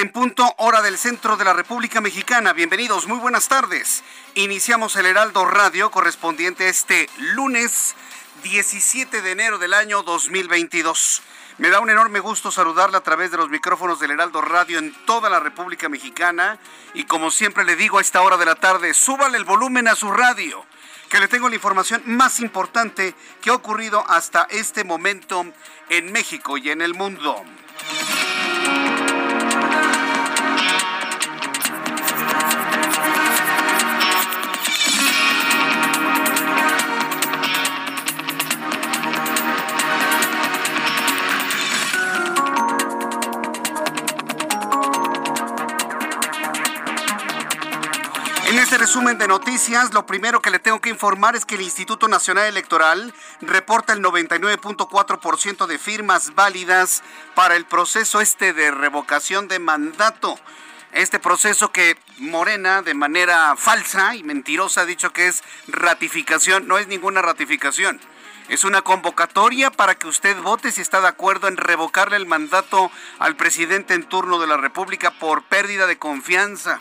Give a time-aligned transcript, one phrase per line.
[0.00, 2.52] En punto, hora del centro de la República Mexicana.
[2.52, 4.04] Bienvenidos, muy buenas tardes.
[4.34, 7.96] Iniciamos el Heraldo Radio correspondiente este lunes
[8.44, 11.22] 17 de enero del año 2022.
[11.58, 14.94] Me da un enorme gusto saludarla a través de los micrófonos del Heraldo Radio en
[15.04, 16.58] toda la República Mexicana.
[16.94, 19.96] Y como siempre le digo a esta hora de la tarde, súbale el volumen a
[19.96, 20.64] su radio,
[21.08, 25.44] que le tengo la información más importante que ha ocurrido hasta este momento
[25.88, 27.44] en México y en el mundo.
[48.88, 52.46] Resumen de noticias, lo primero que le tengo que informar es que el Instituto Nacional
[52.46, 57.02] Electoral reporta el 99.4% de firmas válidas
[57.34, 60.38] para el proceso este de revocación de mandato.
[60.92, 66.78] Este proceso que Morena de manera falsa y mentirosa ha dicho que es ratificación, no
[66.78, 68.00] es ninguna ratificación.
[68.48, 72.90] Es una convocatoria para que usted vote si está de acuerdo en revocarle el mandato
[73.18, 76.80] al presidente en turno de la República por pérdida de confianza.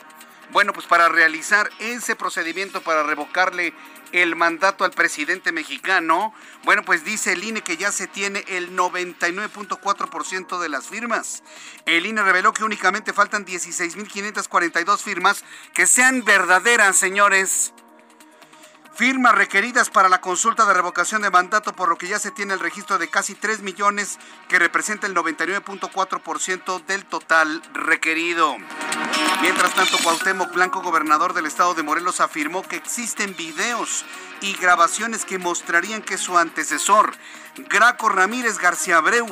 [0.51, 3.73] Bueno, pues para realizar ese procedimiento para revocarle
[4.13, 8.75] el mandato al presidente mexicano, bueno, pues dice el INE que ya se tiene el
[8.75, 11.43] 99.4% de las firmas.
[11.85, 15.43] El INE reveló que únicamente faltan 16.542 firmas
[15.73, 17.73] que sean verdaderas, señores.
[18.97, 22.55] Firmas requeridas para la consulta de revocación de mandato, por lo que ya se tiene
[22.55, 28.55] el registro de casi 3 millones, que representa el 99.4% del total requerido.
[29.43, 34.03] Mientras tanto, Cuauhtémoc Blanco, gobernador del estado de Morelos, afirmó que existen videos
[34.41, 37.15] y grabaciones que mostrarían que su antecesor,
[37.69, 39.27] Graco Ramírez García Abreu,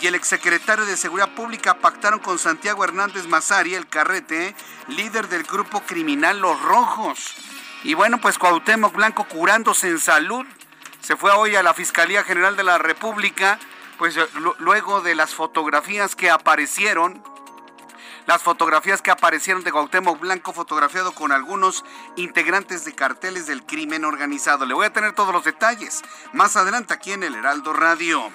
[0.00, 4.56] y el exsecretario de Seguridad Pública pactaron con Santiago Hernández Mazari, el carrete,
[4.88, 7.53] líder del grupo criminal Los Rojos.
[7.84, 10.46] Y bueno, pues Cuauhtémoc Blanco curándose en salud,
[11.00, 13.58] se fue hoy a la Fiscalía General de la República,
[13.98, 14.18] pues
[14.58, 17.22] luego de las fotografías que aparecieron,
[18.26, 21.84] las fotografías que aparecieron de Cuauhtémoc Blanco fotografiado con algunos
[22.16, 24.64] integrantes de carteles del crimen organizado.
[24.64, 26.02] Le voy a tener todos los detalles
[26.32, 28.32] más adelante aquí en el Heraldo Radio.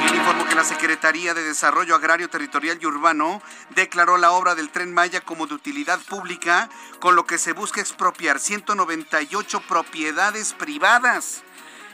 [0.00, 4.70] Le informo que la Secretaría de Desarrollo Agrario, Territorial y Urbano declaró la obra del
[4.70, 6.68] Tren Maya como de utilidad pública,
[7.00, 11.42] con lo que se busca expropiar 198 propiedades privadas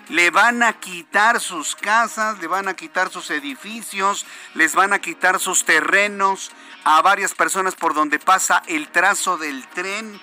[0.08, 4.98] le van a quitar sus casas, le van a quitar sus edificios, les van a
[4.98, 6.52] quitar sus terrenos
[6.84, 10.20] a varias personas por donde pasa el trazo del tren.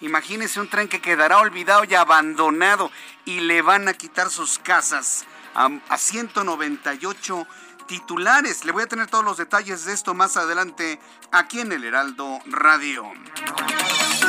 [0.00, 2.90] Imagínense un tren que quedará olvidado y abandonado
[3.24, 7.46] y le van a quitar sus casas a, a 198
[7.86, 8.64] titulares.
[8.64, 10.98] Le voy a tener todos los detalles de esto más adelante
[11.32, 13.04] aquí en el Heraldo Radio.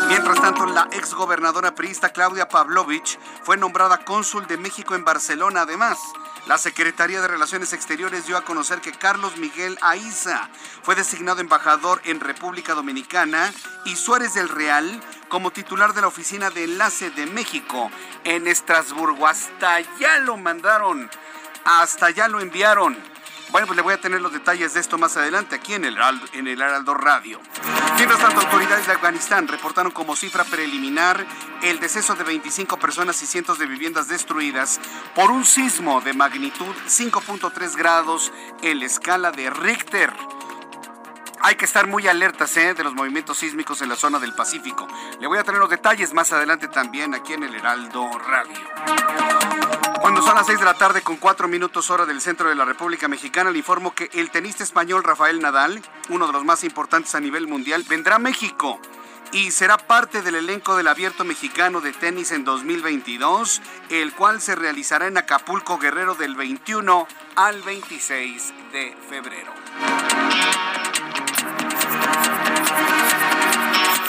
[0.07, 5.62] Mientras tanto, la exgobernadora priista Claudia Pavlovich fue nombrada cónsul de México en Barcelona.
[5.62, 5.98] Además,
[6.46, 10.50] la Secretaría de Relaciones Exteriores dio a conocer que Carlos Miguel Aiza
[10.84, 13.52] fue designado embajador en República Dominicana
[13.86, 17.90] y Suárez del Real como titular de la Oficina de Enlace de México
[18.24, 19.28] en Estrasburgo.
[19.28, 21.10] Hasta allá lo mandaron,
[21.63, 23.14] hasta allá lo enviaron.
[23.56, 25.98] Bueno, pues le voy a tener los detalles de esto más adelante aquí en el,
[26.34, 27.40] en el Heraldo Radio.
[27.96, 31.25] Mientras tanto, autoridades de Afganistán reportaron como cifra preliminar
[31.63, 34.81] el deceso de 25 personas y cientos de viviendas destruidas
[35.16, 40.12] por un sismo de magnitud 5.3 grados en la escala de Richter.
[41.40, 42.74] hay que estar muy alertas ¿eh?
[42.74, 44.86] de los movimientos sísmicos en la zona del Pacífico.
[45.22, 49.94] Le voy a tener los detalles más adelante también aquí en el Heraldo Radio.
[50.15, 52.63] Cuando son las 6 de la tarde con 4 minutos hora del centro de la
[52.63, 57.15] República Mexicana, le informo que el tenista español Rafael Nadal, uno de los más importantes
[57.15, 58.79] a nivel mundial, vendrá a México
[59.33, 64.56] y será parte del elenco del Abierto Mexicano de Tenis en 2022, el cual se
[64.56, 69.51] realizará en Acapulco Guerrero del 21 al 26 de febrero.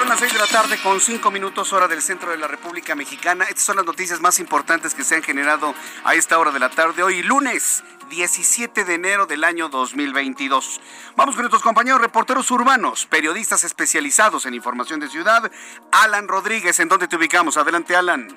[0.07, 2.95] Son las 6 de la tarde con 5 minutos hora del centro de la República
[2.95, 3.45] Mexicana.
[3.47, 5.75] Estas son las noticias más importantes que se han generado
[6.05, 10.81] a esta hora de la tarde hoy, lunes 17 de enero del año 2022.
[11.17, 15.51] Vamos con nuestros compañeros reporteros urbanos, periodistas especializados en información de ciudad.
[15.91, 17.57] Alan Rodríguez, ¿en dónde te ubicamos?
[17.57, 18.29] Adelante, Alan.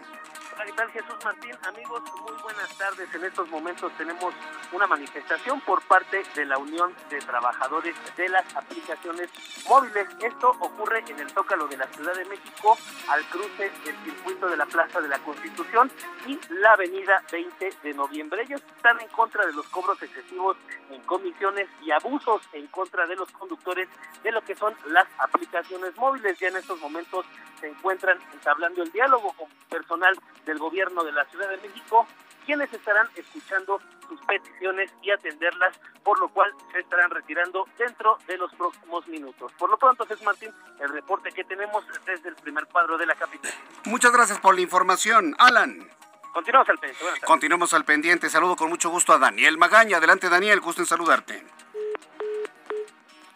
[0.69, 1.51] ¿Qué tal Jesús Martín?
[1.67, 3.11] Amigos, muy buenas tardes.
[3.15, 4.35] En estos momentos tenemos
[4.71, 9.31] una manifestación por parte de la Unión de Trabajadores de las Aplicaciones
[9.67, 10.07] Móviles.
[10.21, 12.77] Esto ocurre en el Zócalo de la Ciudad de México,
[13.07, 15.91] al cruce del circuito de la Plaza de la Constitución
[16.27, 18.43] y la Avenida 20 de Noviembre.
[18.43, 20.55] Ellos están en contra de los cobros excesivos
[20.91, 23.89] en comisiones y abusos en contra de los conductores
[24.21, 26.37] de lo que son las aplicaciones móviles.
[26.37, 27.25] Ya en estos momentos
[27.59, 32.07] se encuentran entablando el diálogo con personal del gobierno de la Ciudad de México,
[32.45, 38.37] quienes estarán escuchando sus peticiones y atenderlas, por lo cual se estarán retirando dentro de
[38.37, 39.51] los próximos minutos.
[39.53, 43.15] Por lo pronto, Jesús Martín, el reporte que tenemos desde el primer cuadro de la
[43.15, 43.51] capital.
[43.85, 45.87] Muchas gracias por la información, Alan.
[46.33, 47.21] Continuamos al pendiente.
[47.25, 48.29] Continuamos al pendiente.
[48.29, 49.97] Saludo con mucho gusto a Daniel Magaña.
[49.97, 50.59] Adelante, Daniel.
[50.59, 51.45] Gusto en saludarte.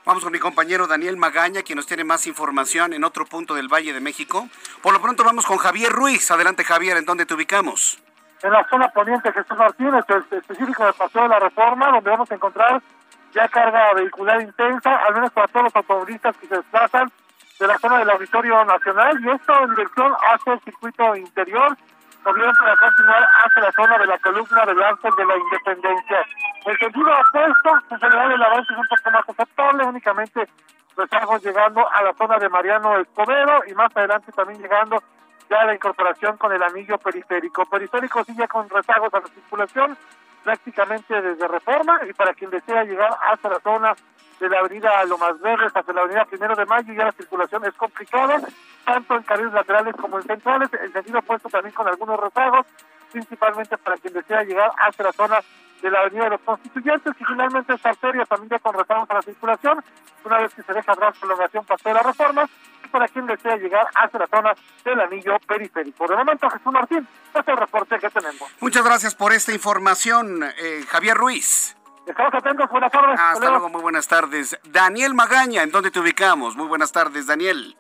[0.06, 3.70] Vamos con mi compañero Daniel Magaña, quien nos tiene más información en otro punto del
[3.70, 4.50] Valle de México.
[4.82, 6.30] Por lo pronto vamos con Javier Ruiz.
[6.30, 8.04] Adelante, Javier, ¿en dónde te ubicamos?
[8.42, 12.36] En la zona poniente Jesús Martínez, específico del Paseo de la Reforma, donde vamos a
[12.36, 12.82] encontrar
[13.34, 17.10] ya carga vehicular intensa, al menos para todos los automovilistas que se desplazan
[17.58, 21.78] de la zona del Auditorio Nacional, y esto en dirección hacia el circuito interior,
[22.24, 26.25] para continuar hacia la zona de la columna del Ángel de la Independencia.
[26.66, 30.48] El sentido opuesto, en general el avance es un poco más aceptable, únicamente
[30.96, 35.04] rezagos llegando a la zona de Mariano Escobedo y más adelante también llegando
[35.50, 37.66] ya a la incorporación con el anillo periférico.
[37.66, 39.98] Periférico sigue con rezagos a la circulación
[40.44, 43.94] prácticamente desde Reforma y para quien desea llegar hasta la zona
[44.39, 47.74] de la avenida Lomas Verdes hasta la avenida Primero de Mayo ya la circulación es
[47.74, 48.41] complicada,
[48.85, 52.65] tanto en carriles laterales como en centrales, el sentido opuesto también con algunos rezagos,
[53.12, 55.39] principalmente para quien desea llegar hasta la zona
[55.81, 59.13] de la Avenida de los Constituyentes y finalmente esta arteria también ya con rezagos a
[59.15, 59.83] la circulación,
[60.24, 62.50] una vez que se deja atrás prolongación Paseo de la Reforma,
[62.83, 64.53] y para quien desea llegar hasta la zona
[64.85, 66.07] del anillo periférico.
[66.07, 68.50] De momento, Jesús Martín, este es el reporte que tenemos.
[68.62, 71.75] Muchas gracias por esta información, eh, Javier Ruiz.
[72.06, 73.20] Estamos atentos, buenas tardes.
[73.20, 74.60] Hasta luego, muy buenas tardes.
[74.66, 76.56] Daniel Magaña, ¿en dónde te ubicamos?
[76.56, 77.78] Muy buenas tardes, Daniel.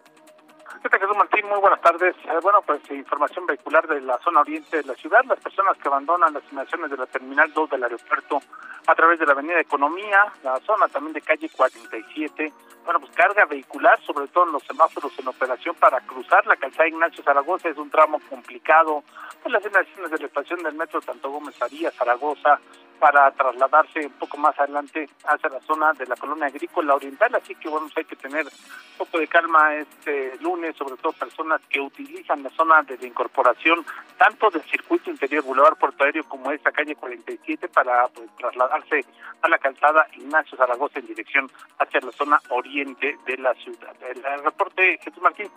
[0.91, 2.15] Jesús Martín, muy buenas tardes.
[2.25, 5.21] Eh, bueno, pues información vehicular de la zona oriente de la ciudad.
[5.25, 8.39] Las personas que abandonan las inmediaciones de la Terminal 2 del aeropuerto
[8.85, 12.53] a través de la Avenida Economía, la zona también de calle 47.
[12.83, 16.87] Bueno, pues carga vehicular, sobre todo en los semáforos en operación para cruzar la calzada
[16.87, 17.69] Ignacio Zaragoza.
[17.69, 19.03] Es un tramo complicado.
[19.41, 22.59] Pues las inmediaciones de la estación del metro Tanto Gómez Aría, Zaragoza,
[23.03, 27.53] para trasladarse un poco más adelante hacia la zona de la colonia agrícola oriental, así
[27.53, 31.81] que bueno, hay que tener un poco de calma este lunes, sobre todo personas que
[31.81, 33.85] utilizan la zona de la incorporación
[34.17, 39.03] tanto del circuito interior Boulevard Puerto Aéreo como esta calle 47 para pues, trasladarse
[39.41, 43.93] a la calzada Ignacio Zaragoza en dirección hacia la zona oriente de la ciudad.
[44.01, 45.49] El reporte Jesús Martín.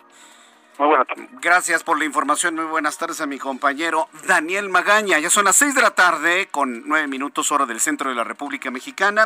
[0.77, 1.27] Muy buenas tardes.
[1.41, 2.55] Gracias por la información.
[2.55, 5.17] Muy buenas tardes a mi compañero Daniel Magaña.
[5.17, 8.23] Ya son las seis de la tarde con nueve minutos hora del centro de la
[8.23, 9.25] República Mexicana.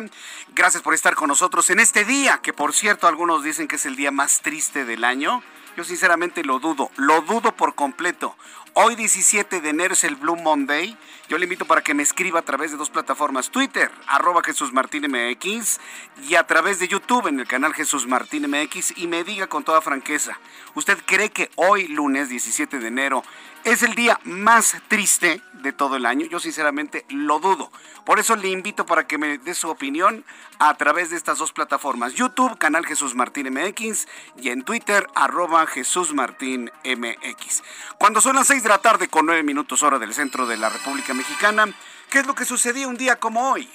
[0.54, 3.84] Gracias por estar con nosotros en este día, que por cierto algunos dicen que es
[3.84, 5.42] el día más triste del año.
[5.76, 8.36] Yo sinceramente lo dudo, lo dudo por completo.
[8.74, 10.96] Hoy 17 de enero es el Blue Monday.
[11.28, 14.72] Yo le invito para que me escriba a través de dos plataformas, Twitter, arroba Jesús
[14.72, 15.80] Martín MX,
[16.28, 19.64] y a través de YouTube en el canal Jesús Martín MX, y me diga con
[19.64, 20.38] toda franqueza,
[20.74, 23.24] ¿usted cree que hoy, lunes 17 de enero,
[23.64, 26.26] es el día más triste de todo el año.
[26.26, 27.70] Yo sinceramente lo dudo.
[28.04, 30.24] Por eso le invito para que me dé su opinión
[30.58, 32.14] a través de estas dos plataformas.
[32.14, 37.62] YouTube, canal Jesús Martín MX y en Twitter, arroba Jesús Martín MX.
[37.98, 40.68] Cuando son las 6 de la tarde con 9 minutos hora del centro de la
[40.68, 41.66] República Mexicana,
[42.10, 43.68] ¿qué es lo que sucedía un día como hoy?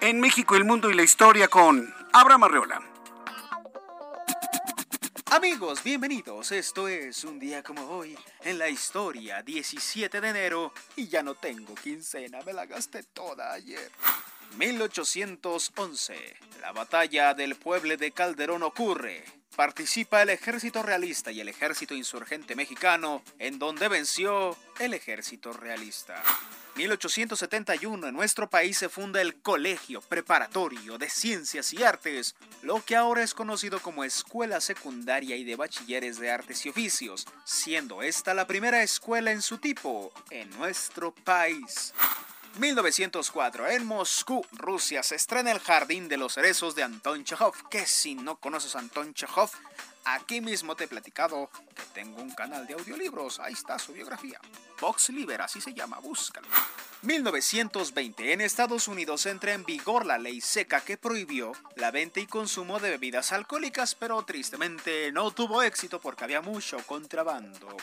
[0.00, 2.93] En México, el mundo y la historia con Abraham Arreola.
[5.34, 6.52] Amigos, bienvenidos.
[6.52, 11.34] Esto es un día como hoy en la historia, 17 de enero, y ya no
[11.34, 13.90] tengo quincena, me la gasté toda ayer.
[14.56, 16.14] 1811.
[16.60, 19.24] La batalla del pueblo de Calderón ocurre.
[19.56, 26.22] Participa el ejército realista y el ejército insurgente mexicano, en donde venció el ejército realista.
[26.74, 32.96] 1871 en nuestro país se funda el Colegio Preparatorio de Ciencias y Artes, lo que
[32.96, 38.34] ahora es conocido como Escuela Secundaria y de Bachilleres de Artes y Oficios, siendo esta
[38.34, 41.94] la primera escuela en su tipo en nuestro país.
[42.56, 47.84] 1904, en Moscú, Rusia, se estrena El Jardín de los Cerezos de Anton Chekhov, que
[47.84, 49.50] si no conoces a Anton Chekhov,
[50.04, 54.40] aquí mismo te he platicado que tengo un canal de audiolibros, ahí está su biografía.
[54.80, 56.46] Vox Liber, así se llama, búscalo.
[57.02, 62.26] 1920, en Estados Unidos entra en vigor la ley seca que prohibió la venta y
[62.26, 67.76] consumo de bebidas alcohólicas, pero tristemente no tuvo éxito porque había mucho contrabando.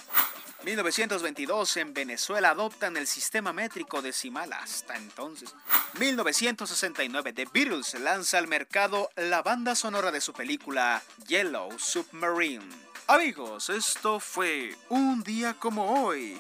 [0.64, 5.56] 1922 en Venezuela adoptan el sistema métrico decimal hasta entonces.
[6.00, 11.80] 1969 The Beatles lanza al mercado la banda sonora de su película Yellow
[12.12, 12.64] Submarine.
[13.08, 16.40] Amigos, esto fue un día como hoy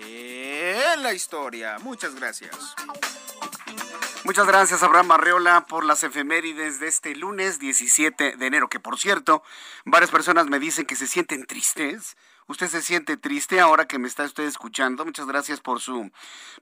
[0.00, 1.78] en la historia.
[1.80, 2.74] Muchas gracias.
[4.24, 8.98] Muchas gracias, Abraham Arreola, por las efemérides de este lunes 17 de enero, que por
[8.98, 9.42] cierto,
[9.84, 12.16] varias personas me dicen que se sienten tristes.
[12.46, 15.04] Usted se siente triste ahora que me está usted escuchando.
[15.04, 16.10] Muchas gracias por su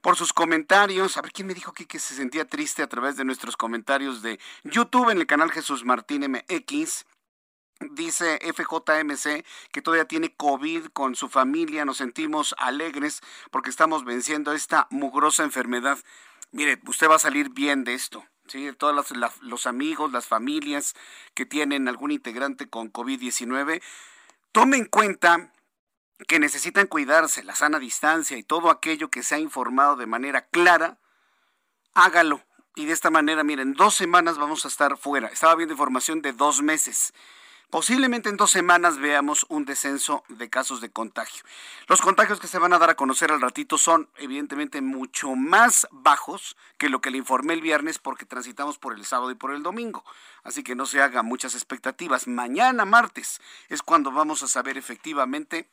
[0.01, 1.17] por sus comentarios.
[1.17, 4.21] A ver quién me dijo aquí que se sentía triste a través de nuestros comentarios
[4.21, 7.05] de YouTube en el canal Jesús Martín MX.
[7.79, 11.85] Dice FJMC que todavía tiene COVID con su familia.
[11.85, 15.99] Nos sentimos alegres porque estamos venciendo esta mugrosa enfermedad.
[16.51, 18.25] Mire, usted va a salir bien de esto.
[18.47, 18.71] ¿sí?
[18.77, 20.95] Todos los, amigos, las familias
[21.33, 23.81] que tienen algún integrante con COVID-19,
[24.51, 25.53] tome en cuenta
[26.27, 30.47] que necesitan cuidarse, la sana distancia y todo aquello que se ha informado de manera
[30.47, 30.97] clara,
[31.93, 32.41] hágalo.
[32.75, 35.27] Y de esta manera, miren, dos semanas vamos a estar fuera.
[35.27, 37.13] Estaba viendo información de dos meses.
[37.69, 41.43] Posiblemente en dos semanas veamos un descenso de casos de contagio.
[41.87, 45.85] Los contagios que se van a dar a conocer al ratito son evidentemente mucho más
[45.91, 49.51] bajos que lo que le informé el viernes porque transitamos por el sábado y por
[49.51, 50.05] el domingo.
[50.43, 52.25] Así que no se hagan muchas expectativas.
[52.25, 55.67] Mañana martes es cuando vamos a saber efectivamente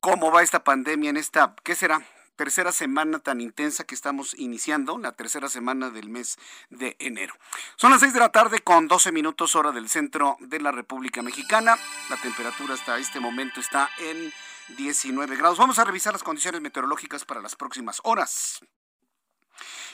[0.00, 2.02] cómo va esta pandemia en esta, ¿qué será?
[2.38, 6.38] Tercera semana tan intensa que estamos iniciando, la tercera semana del mes
[6.70, 7.34] de enero.
[7.76, 11.20] Son las seis de la tarde con 12 minutos hora del centro de la República
[11.20, 11.76] Mexicana.
[12.08, 14.32] La temperatura hasta este momento está en
[14.76, 15.58] 19 grados.
[15.58, 18.60] Vamos a revisar las condiciones meteorológicas para las próximas horas.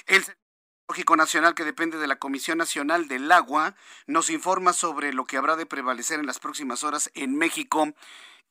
[0.07, 3.75] El Meteorológico Nacional, que depende de la Comisión Nacional del Agua,
[4.07, 7.95] nos informa sobre lo que habrá de prevalecer en las próximas horas en México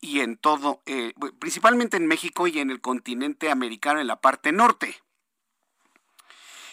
[0.03, 4.51] y en todo, eh, principalmente en México y en el continente americano en la parte
[4.51, 5.01] norte.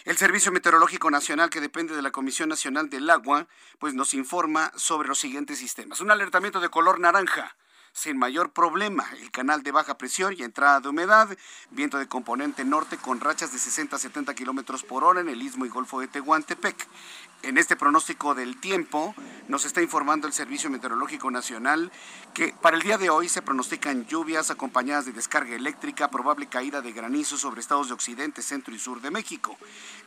[0.03, 3.47] El Servicio Meteorológico Nacional, que depende de la Comisión Nacional del Agua,
[3.79, 6.01] pues nos informa sobre los siguientes sistemas.
[6.01, 7.55] Un alertamiento de color naranja
[7.93, 9.05] sin mayor problema.
[9.19, 11.29] El canal de baja presión y entrada de humedad,
[11.69, 15.41] viento de componente norte con rachas de 60 a 70 kilómetros por hora en el
[15.41, 16.87] istmo y golfo de Tehuantepec.
[17.43, 19.15] En este pronóstico del tiempo
[19.47, 21.91] nos está informando el Servicio Meteorológico Nacional
[22.35, 26.81] que para el día de hoy se pronostican lluvias acompañadas de descarga eléctrica, probable caída
[26.81, 29.57] de granizo sobre estados de occidente, centro y sur de México.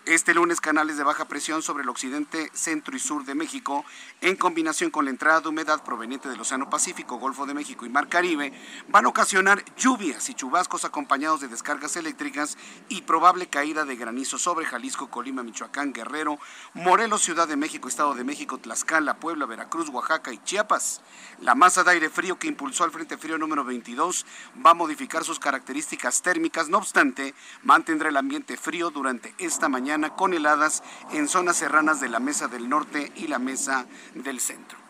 [0.06, 3.84] Este lunes canales de baja presión sobre el occidente, centro y sur de México,
[4.20, 7.88] en combinación con la entrada de humedad proveniente del Océano Pacífico, Golfo de México y
[7.88, 8.52] Mar Caribe,
[8.88, 12.56] van a ocasionar lluvias y chubascos acompañados de descargas eléctricas
[12.88, 16.38] y probable caída de granizo sobre Jalisco, Colima, Michoacán, Guerrero,
[16.74, 21.00] Morelos, Ciudad de México, Estado de México, Tlaxcala, Puebla, Veracruz, Oaxaca y Chiapas.
[21.40, 24.26] La masa de aire frío que impulsó al Frente Frío número 22
[24.64, 30.10] va a modificar sus características térmicas, no obstante, mantendrá el ambiente frío durante esta mañana
[30.10, 34.83] con heladas en zonas serranas de la Mesa del Norte y la Mesa del Centro.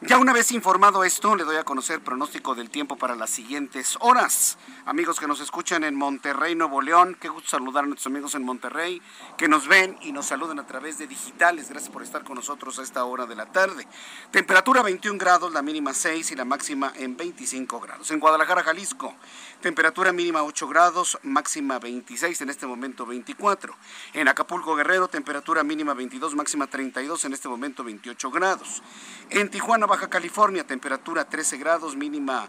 [0.00, 3.96] Ya una vez informado esto, le doy a conocer pronóstico del tiempo para las siguientes
[3.98, 4.56] horas.
[4.86, 8.44] Amigos que nos escuchan en Monterrey, Nuevo León, qué gusto saludar a nuestros amigos en
[8.44, 9.02] Monterrey,
[9.36, 11.68] que nos ven y nos saludan a través de digitales.
[11.68, 13.88] Gracias por estar con nosotros a esta hora de la tarde.
[14.30, 18.08] Temperatura 21 grados, la mínima 6 y la máxima en 25 grados.
[18.12, 19.16] En Guadalajara, Jalisco,
[19.60, 23.74] temperatura mínima 8 grados, máxima 26, en este momento 24.
[24.14, 28.82] En Acapulco, Guerrero, temperatura mínima 22, máxima 32, en este momento 28 grados.
[29.30, 32.48] En Tijuana, Baja California, temperatura 13 grados, mínima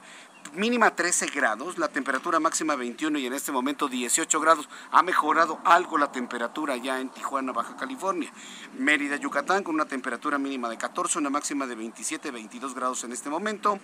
[0.53, 4.69] mínima 13 grados, la temperatura máxima 21 y en este momento 18 grados.
[4.91, 8.31] Ha mejorado algo la temperatura ya en Tijuana, Baja California.
[8.77, 13.11] Mérida, Yucatán, con una temperatura mínima de 14, una máxima de 27, 22 grados en
[13.11, 13.79] este momento.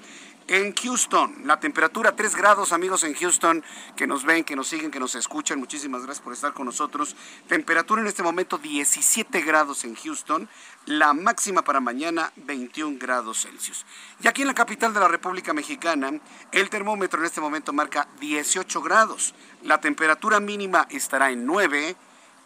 [0.47, 3.63] En Houston, la temperatura 3 grados, amigos en Houston,
[3.95, 5.59] que nos ven, que nos siguen, que nos escuchan.
[5.59, 7.15] Muchísimas gracias por estar con nosotros.
[7.47, 10.47] Temperatura en este momento 17 grados en Houston.
[10.87, 13.85] La máxima para mañana 21 grados Celsius.
[14.21, 16.11] Y aquí en la capital de la República Mexicana,
[16.51, 19.33] el termómetro en este momento marca 18 grados.
[19.63, 21.95] La temperatura mínima estará en 9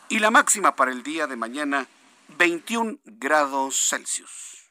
[0.08, 1.88] y la máxima para el día de mañana
[2.38, 4.70] 21 grados Celsius.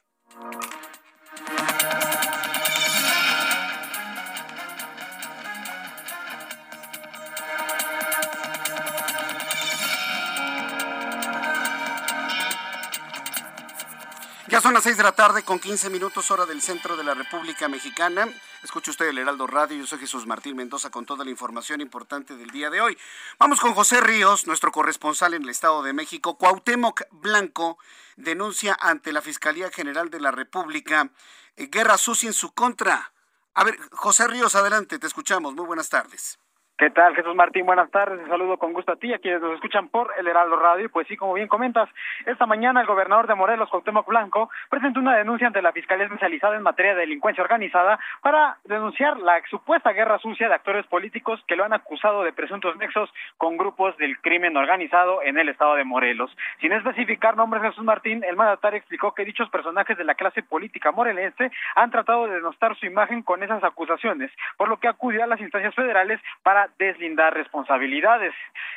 [14.61, 17.69] Son las 6 de la tarde con 15 minutos hora del centro de la República
[17.69, 18.27] Mexicana.
[18.61, 19.77] Escuche usted el Heraldo Radio.
[19.77, 22.97] Yo soy Jesús Martín Mendoza con toda la información importante del día de hoy.
[23.37, 26.37] Vamos con José Ríos, nuestro corresponsal en el Estado de México.
[26.37, 27.77] Cuauhtémoc Blanco
[28.17, 31.09] denuncia ante la Fiscalía General de la República
[31.55, 33.13] eh, guerra sucia en su contra.
[33.53, 35.53] A ver, José Ríos, adelante, te escuchamos.
[35.53, 36.37] Muy buenas tardes.
[36.79, 37.65] ¿Qué tal, Jesús Martín?
[37.65, 38.21] Buenas tardes.
[38.21, 40.89] Un saludo con gusto a ti, a quienes nos escuchan por el Heraldo Radio.
[40.89, 41.89] Pues sí, como bien comentas,
[42.25, 46.55] esta mañana el gobernador de Morelos, Cuauhtémoc Blanco, presentó una denuncia ante la Fiscalía Especializada
[46.55, 51.57] en materia de delincuencia organizada para denunciar la supuesta guerra sucia de actores políticos que
[51.57, 55.83] lo han acusado de presuntos nexos con grupos del crimen organizado en el estado de
[55.83, 56.33] Morelos.
[56.61, 60.93] Sin especificar nombres, Jesús Martín, el mandatario explicó que dichos personajes de la clase política
[60.93, 65.27] morelense han tratado de denostar su imagen con esas acusaciones, por lo que acudió a
[65.27, 68.33] las instancias federales para deslindar responsabilidades.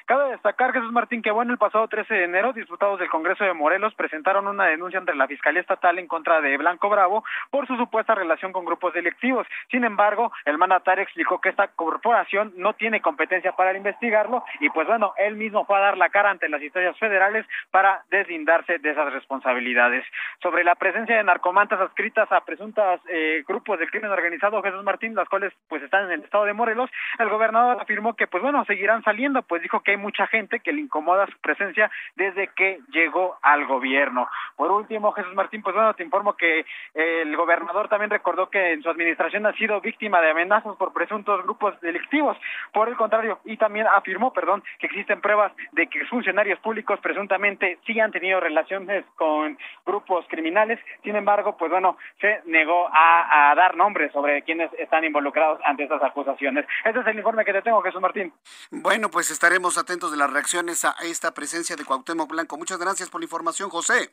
[0.06, 3.54] Cabe destacar, Jesús Martín, que bueno, el pasado 13 de enero, diputados del Congreso de
[3.54, 7.76] Morelos presentaron una denuncia ante la Fiscalía Estatal en contra de Blanco Bravo por su
[7.76, 9.46] supuesta relación con grupos delictivos.
[9.70, 14.87] Sin embargo, el mandatario explicó que esta corporación no tiene competencia para investigarlo y pues
[14.87, 18.90] bueno, él mismo fue a dar la cara ante las instancias federales para deslindarse de
[18.90, 20.04] esas responsabilidades.
[20.42, 25.14] Sobre la presencia de narcomantas adscritas a presuntos eh, grupos del crimen organizado, Jesús Martín,
[25.14, 28.65] las cuales pues están en el estado de Morelos, el gobernador afirmó que pues bueno,
[28.65, 32.81] seguirán saliendo, pues dijo que hay mucha gente que le incomoda su presencia desde que
[32.93, 34.29] llegó al gobierno.
[34.57, 38.83] Por último, Jesús Martín, pues bueno, te informo que el gobernador también recordó que en
[38.83, 42.37] su administración ha sido víctima de amenazas por presuntos grupos delictivos.
[42.73, 47.79] Por el contrario, y también afirmó, perdón, que existen pruebas de que funcionarios públicos presuntamente
[47.87, 50.79] sí han tenido relaciones con grupos criminales.
[51.03, 56.03] Sin embargo, pues bueno, se negó a, dar nombres sobre quienes están involucrados ante estas
[56.03, 56.66] acusaciones.
[56.85, 58.33] Ese es el informe que te tengo, Jesús Martín.
[58.70, 62.57] Bueno, pues estaremos atentos de las reacciones a esta presencia de Cuauhtémoc Blanco.
[62.57, 64.11] Muchas gracias por la información, José.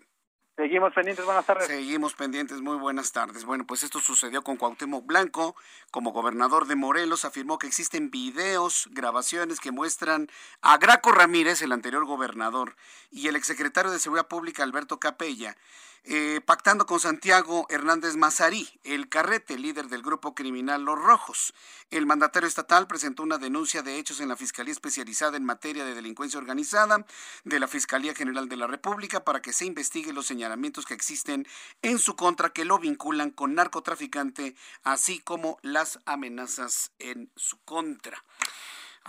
[0.60, 1.68] Seguimos pendientes, buenas tardes.
[1.68, 3.46] Seguimos pendientes, muy buenas tardes.
[3.46, 5.56] Bueno, pues esto sucedió con Cuauhtémoc Blanco,
[5.90, 10.28] como gobernador de Morelos, afirmó que existen videos, grabaciones que muestran
[10.62, 12.76] a Graco Ramírez, el anterior gobernador,
[13.10, 15.56] y el exsecretario de Seguridad Pública, Alberto Capella,
[16.04, 21.54] eh, pactando con Santiago Hernández Mazarí, el carrete, líder del grupo criminal Los Rojos.
[21.92, 25.96] El mandatario estatal presentó una denuncia de hechos en la Fiscalía Especializada en Materia de
[25.96, 27.06] Delincuencia Organizada
[27.44, 31.48] de la Fiscalía General de la República para que se investigue los señalamientos que existen
[31.82, 38.24] en su contra que lo vinculan con narcotraficante, así como las amenazas en su contra.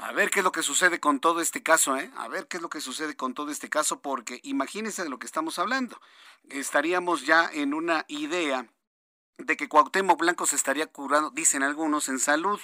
[0.02, 2.10] A ver qué es lo que sucede con todo este caso, ¿eh?
[2.16, 5.18] A ver qué es lo que sucede con todo este caso, porque imagínense de lo
[5.18, 6.00] que estamos hablando.
[6.48, 8.66] Estaríamos ya en una idea
[9.36, 12.58] de que Cuauhtémoc Blanco se estaría curando, dicen algunos, en salud.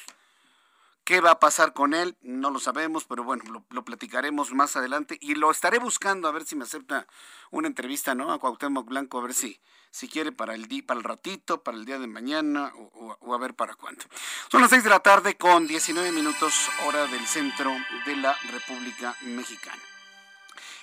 [1.04, 2.16] ¿Qué va a pasar con él?
[2.22, 6.46] No lo sabemos, pero bueno, lo, platicaremos más adelante y lo estaré buscando a ver
[6.46, 7.06] si me acepta
[7.50, 8.32] una entrevista, ¿no?
[8.32, 9.60] A Cuauhtémoc Blanco, a ver si,
[9.96, 13.38] si quiere para el, día, para el ratito, para el día de mañana o, a
[13.38, 14.04] ver para cuándo.
[14.50, 16.52] Son las 6 de la tarde con 19 minutos
[16.84, 19.80] hora del centro de la República Mexicana.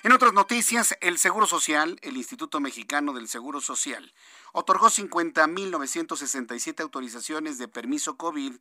[0.02, 4.12] En otras noticias, el Seguro Social, el Instituto Mexicano del Seguro Social,
[4.52, 8.56] otorgó 50.967 autorizaciones de permiso COVID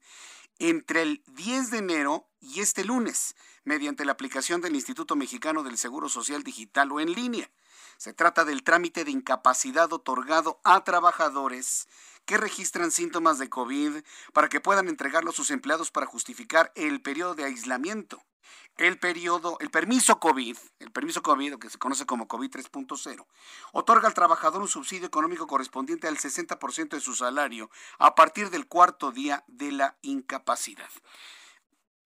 [0.59, 5.79] entre el 10 de enero y este lunes, mediante la aplicación del Instituto Mexicano del
[5.79, 7.49] Seguro Social Digital o en línea.
[7.97, 11.87] Se trata del trámite de incapacidad otorgado a trabajadores
[12.25, 14.03] que registran síntomas de COVID
[14.33, 18.23] para que puedan entregarlo a sus empleados para justificar el periodo de aislamiento.
[18.77, 23.25] El periodo, el permiso COVID, el permiso COVID, que se conoce como COVID 3.0,
[23.71, 28.67] otorga al trabajador un subsidio económico correspondiente al 60% de su salario a partir del
[28.67, 30.89] cuarto día de la incapacidad.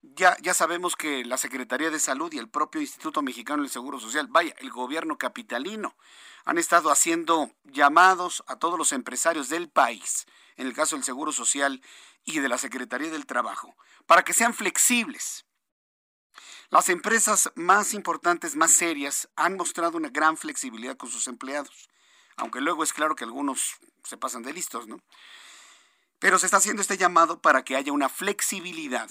[0.02, 3.98] Ya, ya sabemos que la Secretaría de Salud y el propio Instituto Mexicano del Seguro
[3.98, 5.96] Social, vaya, el gobierno capitalino,
[6.44, 11.32] han estado haciendo llamados a todos los empresarios del país, en el caso del Seguro
[11.32, 11.82] Social
[12.24, 15.46] y de la Secretaría del Trabajo, para que sean flexibles.
[16.70, 21.88] Las empresas más importantes, más serias, han mostrado una gran flexibilidad con sus empleados,
[22.36, 25.00] aunque luego es claro que algunos se pasan de listos, ¿no?
[26.20, 29.10] Pero se está haciendo este llamado para que haya una flexibilidad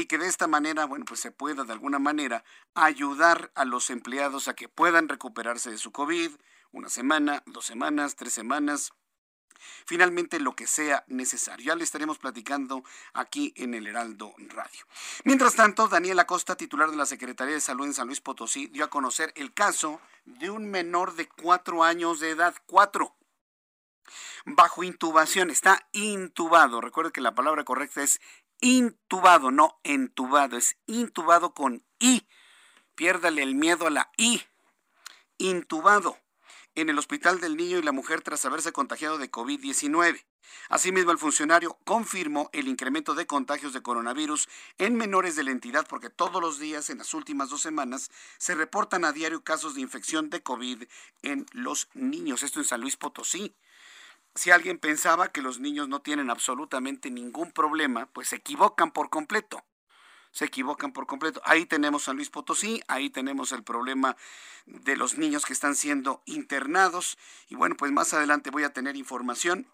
[0.00, 3.90] y que de esta manera, bueno, pues se pueda de alguna manera ayudar a los
[3.90, 6.32] empleados a que puedan recuperarse de su COVID,
[6.72, 8.92] una semana, dos semanas, tres semanas,
[9.86, 11.66] finalmente lo que sea necesario.
[11.66, 14.84] Ya le estaremos platicando aquí en el Heraldo Radio.
[15.24, 18.84] Mientras tanto, Daniel Acosta, titular de la Secretaría de Salud en San Luis Potosí, dio
[18.84, 23.16] a conocer el caso de un menor de cuatro años de edad, cuatro,
[24.44, 26.80] bajo intubación, está intubado.
[26.80, 28.20] Recuerde que la palabra correcta es
[28.60, 32.26] intubado, no entubado, es intubado con I.
[32.94, 34.42] Piérdale el miedo a la I.
[35.38, 36.18] Intubado
[36.74, 40.24] en el Hospital del Niño y la Mujer tras haberse contagiado de COVID-19.
[40.68, 45.86] Asimismo, el funcionario confirmó el incremento de contagios de coronavirus en menores de la entidad
[45.88, 49.80] porque todos los días en las últimas dos semanas se reportan a diario casos de
[49.80, 50.84] infección de COVID
[51.22, 52.42] en los niños.
[52.42, 53.54] Esto en San Luis Potosí.
[54.36, 59.10] Si alguien pensaba que los niños no tienen absolutamente ningún problema, pues se equivocan por
[59.10, 59.64] completo
[60.36, 61.40] se equivocan por completo.
[61.46, 64.18] Ahí tenemos San Luis Potosí, ahí tenemos el problema
[64.66, 67.16] de los niños que están siendo internados.
[67.48, 69.66] Y bueno, pues más adelante voy a tener información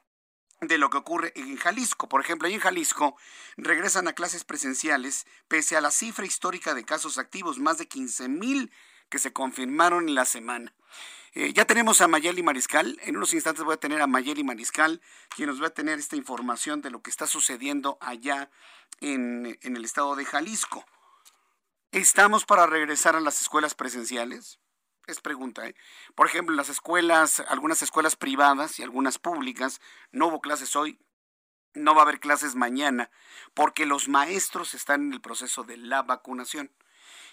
[0.61, 2.09] de lo que ocurre en Jalisco.
[2.09, 3.17] Por ejemplo, ahí en Jalisco
[3.57, 8.29] regresan a clases presenciales pese a la cifra histórica de casos activos, más de 15
[8.29, 8.73] mil
[9.09, 10.73] que se confirmaron en la semana.
[11.35, 12.99] Eh, ya tenemos a Mayeli Mariscal.
[13.03, 15.01] En unos instantes voy a tener a Mayeli Mariscal,
[15.35, 18.51] quien nos va a tener esta información de lo que está sucediendo allá
[19.01, 20.85] en, el estado de Jalisco.
[21.91, 24.61] ¿Estamos para regresar a las escuelas presenciales?
[25.07, 25.75] Es pregunta, ¿eh?
[26.15, 31.01] Por ejemplo, las escuelas, algunas escuelas privadas y algunas públicas, no hubo clases hoy,
[31.73, 33.11] no va a haber clases mañana,
[33.55, 36.71] porque los maestros están en el proceso de la vacunación.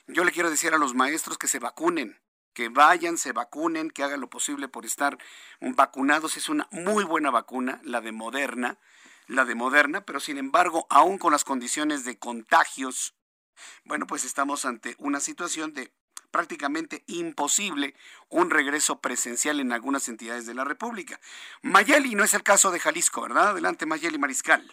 [0.07, 2.19] Yo le quiero decir a los maestros que se vacunen
[2.59, 5.17] que vayan, se vacunen, que hagan lo posible por estar
[5.61, 6.35] vacunados.
[6.35, 8.77] Es una muy buena vacuna, la de Moderna,
[9.27, 13.15] la de Moderna, pero sin embargo, aún con las condiciones de contagios,
[13.85, 15.93] bueno, pues estamos ante una situación de
[16.31, 17.95] prácticamente imposible
[18.27, 21.17] un regreso presencial en algunas entidades de la República.
[21.61, 23.51] Mayeli no es el caso de Jalisco, ¿verdad?
[23.51, 24.69] Adelante, Mayeli Mariscal.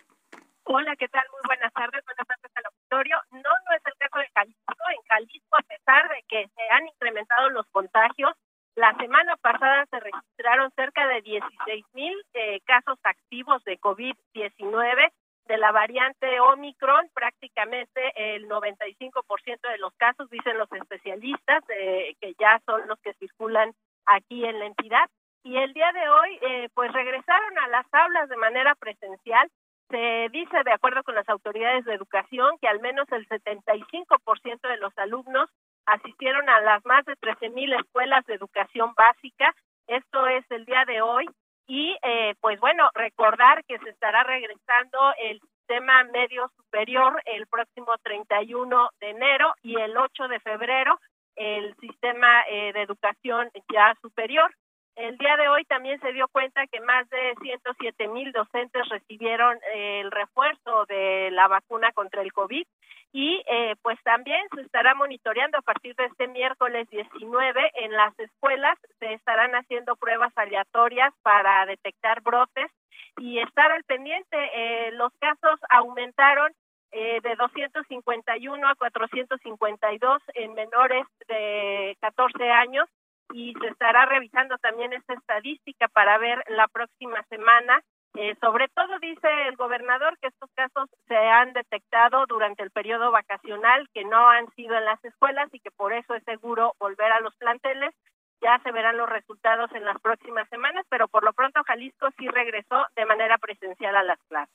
[0.69, 1.23] Hola, ¿qué tal?
[1.31, 2.05] Muy buenas tardes.
[2.05, 3.17] Buenas tardes al auditorio.
[3.31, 4.75] No, no es el caso de Jalisco.
[4.91, 8.33] En Jalisco, a pesar de que se han incrementado los contagios,
[8.75, 15.13] la semana pasada se registraron cerca de 16 mil eh, casos activos de COVID-19
[15.45, 22.35] de la variante Omicron, prácticamente el 95% de los casos, dicen los especialistas, eh, que
[22.41, 23.73] ya son los que circulan
[24.05, 25.09] aquí en la entidad.
[25.45, 29.49] Y el día de hoy, eh, pues regresaron a las aulas de manera presencial
[29.89, 34.77] se dice, de acuerdo con las autoridades de educación, que al menos el 75% de
[34.79, 35.49] los alumnos
[35.87, 39.55] asistieron a las más de 13.000 escuelas de educación básica.
[39.87, 41.27] Esto es el día de hoy.
[41.69, 47.93] Y eh, pues bueno, recordar que se estará regresando el sistema medio superior el próximo
[48.03, 50.99] 31 de enero y el 8 de febrero
[51.37, 54.53] el sistema eh, de educación ya superior.
[54.97, 59.59] El día de hoy también se dio cuenta que más de 107 mil docentes recibieron
[59.75, 62.67] eh, el refuerzo de la vacuna contra el COVID
[63.13, 68.19] y eh, pues también se estará monitoreando a partir de este miércoles 19 en las
[68.19, 72.71] escuelas se estarán haciendo pruebas aleatorias para detectar brotes
[73.19, 74.37] y estar al pendiente.
[74.55, 76.53] Eh, los casos aumentaron
[76.93, 82.89] de 251 a 452 en menores de 14 años
[83.33, 87.83] y se estará revisando también esta estadística para ver la próxima semana.
[88.15, 93.11] Eh, sobre todo dice el gobernador que estos casos se han detectado durante el periodo
[93.11, 97.13] vacacional, que no han sido en las escuelas y que por eso es seguro volver
[97.13, 97.95] a los planteles.
[98.41, 102.27] Ya se verán los resultados en las próximas semanas, pero por lo pronto Jalisco sí
[102.29, 104.55] regresó de manera presencial a las clases.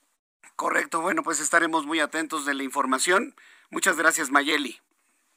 [0.56, 3.34] Correcto, bueno, pues estaremos muy atentos de la información.
[3.70, 4.80] Muchas gracias, Mayeli.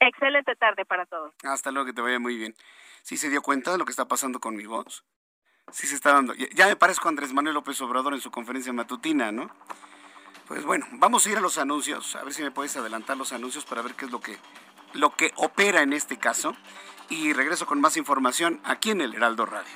[0.00, 1.32] Excelente tarde para todos.
[1.44, 2.54] Hasta luego, que te vaya muy bien.
[3.02, 5.04] ¿Sí se dio cuenta de lo que está pasando con mi voz?
[5.72, 6.34] Sí se está dando.
[6.34, 9.50] Ya me parezco a Andrés Manuel López Obrador en su conferencia matutina, ¿no?
[10.46, 13.32] Pues bueno, vamos a ir a los anuncios, a ver si me puedes adelantar los
[13.32, 14.38] anuncios para ver qué es lo que,
[14.92, 16.56] lo que opera en este caso.
[17.08, 19.72] Y regreso con más información aquí en el Heraldo Radio.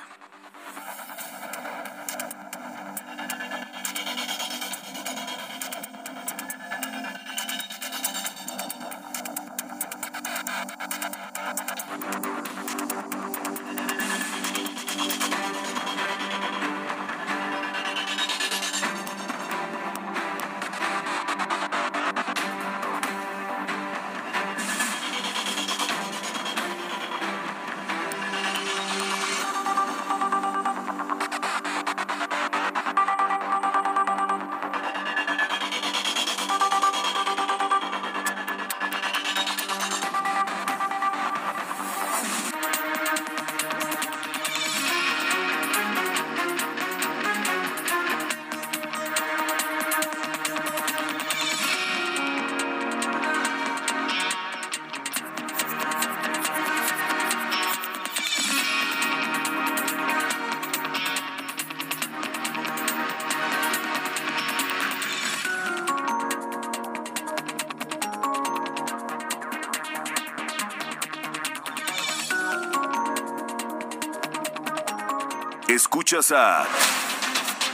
[76.29, 76.67] A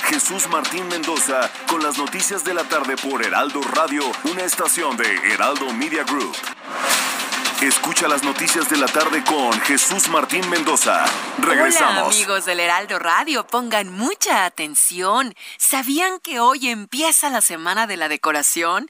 [0.05, 5.33] Jesús Martín Mendoza con las noticias de la tarde por Heraldo Radio, una estación de
[5.33, 6.33] Heraldo Media Group.
[7.61, 11.03] Escucha las noticias de la tarde con Jesús Martín Mendoza.
[11.39, 12.15] Regresamos.
[12.15, 15.35] Amigos del Heraldo Radio, pongan mucha atención.
[15.57, 18.89] ¿Sabían que hoy empieza la semana de la decoración?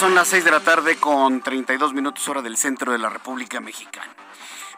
[0.04, 3.58] Son las 6 de la tarde con 32 minutos hora del centro de la República
[3.60, 4.14] Mexicana.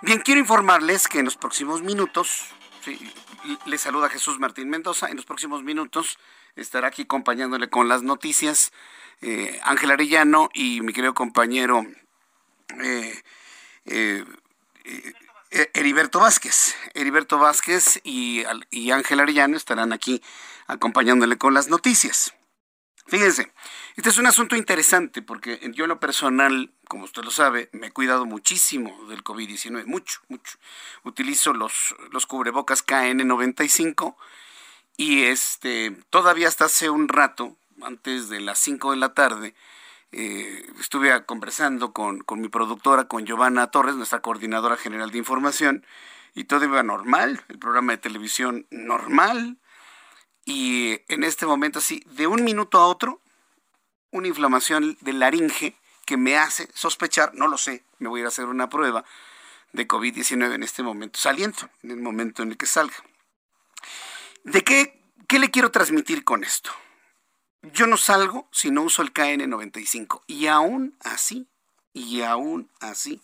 [0.01, 2.45] Bien, quiero informarles que en los próximos minutos,
[3.65, 6.21] les saluda Jesús Martín Mendoza, en los próximos minutos
[6.55, 8.71] estará aquí acompañándole con las noticias
[9.21, 11.85] eh, Ángel Arellano y mi querido compañero
[12.81, 13.21] eh,
[13.87, 14.25] eh,
[15.75, 16.77] Heriberto Vázquez.
[16.95, 20.23] Heriberto Vázquez y, y Ángel Arellano estarán aquí
[20.69, 22.33] acompañándole con las noticias.
[23.09, 23.53] Fíjense,
[23.97, 27.89] este es un asunto interesante porque yo en lo personal, como usted lo sabe, me
[27.89, 30.59] he cuidado muchísimo del COVID-19, mucho, mucho.
[31.03, 34.15] Utilizo los, los cubrebocas KN95
[34.99, 39.55] y este, todavía hasta hace un rato, antes de las 5 de la tarde,
[40.13, 45.87] eh, estuve conversando con, con mi productora, con Giovanna Torres, nuestra coordinadora general de información,
[46.35, 49.59] y todo iba normal, el programa de televisión normal,
[50.45, 53.21] y en este momento, así, de un minuto a otro,
[54.11, 58.27] una inflamación del laringe que me hace sospechar, no lo sé, me voy a ir
[58.27, 59.05] a hacer una prueba
[59.73, 62.97] de COVID-19 en este momento, saliendo, en el momento en el que salga.
[64.45, 66.71] ¿De qué, qué le quiero transmitir con esto?
[67.73, 71.49] Yo no salgo si no uso el KN95 y aún así,
[71.93, 73.21] y aún así,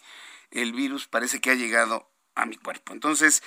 [0.50, 2.92] el virus parece que ha llegado a mi cuerpo.
[2.92, 3.42] Entonces,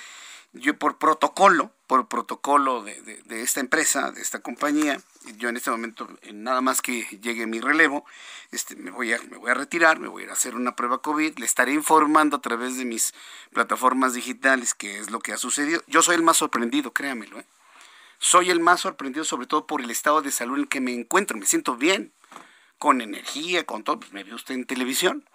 [0.60, 5.00] yo por protocolo, por protocolo de, esta empresa, de esta compañía,
[5.38, 8.04] yo en este momento, nada más que llegue mi relevo,
[8.50, 10.76] este, me, voy a, me voy a retirar, me voy a ir a hacer una
[10.76, 13.14] prueba COVID, le estaré informando a través de mis
[13.52, 15.82] plataformas digitales qué es lo que ha sucedido.
[15.86, 17.38] Yo soy el más sorprendido, créamelo.
[17.38, 17.46] ¿eh?
[18.18, 20.94] Soy el más sorprendido sobre todo por el estado de salud en el que me
[20.94, 21.36] encuentro.
[21.36, 22.12] Me siento bien,
[22.78, 24.00] con energía, con todo.
[24.00, 25.28] Pues me vio usted en televisión.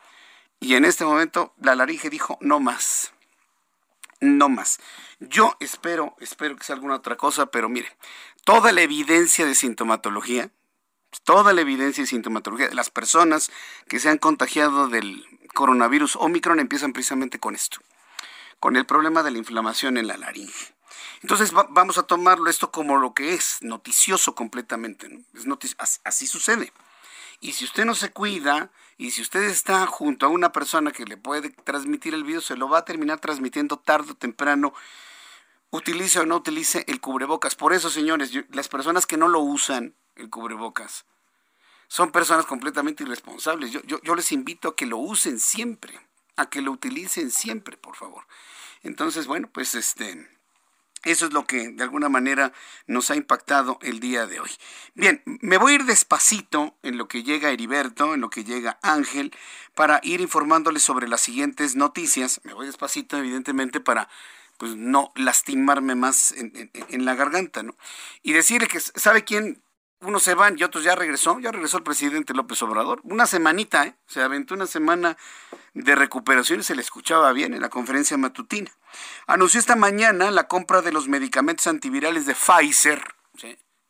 [0.59, 3.13] Y en este momento la laringe dijo, no más
[4.21, 4.79] no más.
[5.19, 7.95] Yo espero, espero que sea alguna otra cosa, pero mire,
[8.45, 10.51] toda la evidencia de sintomatología,
[11.23, 13.51] toda la evidencia de sintomatología de las personas
[13.87, 17.79] que se han contagiado del coronavirus Omicron empiezan precisamente con esto,
[18.59, 20.73] con el problema de la inflamación en la laringe.
[21.21, 25.07] Entonces vamos a tomarlo esto como lo que es, noticioso completamente.
[26.03, 26.71] así sucede.
[27.41, 31.05] Y si usted no se cuida, y si usted está junto a una persona que
[31.05, 34.75] le puede transmitir el virus, se lo va a terminar transmitiendo tarde o temprano.
[35.71, 37.55] Utilice o no utilice el cubrebocas.
[37.55, 41.05] Por eso, señores, las personas que no lo usan, el cubrebocas,
[41.87, 43.71] son personas completamente irresponsables.
[43.71, 45.99] Yo, yo, yo les invito a que lo usen siempre,
[46.35, 48.27] a que lo utilicen siempre, por favor.
[48.83, 50.29] Entonces, bueno, pues este
[51.03, 52.53] eso es lo que de alguna manera
[52.85, 54.51] nos ha impactado el día de hoy.
[54.93, 58.79] Bien, me voy a ir despacito en lo que llega Heriberto, en lo que llega
[58.81, 59.33] Ángel,
[59.73, 62.41] para ir informándoles sobre las siguientes noticias.
[62.43, 64.09] Me voy despacito, evidentemente, para
[64.57, 67.75] pues no lastimarme más en, la garganta, ¿no?
[68.21, 69.59] Y decirle que, ¿sabe quién?
[70.01, 73.01] Unos se van y otros ya regresó, ya regresó el presidente López Obrador.
[73.03, 73.95] Una semanita, ¿eh?
[74.07, 75.15] Se aventó una semana
[75.75, 78.71] de recuperación y se le escuchaba bien en la conferencia matutina.
[79.27, 83.03] Anunció esta mañana la compra de los medicamentos antivirales de Pfizer,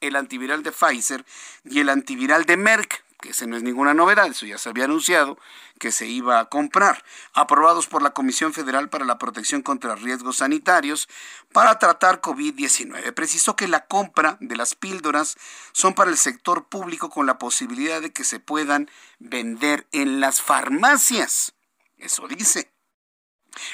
[0.02, 1.26] el antiviral de Pfizer
[1.64, 4.86] y el antiviral de Merck, que ese no es ninguna novedad, eso ya se había
[4.86, 5.38] anunciado
[5.80, 7.04] que se iba a comprar,
[7.34, 11.08] aprobados por la Comisión Federal para la Protección contra Riesgos Sanitarios
[11.54, 13.14] para tratar COVID-19.
[13.14, 15.38] Precisó que la compra de las píldoras
[15.72, 20.42] son para el sector público con la posibilidad de que se puedan vender en las
[20.42, 21.54] farmacias.
[21.98, 22.72] Eso dice.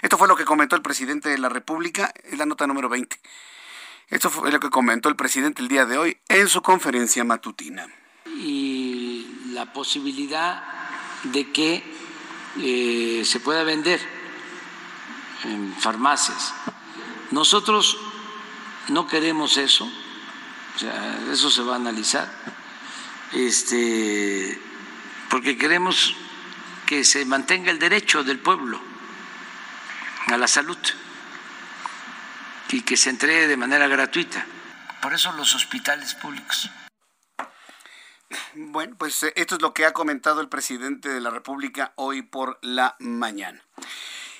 [0.01, 3.19] Esto fue lo que comentó el presidente de la República, en la nota número 20.
[4.09, 7.87] Esto fue lo que comentó el presidente el día de hoy en su conferencia matutina.
[8.25, 8.96] Y
[9.57, 10.61] la posibilidad
[11.23, 11.83] de que
[12.59, 13.99] eh, se pueda vender
[15.45, 16.53] en farmacias.
[17.31, 17.97] Nosotros
[18.89, 19.91] no queremos eso,
[21.31, 22.31] eso se va a analizar,
[23.33, 24.61] este,
[25.27, 26.15] porque queremos
[26.85, 28.79] que se mantenga el derecho del pueblo
[30.27, 30.77] a la salud
[32.69, 34.45] y que se entregue de manera gratuita.
[35.01, 36.69] Por eso los hospitales públicos.
[38.55, 42.21] Bueno, pues eh, esto es lo que ha comentado el presidente de la República hoy
[42.21, 43.61] por la mañana.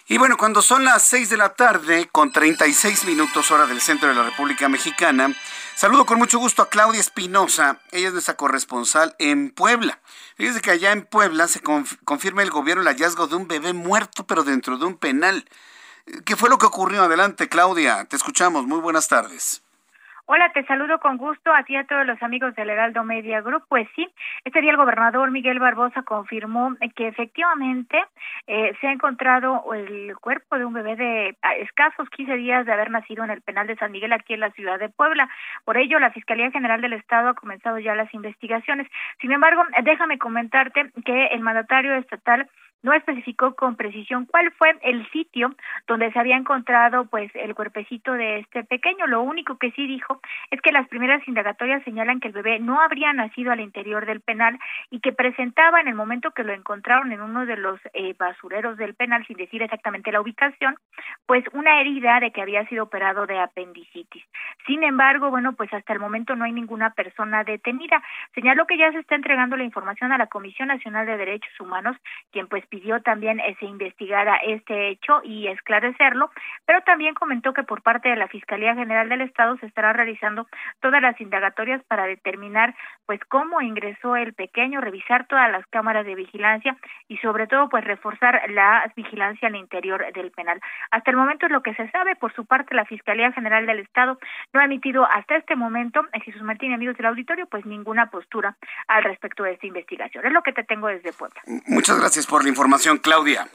[0.10, 4.08] Y bueno, cuando son las 6 de la tarde, con 36 minutos hora del centro
[4.08, 5.36] de la República Mexicana,
[5.76, 7.82] saludo con mucho gusto a Claudia Espinosa.
[7.92, 10.00] Ella es nuestra corresponsal en Puebla.
[10.38, 14.26] Fíjese que allá en Puebla se confirma el gobierno el hallazgo de un bebé muerto,
[14.26, 15.44] pero dentro de un penal.
[16.24, 17.04] ¿Qué fue lo que ocurrió?
[17.04, 18.06] Adelante, Claudia.
[18.06, 18.66] Te escuchamos.
[18.66, 19.62] Muy buenas tardes.
[20.30, 23.40] Hola, te saludo con gusto a ti y a todos los amigos del Heraldo Media
[23.40, 23.64] Group.
[23.70, 24.10] Pues sí,
[24.44, 27.98] este día el gobernador Miguel Barbosa confirmó que efectivamente
[28.46, 32.92] eh, se ha encontrado el cuerpo de un bebé de escasos 15 días de haber
[32.92, 35.30] nacido en el penal de San Miguel aquí en la ciudad de Puebla.
[35.64, 38.86] Por ello, la Fiscalía General del Estado ha comenzado ya las investigaciones.
[39.22, 42.50] Sin embargo, déjame comentarte que el mandatario estatal
[42.84, 45.56] no especificó con precisión cuál fue el sitio
[45.88, 49.08] donde se había encontrado pues el cuerpecito de este pequeño.
[49.08, 52.82] Lo único que sí dijo es que las primeras indagatorias señalan que el bebé no
[52.82, 54.58] habría nacido al interior del penal
[54.90, 58.78] y que presentaba en el momento que lo encontraron en uno de los eh, basureros
[58.78, 60.76] del penal, sin decir exactamente la ubicación,
[61.26, 64.24] pues una herida de que había sido operado de apendicitis.
[64.66, 68.02] Sin embargo, bueno, pues hasta el momento no hay ninguna persona detenida.
[68.34, 71.98] Señaló que ya se está entregando la información a la Comisión Nacional de Derechos Humanos,
[72.32, 76.30] quien pues pidió también se investigara este hecho y esclarecerlo,
[76.66, 80.48] pero también comentó que por parte de la Fiscalía General del Estado se estará realizando
[80.82, 82.76] todas las indagatorias para determinar
[83.06, 86.78] pues cómo ingresó el pequeño, revisar todas las cámaras de vigilancia
[87.08, 90.60] y sobre todo pues reforzar la vigilancia al interior del penal.
[90.92, 93.80] Hasta el momento es lo que se sabe, por su parte la Fiscalía General del
[93.80, 94.20] Estado
[94.54, 98.56] no ha emitido hasta este momento, eh, Jesús Martín, amigos del auditorio, pues ninguna postura
[98.88, 100.26] al respecto de esta investigación.
[100.26, 101.42] Es lo que te tengo desde Puebla.
[101.68, 102.50] Muchas gracias por la
[103.02, 103.50] Claudia.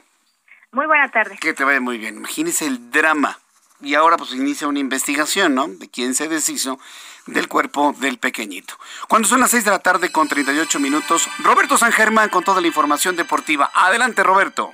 [0.71, 1.37] Muy buena tarde.
[1.39, 2.17] Que te vaya muy bien.
[2.17, 3.37] Imagínese el drama.
[3.81, 5.67] Y ahora pues inicia una investigación, ¿no?
[5.67, 6.79] De quién se deshizo
[7.27, 8.75] del cuerpo del pequeñito.
[9.07, 12.61] Cuando son las 6 de la tarde con 38 minutos, Roberto San Germán con toda
[12.61, 13.71] la información deportiva.
[13.73, 14.71] Adelante, Roberto.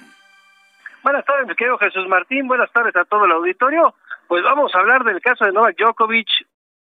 [1.03, 2.47] Buenas tardes, mi querido Jesús Martín.
[2.47, 3.95] Buenas tardes a todo el auditorio.
[4.27, 6.27] Pues vamos a hablar del caso de Novak Djokovic,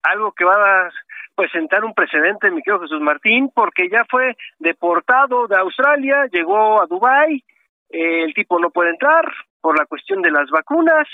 [0.04, 0.92] algo que va a
[1.36, 6.82] pues sentar un precedente, mi querido Jesús Martín, porque ya fue deportado de Australia, llegó
[6.82, 7.44] a Dubái,
[7.90, 9.26] el tipo no puede entrar
[9.62, 11.08] por la cuestión de las vacunas.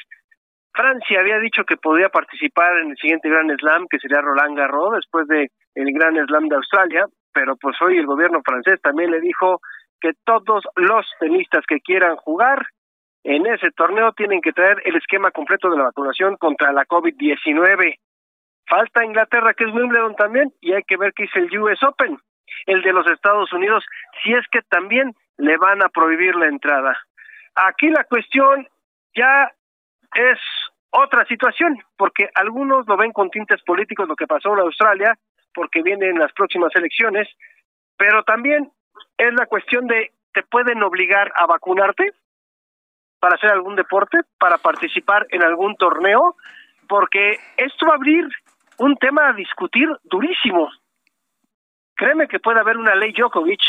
[0.73, 4.95] Francia había dicho que podía participar en el siguiente Gran Slam, que sería Roland Garros,
[4.95, 9.19] después de el Gran Slam de Australia, pero pues hoy el gobierno francés también le
[9.19, 9.59] dijo
[9.99, 12.65] que todos los tenistas que quieran jugar
[13.23, 17.95] en ese torneo tienen que traer el esquema completo de la vacunación contra la COVID-19.
[18.71, 22.17] Falta Inglaterra, que es Wimbledon también, y hay que ver qué dice el US Open,
[22.67, 23.83] el de los Estados Unidos,
[24.23, 26.97] si es que también le van a prohibir la entrada.
[27.55, 28.65] Aquí la cuestión
[29.13, 29.51] ya
[30.15, 30.39] es
[30.89, 35.17] otra situación, porque algunos lo ven con tintes políticos lo que pasó en Australia,
[35.53, 37.27] porque vienen las próximas elecciones,
[37.97, 38.71] pero también
[39.17, 42.13] es la cuestión de, ¿te pueden obligar a vacunarte?
[43.21, 46.35] para hacer algún deporte, para participar en algún torneo,
[46.89, 48.27] porque esto va a abrir
[48.81, 50.69] un tema a discutir durísimo.
[51.95, 53.61] Créeme que puede haber una ley Djokovic,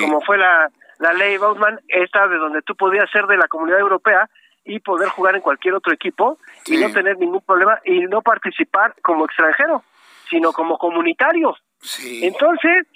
[0.00, 3.80] como fue la, la ley Bautman, esta de donde tú podías ser de la comunidad
[3.80, 4.28] europea
[4.64, 8.94] y poder jugar en cualquier otro equipo y no tener ningún problema y no participar
[9.02, 9.84] como extranjero,
[10.30, 11.54] sino como comunitario.
[12.22, 12.86] Entonces,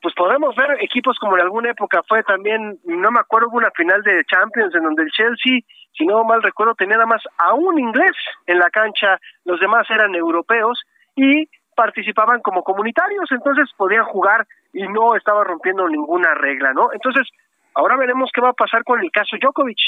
[0.00, 3.70] pues podemos ver equipos como en alguna época fue también, no me acuerdo, hubo una
[3.72, 5.60] final de Champions en donde el Chelsea
[5.96, 8.12] si no mal recuerdo, tenía nada más a un inglés
[8.46, 10.82] en la cancha, los demás eran europeos
[11.16, 16.92] y participaban como comunitarios, entonces podían jugar y no estaba rompiendo ninguna regla, ¿no?
[16.92, 17.28] Entonces,
[17.74, 19.78] ahora veremos qué va a pasar con el caso Djokovic,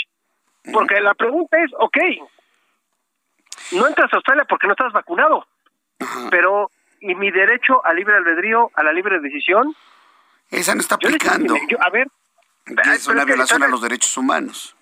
[0.73, 1.97] porque la pregunta es, ok,
[3.73, 5.47] no entras a Australia porque no estás vacunado,
[6.31, 6.71] pero
[7.01, 9.75] ¿y mi derecho a libre albedrío, a la libre decisión?
[10.51, 11.55] Esa no está aplicando.
[11.55, 12.09] a ver,
[12.95, 14.77] es una violación a los derechos humanos.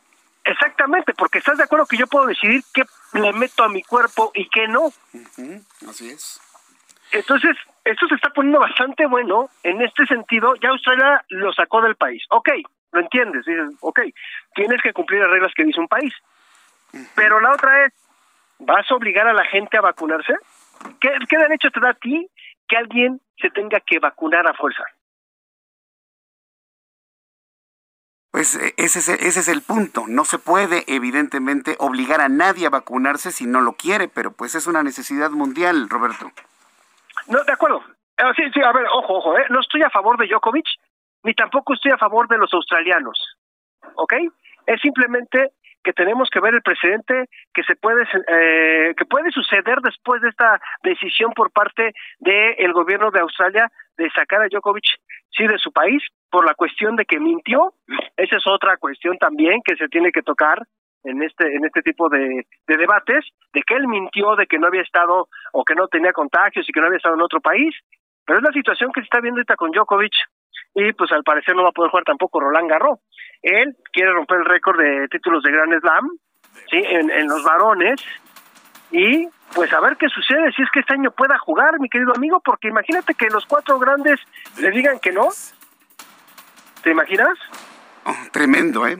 [0.44, 2.82] Exactamente, porque estás de acuerdo que yo puedo decidir qué
[3.14, 4.92] le meto a mi cuerpo y qué no.
[5.88, 6.40] Así es.
[7.12, 10.54] Entonces, esto se está poniendo bastante bueno en este sentido.
[10.56, 12.22] Ya Australia lo sacó del país.
[12.30, 12.48] Ok,
[12.92, 13.44] lo entiendes.
[13.44, 14.00] Dices, ok,
[14.54, 16.12] tienes que cumplir las reglas que dice un país.
[17.14, 17.92] Pero la otra es,
[18.58, 20.34] ¿vas a obligar a la gente a vacunarse?
[21.00, 22.28] ¿Qué, ¿Qué derecho te da a ti
[22.68, 24.84] que alguien se tenga que vacunar a fuerza?
[28.34, 30.06] Pues e, ese es, ese es el punto.
[30.08, 34.56] No se puede, evidentemente, obligar a nadie a vacunarse si no lo quiere, pero pues
[34.56, 36.32] es una necesidad mundial, Roberto.
[37.28, 37.84] No, de acuerdo.
[38.18, 39.44] Ah, sí, sí, a ver, ojo, ojo, ¿eh?
[39.50, 40.66] no estoy a favor de Djokovic,
[41.22, 43.36] ni tampoco estoy a favor de los australianos,
[43.94, 44.14] ¿ok?
[44.66, 45.52] Es simplemente
[45.84, 50.30] que tenemos que ver el precedente que se puede eh, que puede suceder después de
[50.30, 54.86] esta decisión por parte del gobierno de Australia de sacar a Djokovic
[55.36, 57.74] sí de su país por la cuestión de que mintió.
[58.16, 60.58] Esa es otra cuestión también que se tiene que tocar
[61.04, 64.66] en este en este tipo de, de debates de que él mintió de que no
[64.66, 67.74] había estado o que no tenía contagios y que no había estado en otro país.
[68.26, 70.14] Pero es la situación que se está viendo ahorita con Djokovic
[70.74, 72.98] y pues al parecer no va a poder jugar tampoco Roland Garros.
[73.42, 76.08] Él quiere romper el récord de títulos de Grand Slam,
[76.70, 78.02] sí, en, en los varones
[78.90, 82.12] y pues a ver qué sucede si es que este año pueda jugar, mi querido
[82.14, 84.20] amigo, porque imagínate que los cuatro grandes
[84.58, 85.28] le digan que no.
[86.82, 87.38] ¿Te imaginas?
[88.04, 88.98] Oh, tremendo, ¿eh?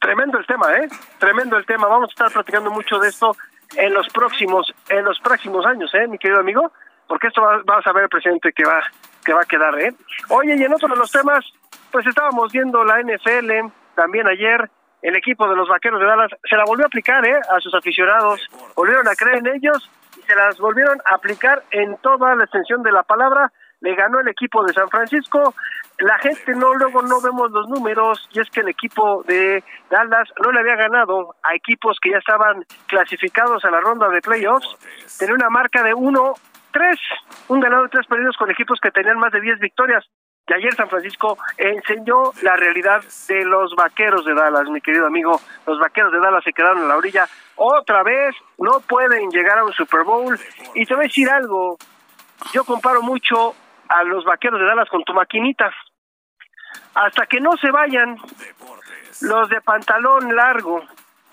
[0.00, 0.88] Tremendo el tema, ¿eh?
[1.18, 1.88] Tremendo el tema.
[1.88, 3.34] Vamos a estar platicando mucho de esto
[3.76, 6.72] en los próximos en los próximos años, ¿eh, mi querido amigo?
[7.08, 8.82] Porque esto va, vas a ver el presidente que va
[9.24, 9.94] que va a quedar, ¿eh?
[10.28, 11.44] Oye, y en otro de los temas,
[11.90, 14.70] pues estábamos viendo la NFL también ayer,
[15.04, 17.38] el equipo de los Vaqueros de Dallas se la volvió a aplicar, ¿eh?
[17.54, 18.40] A sus aficionados,
[18.74, 22.82] volvieron a creer en ellos y se las volvieron a aplicar en toda la extensión
[22.82, 23.52] de la palabra.
[23.80, 25.54] Le ganó el equipo de San Francisco.
[25.98, 30.30] La gente no, luego no vemos los números y es que el equipo de Dallas
[30.42, 35.18] no le había ganado a equipos que ya estaban clasificados a la ronda de playoffs.
[35.18, 36.32] Tenía una marca de uno
[36.72, 36.98] tres,
[37.48, 40.02] un ganado y tres perdidos con equipos que tenían más de diez victorias.
[40.46, 45.40] Y ayer San Francisco enseñó la realidad de los vaqueros de Dallas, mi querido amigo.
[45.66, 47.26] Los vaqueros de Dallas se quedaron en la orilla.
[47.56, 50.38] Otra vez no pueden llegar a un Super Bowl.
[50.74, 51.78] Y te voy a decir algo.
[52.52, 53.54] Yo comparo mucho
[53.88, 55.70] a los vaqueros de Dallas con tu maquinita.
[56.94, 58.18] Hasta que no se vayan
[59.22, 60.84] los de pantalón largo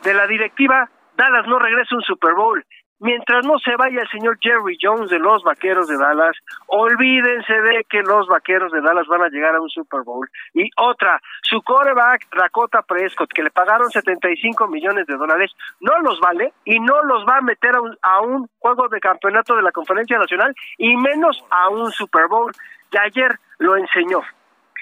[0.04, 2.66] de la directiva, Dallas no regresa un Super Bowl
[3.02, 6.38] mientras no se vaya el señor Jerry Jones de los Vaqueros de Dallas,
[6.68, 10.30] olvídense de que los Vaqueros de Dallas van a llegar a un Super Bowl.
[10.54, 16.20] Y otra, su coreback, Rakota Prescott, que le pagaron 75 millones de dólares, no los
[16.20, 19.64] vale y no los va a meter a un, a un juego de campeonato de
[19.64, 22.52] la Conferencia Nacional y menos a un Super Bowl.
[22.92, 24.22] Y ayer lo enseñó.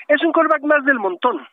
[0.08, 1.48] Es un coreback más del montón.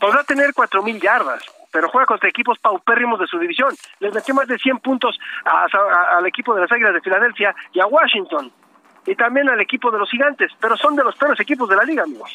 [0.00, 1.42] Podrá tener cuatro mil yardas,
[1.74, 3.74] pero juega contra equipos paupérrimos de su división.
[3.98, 7.86] Les metió más de 100 puntos al equipo de las Águilas de Filadelfia y a
[7.86, 8.52] Washington.
[9.04, 11.82] Y también al equipo de los Gigantes, pero son de los peores equipos de la
[11.82, 12.30] liga, amigos.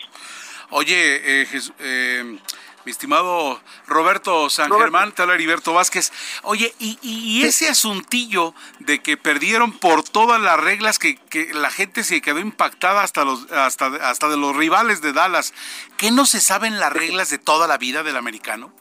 [0.71, 1.47] Oye, eh,
[1.79, 2.37] eh,
[2.83, 6.11] mi estimado Roberto San Germán, te habla Heriberto Vázquez.
[6.43, 12.03] Oye, y, ese asuntillo de que perdieron por todas las reglas que, que, la gente
[12.03, 15.53] se quedó impactada hasta los hasta, hasta de los rivales de Dallas,
[15.95, 18.73] ¿qué no se saben las reglas de toda la vida del americano?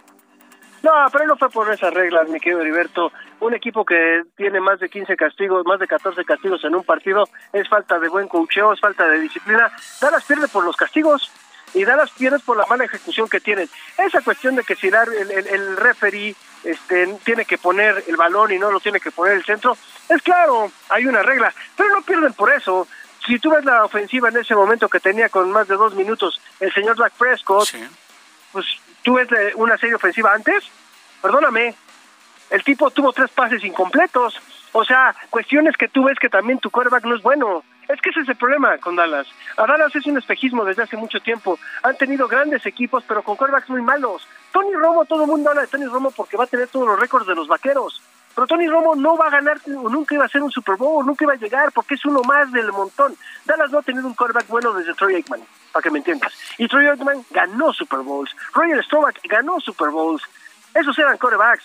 [0.83, 3.13] No, pero no fue por esas reglas, mi querido Heriberto.
[3.41, 7.29] Un equipo que tiene más de 15 castigos, más de 14 castigos en un partido,
[7.53, 9.71] es falta de buen coacheo, es falta de disciplina.
[10.01, 11.31] Dallas pierde por los castigos
[11.75, 13.69] y Dallas pierde por la mala ejecución que tienen.
[13.97, 18.53] Esa cuestión de que si el, el, el referee este, tiene que poner el balón
[18.53, 19.77] y no lo tiene que poner el centro,
[20.09, 22.87] es claro, hay una regla, pero no pierden por eso.
[23.27, 26.41] Si tú ves la ofensiva en ese momento que tenía con más de dos minutos
[26.61, 27.69] el señor Dak Prescott,
[28.53, 28.67] pues
[29.09, 30.65] ¿Tú ves una serie ofensiva antes?
[31.23, 31.75] Perdóname,
[32.51, 34.39] el tipo tuvo tres pases incompletos.
[34.73, 37.65] O sea, cuestiones que tú ves que también tu quarterback no es bueno.
[37.89, 39.27] Es que ese es el problema con Dallas.
[39.57, 41.59] A Dallas es un espejismo desde hace mucho tiempo.
[41.85, 44.29] Han tenido grandes equipos, pero con quarterbacks muy malos.
[44.53, 47.01] Tony Romo, todo el mundo habla de Tony Romo porque va a tener todos los
[47.01, 48.03] récords de los vaqueros.
[48.39, 51.25] Pero Tony Romo no va a ganar, nunca iba a ser un Super Bowl, nunca
[51.25, 53.17] iba a llegar, porque es uno más del montón.
[53.45, 55.41] Dallas no ha tenido un quarterback bueno desde Troy Aikman,
[55.73, 56.33] para que me entiendas.
[56.57, 58.31] Y Troy Aikman ganó Super Bowls.
[58.55, 60.23] Roger Staubach ganó Super Bowls.
[60.73, 61.65] Esos eran quarterbacks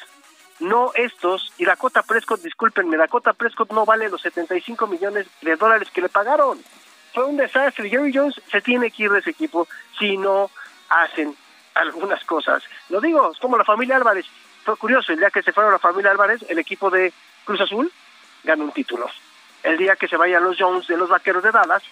[0.62, 5.92] no estos, y Dakota Prescott, discúlpenme, Dakota Prescott no vale los 75 millones de dólares
[5.94, 6.60] que le pagaron.
[7.14, 7.88] Fue un desastre.
[7.88, 9.68] Jerry Jones se tiene que ir de ese equipo
[10.00, 10.50] si no
[10.90, 11.36] hacen
[11.76, 12.64] algunas cosas.
[12.90, 14.26] Lo digo, es como la familia Álvarez.
[14.64, 17.12] Fue curioso, el día que se fueron la familia Álvarez, el equipo de
[17.44, 17.92] Cruz Azul
[18.44, 19.10] ganó un título.
[19.62, 21.84] El día que se vayan los Jones de los Vaqueros de Dallas,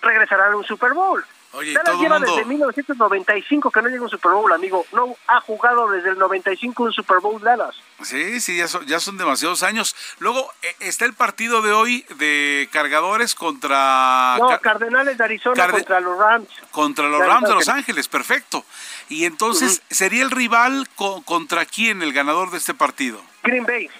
[0.00, 1.24] regresarán a un Super Bowl.
[1.54, 4.86] Oye, Dallas todo lleva mundo- desde 1995 que no llega un Super Bowl, amigo.
[4.92, 7.74] No ha jugado desde el 95 un Super Bowl Dallas.
[8.02, 9.94] Sí, sí, ya son, ya son demasiados años.
[10.18, 15.68] Luego eh, está el partido de hoy de cargadores contra, No, Ca- Cardenales de Arizona
[15.70, 16.48] contra los Rams.
[16.70, 18.64] contra los de Rams de Los Ángeles, perfecto.
[19.08, 23.20] Y entonces, ¿sería el rival co- contra quién el ganador de este partido?
[23.42, 23.90] Green Bay.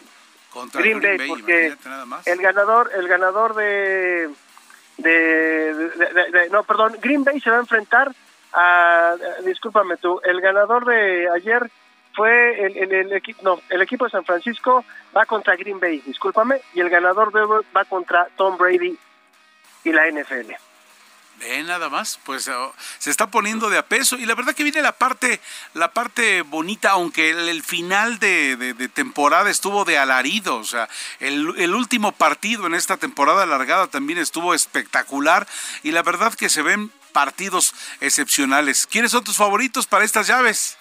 [0.51, 2.27] Contra Green, Bay, porque nada más.
[2.27, 4.29] el ganador, el ganador de,
[5.03, 8.13] de, no, perdón, Green Bay se va a enfrentar
[8.53, 11.71] a, discúlpame tú, el ganador de ayer
[12.15, 14.85] fue el, el, equipo, no, el equipo de San Francisco
[15.17, 17.41] va contra Green Bay, discúlpame, y el ganador de
[17.75, 18.97] va contra Tom Brady
[19.85, 20.53] y la NFL.
[21.43, 24.63] Ve nada más, pues oh, se está poniendo de a peso y la verdad que
[24.63, 25.41] viene la parte,
[25.75, 30.89] la parte bonita, aunque el, final de, temporada estuvo de alarido, o sea,
[31.19, 35.49] el, el último partido en esta temporada alargada también estuvo espectacular
[35.83, 38.87] y la verdad que se ven partidos excepcionales.
[38.87, 40.79] ¿Quiénes son tus favoritos para estas llaves?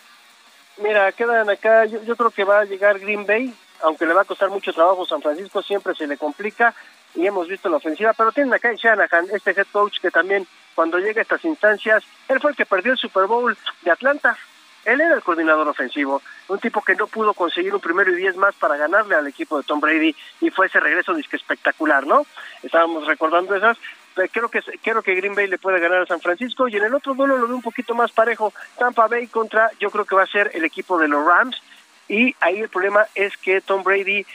[0.78, 3.52] Mira, quedan acá, yo, yo creo que va a llegar Green Bay,
[3.82, 6.76] aunque le va a costar mucho trabajo San Francisco, siempre se le complica
[7.16, 10.48] y hemos visto la ofensiva, pero tienen acá en Shanahan, este head coach que también
[10.76, 14.38] cuando llega a estas instancias, él fue el que perdió el Super Bowl de Atlanta.
[14.84, 18.36] Él era el coordinador ofensivo, un tipo que no pudo conseguir un primero y diez
[18.36, 22.26] más para ganarle al equipo de Tom Brady y fue ese regreso disque espectacular, ¿no?
[22.64, 23.78] Estábamos recordando esas,
[24.16, 26.86] pero creo que creo que Green Bay le puede ganar a San Francisco y en
[26.86, 30.16] el otro duelo lo veo un poquito más parejo, Tampa Bay contra, yo creo que
[30.16, 31.62] va a ser el equipo de los Rams
[32.08, 34.26] y ahí el problema es que Tom Brady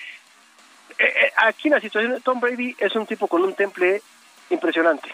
[0.99, 4.03] eh, eh, aquí la situación, Tom Brady es un tipo con un temple
[4.51, 5.13] impresionante.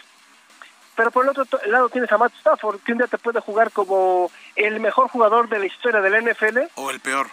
[0.95, 3.73] Pero por el otro lado tienes a Matt Stafford, que un día te puede jugar
[3.73, 7.29] como el mejor jugador de la historia de la NFL O el peor.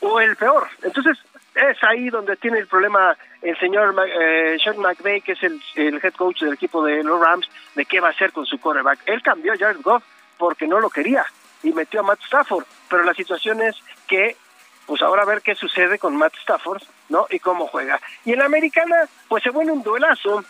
[0.00, 0.68] o el peor.
[0.82, 1.18] Entonces,
[1.54, 6.00] es ahí donde tiene el problema el señor eh, Sean McVay, que es el, el
[6.02, 9.00] head coach del equipo de los Rams, de qué va a hacer con su quarterback.
[9.06, 10.04] Él cambió a Jared Goff
[10.38, 11.24] porque no lo quería
[11.62, 12.64] y metió a Matt Stafford.
[12.88, 13.74] Pero la situación es
[14.06, 14.36] que,
[14.86, 17.26] pues ahora a ver qué sucede con Matt Stafford, ¿no?
[17.30, 18.00] Y cómo juega.
[18.24, 20.44] Y en la americana, pues se vuelve un duelazo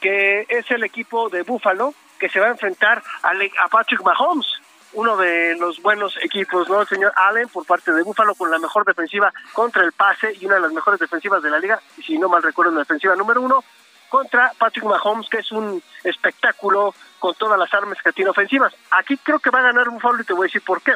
[0.00, 4.02] que es el equipo de Buffalo que se va a enfrentar a, Le- a Patrick
[4.02, 4.46] Mahomes,
[4.92, 6.82] uno de los buenos equipos, ¿no?
[6.82, 10.46] El señor Allen por parte de Buffalo con la mejor defensiva contra el pase y
[10.46, 13.14] una de las mejores defensivas de la liga, y si no mal recuerdo, la defensiva
[13.14, 13.62] número uno,
[14.08, 18.74] contra Patrick Mahomes, que es un espectáculo con todas las armas que tiene ofensivas.
[18.90, 20.94] Aquí creo que va a ganar Buffalo y te voy a decir por qué.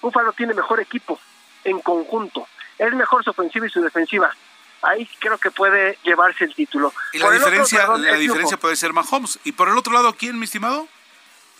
[0.00, 1.18] Buffalo tiene mejor equipo
[1.64, 2.46] en conjunto,
[2.78, 4.34] es mejor su ofensiva y su defensiva.
[4.82, 6.92] Ahí creo que puede llevarse el título.
[7.12, 9.38] Y la Por el otro, diferencia, la diferencia puede ser Mahomes.
[9.44, 10.88] Y por el otro lado, ¿quién, mi estimado?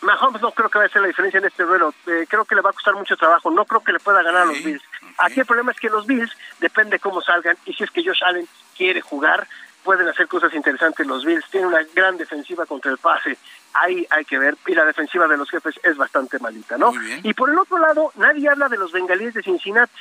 [0.02, 1.94] Mahomes no creo que vaya a ser la diferencia en este duelo.
[2.06, 3.50] Eh, creo que le va a costar mucho trabajo.
[3.50, 4.82] No creo que le pueda ganar a los Bills.
[5.18, 8.24] Aquí el problema es que los Bills depende cómo salgan y si es que Josh
[8.24, 9.46] Allen quiere jugar,
[9.84, 11.48] pueden hacer cosas interesantes los Bills.
[11.50, 13.38] Tienen una gran defensiva contra el pase.
[13.74, 14.56] Ahí hay que ver.
[14.66, 16.92] Y la defensiva de los jefes es bastante malita, ¿no?
[17.22, 19.92] Y por el otro lado, nadie habla de los bengalíes de Cincinnati.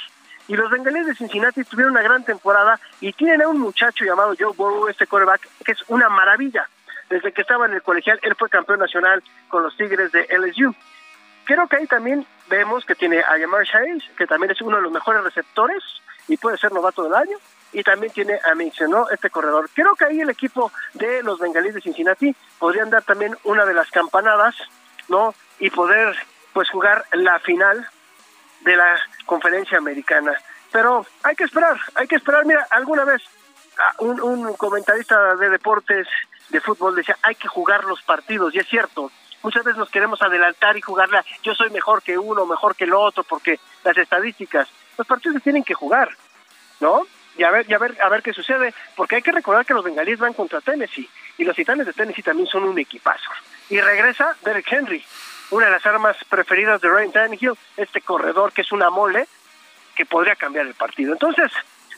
[0.48, 4.36] Y los bengalíes de Cincinnati tuvieron una gran temporada y tienen a un muchacho llamado
[4.38, 6.68] Joe Burrow, este quarterback, que es una maravilla.
[7.10, 10.74] Desde que estaba en el colegial, él fue campeón nacional con los Tigres de LSU.
[11.46, 14.84] Creo que ahí también vemos que tiene a Jamar Chase, que también es uno de
[14.84, 15.84] los mejores receptores
[16.28, 17.38] y puede ser novato del año.
[17.74, 19.10] Y también tiene a Mixon, ¿no?
[19.10, 19.70] Este corredor.
[19.74, 23.74] Creo que ahí el equipo de los bengalíes de Cincinnati podrían dar también una de
[23.74, 24.56] las campanadas,
[25.08, 25.34] ¿no?
[25.60, 26.16] Y poder,
[26.54, 27.88] pues, jugar la final
[28.62, 30.34] de la conferencia americana.
[30.72, 32.46] Pero hay que esperar, hay que esperar.
[32.46, 33.22] Mira, alguna vez
[33.78, 36.08] ah, un, un comentarista de deportes,
[36.50, 39.12] de fútbol, decía, hay que jugar los partidos, y es cierto.
[39.44, 42.94] Muchas veces nos queremos adelantar y jugarla, yo soy mejor que uno, mejor que el
[42.94, 44.68] otro, porque las estadísticas,
[44.98, 46.10] los partidos se tienen que jugar,
[46.80, 47.08] ¿no?
[47.38, 49.74] Y a ver, y a ver, a ver qué sucede, porque hay que recordar que
[49.74, 53.30] los bengalíes van contra Tennessee, y los titanes de Tennessee también son un equipazo.
[53.70, 55.04] Y regresa Derek Henry,
[55.52, 59.28] una de las armas preferidas de Ryan Tannehill, este corredor que es una mole,
[59.96, 61.14] que podría cambiar el partido.
[61.14, 61.52] Entonces,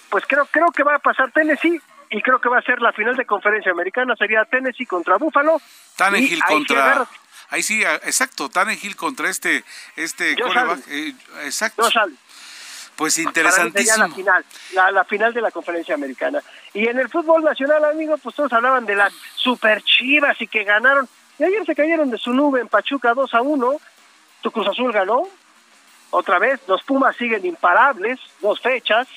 [0.09, 2.91] pues creo, creo que va a pasar Tennessee y creo que va a ser la
[2.93, 5.61] final de conferencia americana, sería Tennessee contra Buffalo.
[5.95, 7.07] Tannehill contra...
[7.49, 9.63] Ahí sí, exacto, Tannehill contra este,
[9.95, 10.83] este Allen.
[10.87, 11.13] eh,
[11.43, 11.83] exacto.
[11.83, 12.17] Josh Allen.
[12.95, 14.07] Pues interesantísimo.
[14.07, 14.45] la final,
[14.93, 16.41] la, final de la conferencia americana.
[16.73, 20.63] Y en el fútbol nacional, amigo, pues todos hablaban de las super chivas y que
[20.63, 21.07] ganaron.
[21.39, 23.75] Y ayer se cayeron de su nube en Pachuca 2 a 1.
[24.41, 25.27] Tu Cruz Azul ganó.
[26.11, 29.07] Otra vez, los Pumas siguen imparables, dos fechas.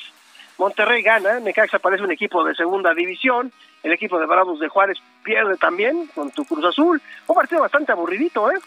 [0.59, 3.53] Monterrey gana, Necaxa parece un equipo de segunda división,
[3.83, 7.93] el equipo de Bravos de Juárez pierde también con tu Cruz Azul, un partido bastante
[7.93, 8.59] aburridito, ¿eh?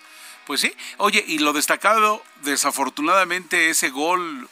[0.45, 4.49] Pues sí, oye, y lo destacado, desafortunadamente, ese gol,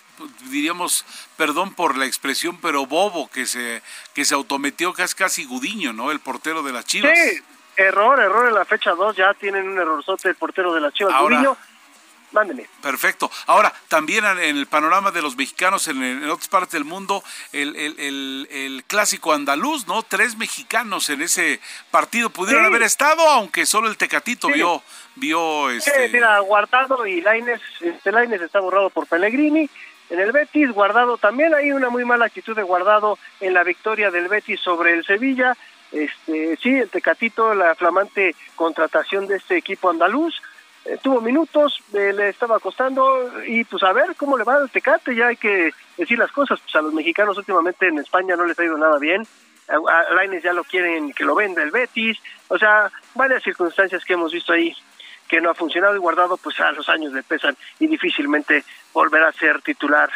[0.50, 1.06] diríamos,
[1.36, 3.82] perdón por la expresión, pero bobo que se,
[4.14, 6.12] que se autometió casi, casi Gudiño, ¿no?
[6.12, 7.12] El portero de las Chivas.
[7.18, 7.42] Sí,
[7.76, 11.20] error, error en la fecha 2, ya tienen un errorzote el portero de las Chivas.
[11.22, 11.58] Gudiño,
[12.32, 12.68] mándeme.
[12.82, 13.32] Perfecto.
[13.46, 18.84] Ahora, también en el panorama de los mexicanos en, otras partes del mundo, el, el,
[18.88, 20.04] clásico andaluz, ¿no?
[20.04, 21.60] Tres mexicanos en ese
[21.92, 24.82] partido pudieron haber estado, aunque solo el Tecatito vio
[25.18, 26.08] vio este...
[26.08, 29.70] Sí, mira, Guardado y Laines, este Laines está borrado por Pellegrini,
[30.10, 34.10] en el Betis, Guardado también hay una muy mala actitud de Guardado en la victoria
[34.12, 35.56] del Betis sobre el Sevilla,
[35.92, 40.42] este sí, el Tecatito, la flamante contratación de este equipo andaluz,
[40.86, 44.70] eh, tuvo minutos, eh, le estaba costando y pues a ver cómo le va al
[44.70, 48.46] Tecate, ya hay que decir las cosas, pues a los mexicanos últimamente en España no
[48.46, 49.28] les ha ido nada bien,
[49.68, 54.14] a Laines ya lo quieren que lo venda el Betis, o sea, varias circunstancias que
[54.14, 54.74] hemos visto ahí
[55.28, 58.64] que no ha funcionado y guardado pues a los años le pesan y difícilmente
[58.98, 60.10] volverá a ser titular.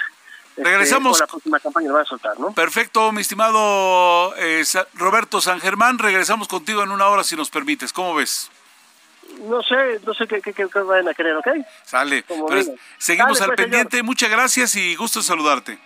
[0.50, 1.20] Este, Regresamos.
[1.20, 2.52] la próxima campaña lo va a soltar, ¿no?
[2.54, 4.64] Perfecto, mi estimado eh,
[4.96, 6.00] Roberto San Germán.
[6.00, 7.94] Regresamos contigo en una hora si nos permites.
[7.94, 8.50] ¿Cómo ves?
[9.44, 11.48] No sé, no sé qué, qué, qué van a querer, ¿ok?
[11.86, 12.26] Sale.
[12.98, 14.02] seguimos al pues, pendiente.
[14.04, 15.80] Muchas gracias y gusto saludarte.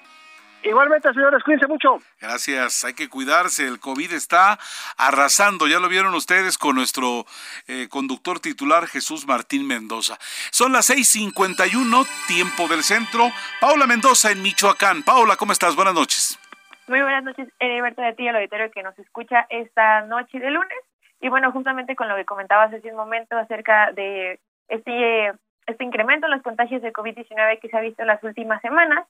[0.66, 2.00] Igualmente, señores, cuídense mucho.
[2.20, 3.68] Gracias, hay que cuidarse.
[3.68, 4.58] El COVID está
[4.98, 7.26] arrasando, ya lo vieron ustedes con nuestro
[7.68, 10.18] eh, conductor titular Jesús Martín Mendoza.
[10.52, 13.30] Son las 6:51, tiempo del centro.
[13.62, 15.04] Paula Mendoza en Michoacán.
[15.04, 15.76] Paula, ¿cómo estás?
[15.76, 16.40] Buenas noches.
[16.88, 20.80] Muy buenas noches, Heriberto de ti, el auditorio que nos escucha esta noche de lunes.
[21.22, 25.32] Y bueno, justamente con lo que comentabas hace un momento acerca de este
[25.68, 29.06] este incremento en los contagios de COVID-19 que se ha visto en las últimas semanas.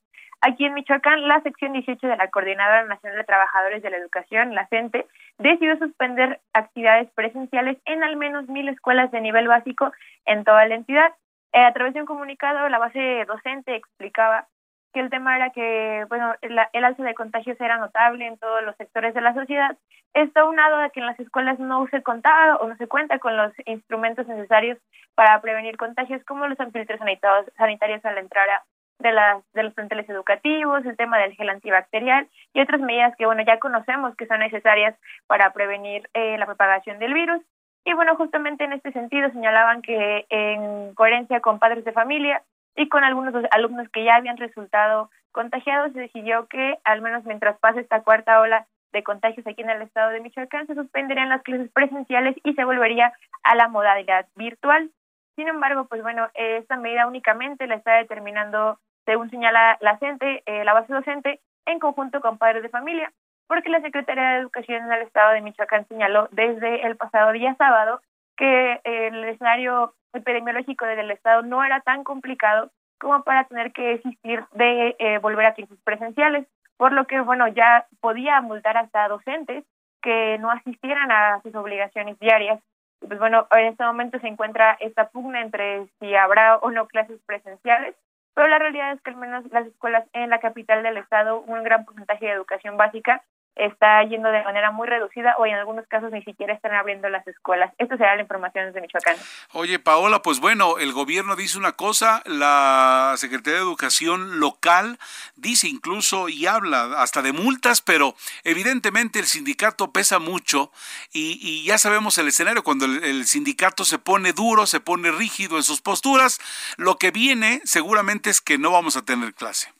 [0.46, 4.54] Aquí en Michoacán, la sección 18 de la Coordinadora Nacional de Trabajadores de la Educación,
[4.54, 5.04] la CENTE,
[5.38, 9.90] decidió suspender actividades presenciales en al menos mil escuelas de nivel básico
[10.24, 11.12] en toda la entidad.
[11.52, 14.46] Eh, a través de un comunicado, la base docente explicaba
[14.94, 18.62] que el tema era que, bueno, el, el alza de contagios era notable en todos
[18.62, 19.76] los sectores de la sociedad.
[20.14, 23.36] Esto unado a que en las escuelas no se contaba o no se cuenta con
[23.36, 24.78] los instrumentos necesarios
[25.16, 28.62] para prevenir contagios, como los filtros sanitarios, sanitarios a la entrada
[28.98, 33.26] de, las, de los planteles educativos, el tema del gel antibacterial y otras medidas que,
[33.26, 37.42] bueno, ya conocemos que son necesarias para prevenir eh, la propagación del virus.
[37.84, 42.42] Y bueno, justamente en este sentido señalaban que en coherencia con padres de familia,
[42.76, 47.58] y con algunos alumnos que ya habían resultado contagiados se decidió que al menos mientras
[47.58, 51.42] pase esta cuarta ola de contagios aquí en el estado de Michoacán se suspenderían las
[51.42, 54.90] clases presenciales y se volvería a la modalidad virtual.
[55.34, 60.74] Sin embargo, pues bueno, esta medida únicamente la está determinando, según señala la eh, la
[60.74, 63.12] base docente, en conjunto con padres de familia,
[63.48, 67.54] porque la Secretaría de Educación en el estado de Michoacán señaló desde el pasado día
[67.56, 68.00] sábado
[68.36, 74.44] que el escenario epidemiológico del Estado no era tan complicado como para tener que existir
[74.52, 76.46] de eh, volver a clases presenciales,
[76.76, 79.64] por lo que, bueno, ya podía multar hasta docentes
[80.02, 82.60] que no asistieran a sus obligaciones diarias.
[83.00, 87.20] Pues bueno, en este momento se encuentra esta pugna entre si habrá o no clases
[87.26, 87.94] presenciales,
[88.36, 91.64] pero la realidad es que al menos las escuelas en la capital del estado, un
[91.64, 93.24] gran porcentaje de educación básica
[93.56, 97.26] está yendo de manera muy reducida o en algunos casos ni siquiera están abriendo las
[97.26, 97.72] escuelas.
[97.78, 99.16] Esto será la información desde Michoacán.
[99.52, 104.98] Oye, Paola, pues bueno, el gobierno dice una cosa, la Secretaría de Educación local
[105.36, 110.70] dice incluso y habla hasta de multas, pero evidentemente el sindicato pesa mucho
[111.12, 115.62] y, ya sabemos el escenario, cuando el sindicato se pone duro, se pone rígido en
[115.62, 116.38] sus posturas,
[116.76, 119.75] lo que viene seguramente es que no vamos a tener clase.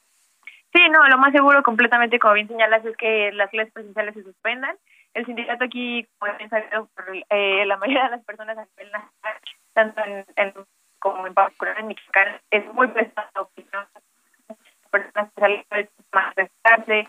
[0.73, 4.23] Sí, no, lo más seguro completamente, como bien señalas, es que las clases presenciales se
[4.23, 4.77] suspendan.
[5.15, 6.91] El sindicato aquí, como bien sabido
[7.31, 8.69] eh, la mayoría de las personas
[9.73, 10.55] tanto en, en
[10.99, 13.51] como en particular en Michoacán, es muy pesado.
[14.91, 15.65] Personas que salen
[16.13, 17.09] manifestarse.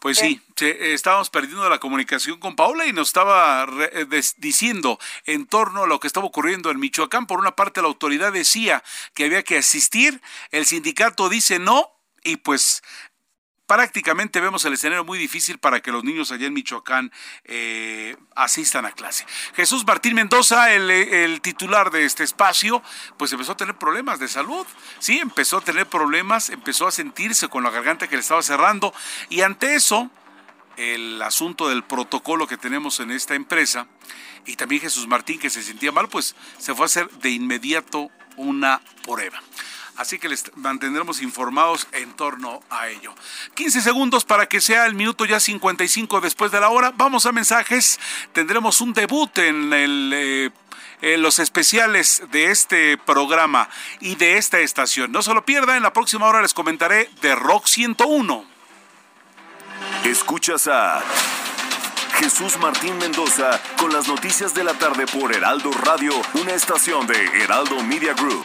[0.00, 5.82] Pues sí, estábamos perdiendo la comunicación con Paula y nos estaba eh, diciendo en torno
[5.82, 7.26] a lo que estaba ocurriendo en Michoacán.
[7.26, 8.82] Por una parte, la autoridad decía
[9.14, 10.20] que había que asistir,
[10.52, 12.82] el sindicato dice no, y pues
[13.68, 17.12] prácticamente vemos el escenario muy difícil para que los niños allá en Michoacán
[17.44, 19.26] eh, asistan a clase.
[19.54, 22.82] Jesús Martín Mendoza, el, el, titular de este espacio,
[23.18, 24.66] pues empezó a tener problemas de salud.
[25.00, 28.94] Sí, empezó a tener problemas, empezó a sentirse con la garganta que le estaba cerrando
[29.28, 30.10] y ante eso,
[30.78, 33.86] el asunto del protocolo que tenemos en esta empresa
[34.46, 38.10] y también Jesús Martín que se sentía mal, pues se fue a hacer de inmediato
[38.36, 39.42] una prueba.
[39.98, 43.12] Así que les mantendremos informados en torno a ello.
[43.54, 46.92] 15 segundos para que sea el minuto ya 55 después de la hora.
[46.96, 47.98] Vamos a mensajes.
[48.32, 49.30] Tendremos un debut.
[49.36, 50.50] Eh,
[51.00, 53.68] en los especiales de este programa
[54.00, 55.12] y de esta estación.
[55.12, 58.44] No se lo pierda, en la próxima hora les comentaré de Rock 101.
[60.04, 61.00] Escuchas a
[62.18, 67.24] Jesús Martín Mendoza con las noticias de la tarde por Heraldo Radio, una estación de
[67.42, 68.44] Heraldo Media Group.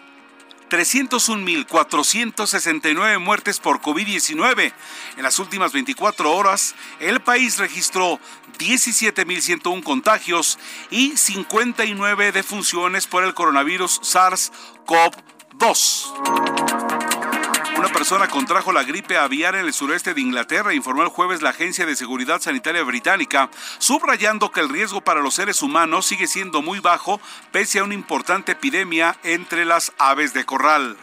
[0.70, 4.72] 301.469 muertes por COVID-19.
[5.18, 8.18] En las últimas 24 horas, el país registró
[8.60, 10.58] 17.101 contagios
[10.90, 16.53] y 59 defunciones por el coronavirus SARS-CoV-2.
[17.84, 21.50] Una persona contrajo la gripe aviar en el sureste de Inglaterra, informó el jueves la
[21.50, 26.62] Agencia de Seguridad Sanitaria Británica, subrayando que el riesgo para los seres humanos sigue siendo
[26.62, 27.20] muy bajo
[27.52, 30.96] pese a una importante epidemia entre las aves de corral.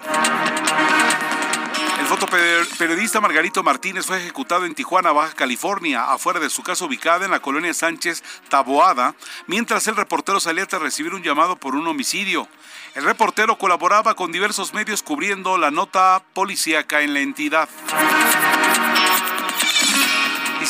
[2.00, 7.26] El fotoperiodista Margarito Martínez fue ejecutado en Tijuana, Baja California, afuera de su casa ubicada
[7.26, 9.14] en la colonia Sánchez Taboada,
[9.46, 12.48] mientras el reportero salía a recibir un llamado por un homicidio.
[12.94, 17.68] El reportero colaboraba con diversos medios cubriendo la nota policíaca en la entidad.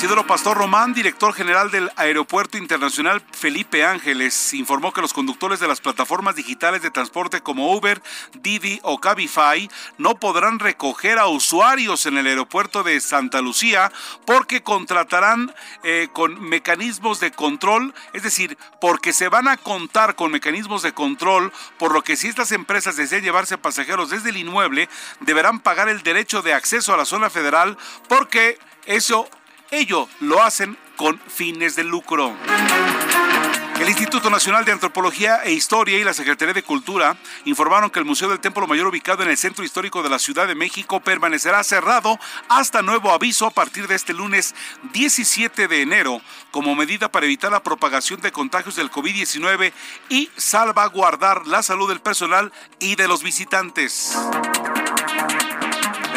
[0.00, 5.68] Isidoro Pastor Román, director general del Aeropuerto Internacional Felipe Ángeles, informó que los conductores de
[5.68, 8.00] las plataformas digitales de transporte como Uber,
[8.32, 13.92] Didi o Cabify no podrán recoger a usuarios en el aeropuerto de Santa Lucía
[14.24, 20.32] porque contratarán eh, con mecanismos de control, es decir, porque se van a contar con
[20.32, 24.88] mecanismos de control, por lo que si estas empresas desean llevarse pasajeros desde el inmueble,
[25.20, 27.76] deberán pagar el derecho de acceso a la zona federal
[28.08, 29.28] porque eso
[29.70, 32.34] Ello lo hacen con fines de lucro.
[33.80, 37.16] El Instituto Nacional de Antropología e Historia y la Secretaría de Cultura
[37.46, 40.46] informaron que el Museo del Templo Mayor ubicado en el centro histórico de la Ciudad
[40.46, 42.18] de México permanecerá cerrado
[42.48, 44.54] hasta nuevo aviso a partir de este lunes
[44.92, 49.72] 17 de enero como medida para evitar la propagación de contagios del COVID-19
[50.10, 54.14] y salvaguardar la salud del personal y de los visitantes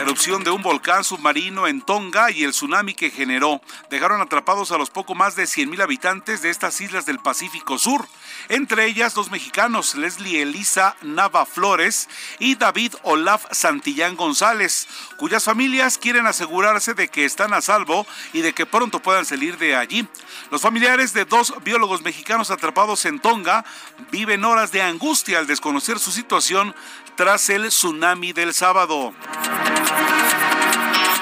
[0.03, 4.77] erupción de un volcán submarino en Tonga y el tsunami que generó dejaron atrapados a
[4.77, 8.05] los poco más de 100.000 habitantes de estas islas del Pacífico Sur,
[8.49, 15.97] entre ellas dos mexicanos, Leslie Elisa Nava Flores y David Olaf Santillán González, cuyas familias
[15.97, 20.05] quieren asegurarse de que están a salvo y de que pronto puedan salir de allí.
[20.51, 23.63] Los familiares de dos biólogos mexicanos atrapados en Tonga
[24.11, 26.75] viven horas de angustia al desconocer su situación
[27.15, 29.13] tras el tsunami del sábado.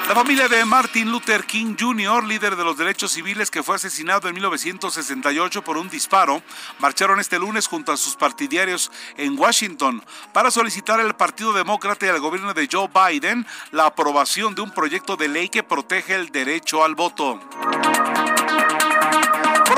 [0.08, 4.28] La familia de Martin Luther King Jr., líder de los derechos civiles que fue asesinado
[4.28, 6.42] en 1968 por un disparo,
[6.80, 12.08] marcharon este lunes junto a sus partidarios en Washington para solicitar al Partido Demócrata y
[12.10, 16.30] al gobierno de Joe Biden la aprobación de un proyecto de ley que protege el
[16.30, 17.40] derecho al voto.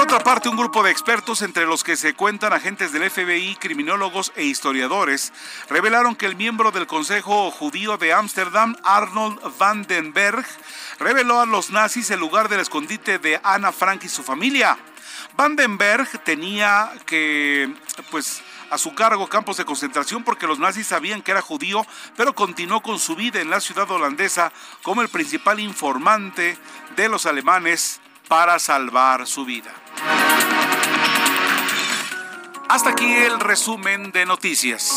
[0.05, 3.57] Por otra parte, un grupo de expertos, entre los que se cuentan agentes del FBI,
[3.57, 5.32] criminólogos e historiadores,
[5.70, 10.44] revelaron que el miembro del Consejo Judío de Ámsterdam, Arnold Vandenberg,
[10.98, 14.76] reveló a los nazis el lugar del escondite de Ana Frank y su familia.
[15.38, 17.74] Vandenberg tenía que,
[18.11, 22.34] pues, a su cargo campos de concentración porque los nazis sabían que era judío, pero
[22.34, 24.52] continuó con su vida en la ciudad holandesa
[24.82, 26.59] como el principal informante
[26.94, 29.72] de los alemanes para salvar su vida.
[32.68, 34.90] Hasta aquí el resumen de noticias.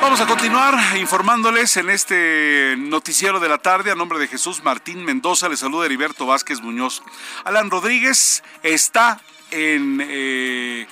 [0.00, 5.04] Vamos a continuar informándoles en este noticiero de la tarde a nombre de Jesús Martín
[5.04, 5.48] Mendoza.
[5.48, 7.02] Le saluda Heriberto Vázquez Muñoz.
[7.44, 10.86] Alan Rodríguez está en eh,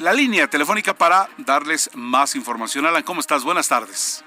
[0.00, 2.86] la línea telefónica para darles más información.
[2.86, 3.44] Alan, ¿cómo estás?
[3.44, 4.24] Buenas tardes.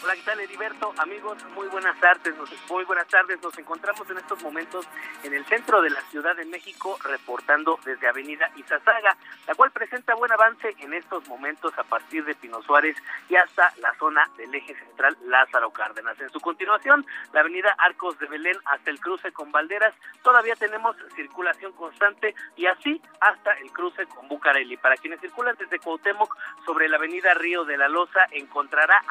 [0.00, 0.94] Hola, ¿qué tal, Heriberto?
[0.98, 2.36] Amigos, muy buenas tardes.
[2.36, 3.42] Nos, muy buenas tardes.
[3.42, 4.86] Nos encontramos en estos momentos
[5.24, 9.16] en el centro de la Ciudad de México, reportando desde Avenida Izazaga,
[9.48, 12.96] la cual presenta buen avance en estos momentos a partir de Pino Suárez
[13.28, 16.18] y hasta la zona del eje central Lázaro Cárdenas.
[16.20, 20.96] En su continuación, la Avenida Arcos de Belén hasta el cruce con Valderas, todavía tenemos
[21.16, 24.76] circulación constante y así hasta el cruce con Bucareli.
[24.76, 29.02] Para quienes circulan desde Cuauhtémoc sobre la Avenida Río de la Loza, encontrará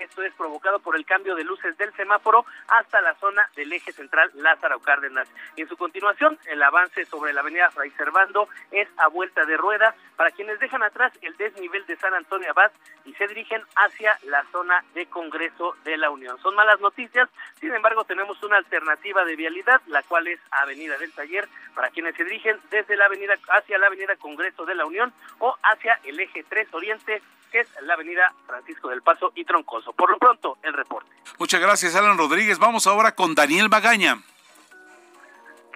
[0.00, 3.92] esto es provocado por el cambio de luces del semáforo hasta la zona del eje
[3.92, 5.28] central Lázaro Cárdenas.
[5.56, 9.94] En su continuación, el avance sobre la avenida Fray Servando es a vuelta de rueda
[10.16, 12.72] para quienes dejan atrás el desnivel de San Antonio Abad
[13.04, 16.38] y se dirigen hacia la zona de Congreso de la Unión.
[16.42, 17.28] Son malas noticias,
[17.60, 22.16] sin embargo tenemos una alternativa de vialidad, la cual es Avenida del Taller, para quienes
[22.16, 26.18] se dirigen desde la avenida hacia la Avenida Congreso de la Unión o hacia el
[26.18, 27.22] eje 3 Oriente
[27.56, 29.92] que es la avenida Francisco del Paso y Troncoso.
[29.94, 31.10] Por lo pronto, el reporte.
[31.38, 32.58] Muchas gracias, Alan Rodríguez.
[32.58, 34.18] Vamos ahora con Daniel Magaña.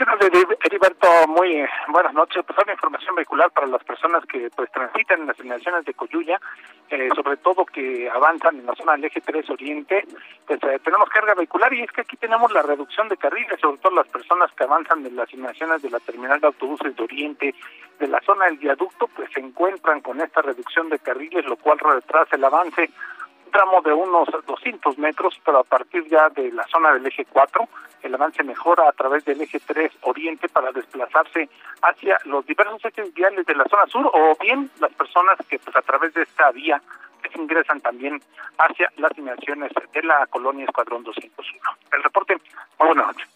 [0.00, 0.18] ¿Qué tal,
[0.64, 1.08] Heriberto?
[1.28, 2.42] Muy buenas noches.
[2.46, 6.40] Pues una información vehicular para las personas que pues transitan en las inmediaciones de Coyuya,
[6.88, 10.06] eh, sobre todo que avanzan en la zona del eje 3 Oriente,
[10.46, 13.76] pues eh, tenemos carga vehicular y es que aquí tenemos la reducción de carriles, sobre
[13.76, 17.54] todo las personas que avanzan en las inmediaciones de la terminal de autobuses de Oriente,
[17.98, 21.78] de la zona del viaducto, pues se encuentran con esta reducción de carriles, lo cual
[21.78, 22.88] retrasa el avance
[23.50, 27.68] tramo de unos 200 metros, pero a partir ya de la zona del eje 4,
[28.02, 31.48] el avance mejora a través del eje 3 oriente para desplazarse
[31.82, 35.76] hacia los diversos ejes viales de la zona sur o bien las personas que pues
[35.76, 36.80] a través de esta vía
[37.40, 38.20] ingresan también
[38.58, 41.60] hacia las inmediaciones de la colonia Escuadrón 201.
[41.92, 42.36] El reporte,
[42.78, 43.28] muy buenas noches.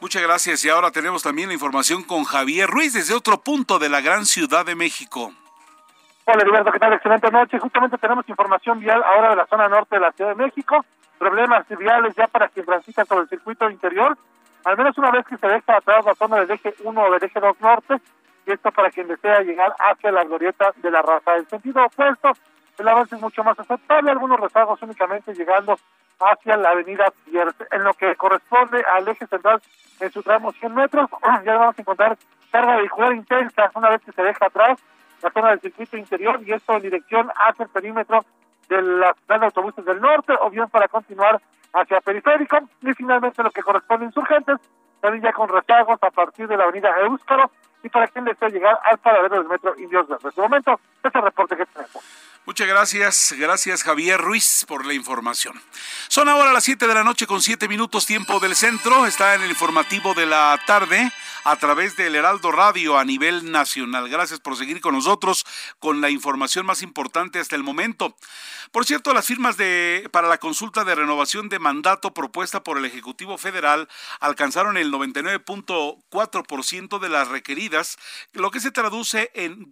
[0.00, 3.88] Muchas gracias y ahora tenemos también la información con Javier Ruiz desde otro punto de
[3.88, 5.32] la gran Ciudad de México.
[6.32, 6.92] Hola, Heriberto, ¿qué tal?
[6.92, 7.58] Excelente noche.
[7.58, 10.84] Justamente tenemos información vial ahora de la zona norte de la Ciudad de México.
[11.18, 14.16] Problemas viales ya para quien transita sobre el circuito interior.
[14.64, 17.24] Al menos una vez que se deja atrás la zona del eje 1 o del
[17.24, 17.96] eje 2 norte.
[18.46, 21.34] Y esto para quien desea llegar hacia la glorieta de la raza.
[21.34, 22.30] En sentido opuesto,
[22.78, 24.12] el avance es mucho más aceptable.
[24.12, 25.80] Algunos rezagos únicamente llegando
[26.20, 27.66] hacia la avenida Pierce.
[27.72, 29.60] En lo que corresponde al eje central
[29.98, 31.10] en su tramo 100 metros,
[31.44, 32.16] ya vamos a encontrar
[32.52, 34.78] carga vehicular intensa una vez que se deja atrás
[35.22, 38.24] la zona del circuito interior y esto en dirección hacia el perímetro
[38.68, 41.40] de la ciudad de autobuses del norte o bien para continuar
[41.72, 44.58] hacia periférico y finalmente lo que corresponde a insurgentes
[45.00, 47.50] también ya con rezagos a partir de la avenida Euskaro
[47.82, 51.56] y para quien desea llegar al paradero del metro Indios En este momento, ese reporte
[51.56, 52.29] que tenemos.
[52.46, 55.60] Muchas gracias, gracias Javier Ruiz por la información.
[56.08, 59.42] Son ahora las 7 de la noche con 7 minutos tiempo del centro, está en
[59.42, 61.12] el informativo de la tarde
[61.44, 64.08] a través del Heraldo Radio a nivel nacional.
[64.08, 65.44] Gracias por seguir con nosotros
[65.78, 68.16] con la información más importante hasta el momento.
[68.72, 72.84] Por cierto, las firmas de, para la consulta de renovación de mandato propuesta por el
[72.84, 73.88] Ejecutivo Federal
[74.20, 77.96] alcanzaron el 99.4% de las requeridas,
[78.32, 79.70] lo que se traduce en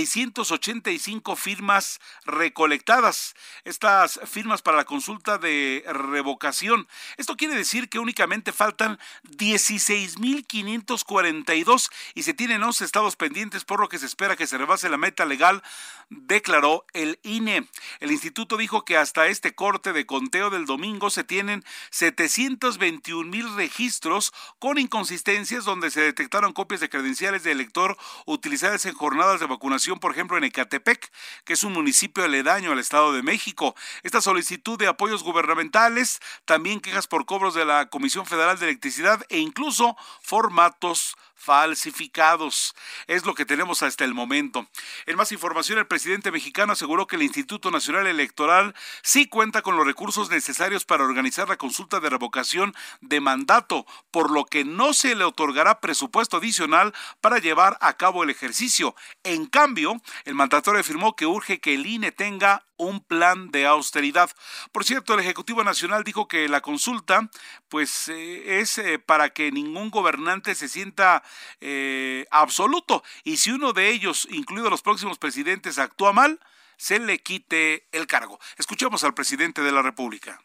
[0.00, 3.34] 2.741.685 firmas recolectadas.
[3.64, 6.88] Estas firmas para la consulta de revocación.
[7.16, 13.88] Esto quiere decir que únicamente faltan 16.542 y se tienen 11 estados pendientes, por lo
[13.88, 15.64] que se espera que se rebase la meta legal
[16.10, 17.68] declaró el INE.
[18.00, 23.54] El instituto dijo que hasta este corte de conteo del domingo se tienen 721 mil
[23.54, 27.96] registros con inconsistencias donde se detectaron copias de credenciales de elector
[28.26, 31.10] utilizadas en jornadas de vacunación, por ejemplo en Ecatepec,
[31.44, 33.74] que es un municipio aledaño al Estado de México.
[34.02, 39.24] Esta solicitud de apoyos gubernamentales, también quejas por cobros de la Comisión Federal de Electricidad
[39.28, 42.74] e incluso formatos falsificados.
[43.06, 44.68] Es lo que tenemos hasta el momento.
[45.06, 49.76] En más información, el presidente mexicano aseguró que el Instituto Nacional Electoral sí cuenta con
[49.76, 54.92] los recursos necesarios para organizar la consulta de revocación de mandato, por lo que no
[54.92, 58.94] se le otorgará presupuesto adicional para llevar a cabo el ejercicio.
[59.24, 64.30] En cambio, el mandatario afirmó que urge que el INE tenga un plan de austeridad.
[64.72, 67.30] Por cierto, el Ejecutivo Nacional dijo que la consulta
[67.68, 71.22] pues eh, es eh, para que ningún gobernante se sienta
[71.60, 76.40] eh, absoluto y si uno de ellos, incluido los próximos presidentes, actúa mal,
[76.76, 78.40] se le quite el cargo.
[78.56, 80.42] Escuchemos al presidente de la República.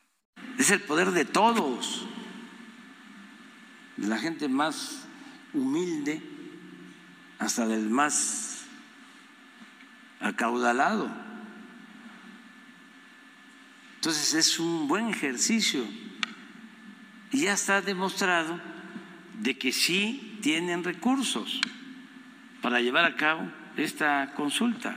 [0.60, 2.06] Es el poder de todos,
[3.96, 5.08] de la gente más
[5.54, 6.22] humilde
[7.40, 8.66] hasta del más
[10.20, 11.25] acaudalado
[14.06, 15.84] entonces es un buen ejercicio
[17.32, 18.62] y ya está demostrado
[19.40, 21.60] de que sí tienen recursos
[22.62, 24.96] para llevar a cabo esta consulta.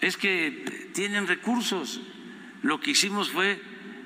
[0.00, 2.00] Es que tienen recursos.
[2.62, 3.60] Lo que hicimos fue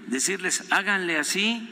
[0.09, 1.68] decirles, háganle así,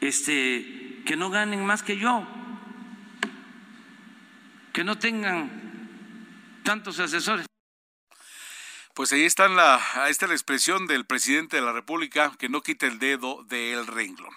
[0.00, 2.24] este, que no ganen más que yo,
[4.72, 5.50] que no tengan
[6.62, 7.49] tantos asesores.
[9.00, 12.60] Pues ahí está la, ahí está la expresión del presidente de la República que no
[12.60, 14.34] quita el dedo del renglón.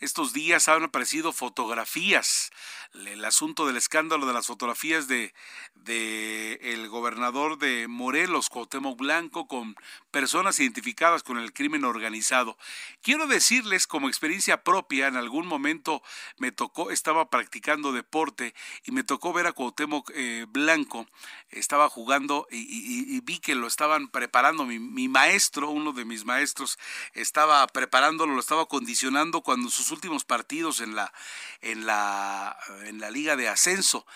[0.00, 2.50] Estos días han aparecido fotografías
[2.92, 5.32] el asunto del escándalo de las fotografías de,
[5.74, 9.76] de el gobernador de Morelos, Cuauhtémoc Blanco, con
[10.12, 12.56] personas identificadas con el crimen organizado.
[13.02, 16.02] Quiero decirles como experiencia propia, en algún momento
[16.36, 18.54] me tocó, estaba practicando deporte
[18.84, 21.08] y me tocó ver a Cuauhtémoc eh, Blanco,
[21.50, 26.78] estaba jugando y, vi que lo estaban preparando, mi, mi maestro, uno de mis maestros,
[27.14, 31.12] estaba preparándolo, lo estaba condicionando cuando sus últimos partidos en la,
[31.60, 34.06] en la en la liga de ascenso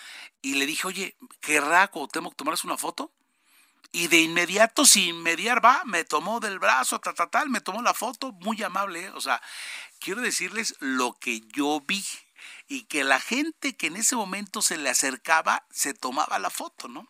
[0.41, 3.11] y le dije, oye, ¿querrá Cuauhtémoc tomarse una foto?
[3.91, 7.81] Y de inmediato, sin mediar, va, me tomó del brazo, tal, tal, tal, me tomó
[7.81, 9.05] la foto, muy amable.
[9.05, 9.11] ¿eh?
[9.15, 9.41] O sea,
[9.99, 12.05] quiero decirles lo que yo vi
[12.67, 16.87] y que la gente que en ese momento se le acercaba se tomaba la foto,
[16.87, 17.07] ¿no?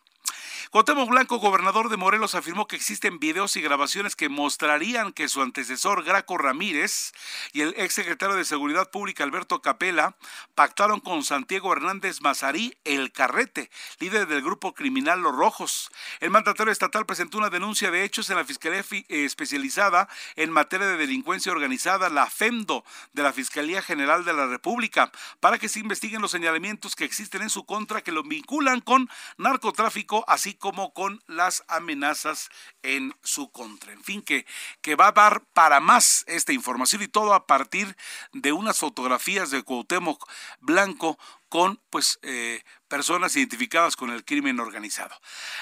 [0.70, 5.42] Cuauhtémoc Blanco, gobernador de Morelos, afirmó que existen videos y grabaciones que mostrarían que su
[5.42, 7.12] antecesor Graco Ramírez
[7.52, 10.16] y el exsecretario de Seguridad Pública Alberto Capela
[10.54, 15.90] pactaron con Santiago Hernández Mazarí el Carrete, líder del grupo criminal Los Rojos.
[16.20, 20.86] El mandatario estatal presentó una denuncia de hechos en la Fiscalía eh, Especializada en materia
[20.86, 25.80] de delincuencia organizada, la FEMDO, de la Fiscalía General de la República, para que se
[25.80, 30.92] investiguen los señalamientos que existen en su contra que lo vinculan con narcotráfico, así como
[30.92, 32.48] con las amenazas
[32.82, 33.92] en su contra.
[33.92, 34.46] En fin, que,
[34.80, 37.96] que va a dar para más esta información y todo a partir
[38.32, 40.28] de unas fotografías de Cuauhtémoc
[40.60, 41.18] Blanco
[41.48, 45.16] con pues eh, personas identificadas con el crimen organizado.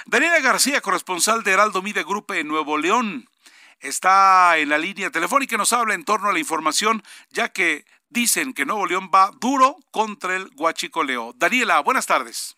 [0.06, 3.28] Daniela García, corresponsal de Heraldo Media Group en Nuevo León,
[3.80, 7.84] está en la línea telefónica y nos habla en torno a la información, ya que
[8.08, 11.34] dicen que Nuevo León va duro contra el guachicoleo.
[11.36, 12.56] Daniela, buenas tardes.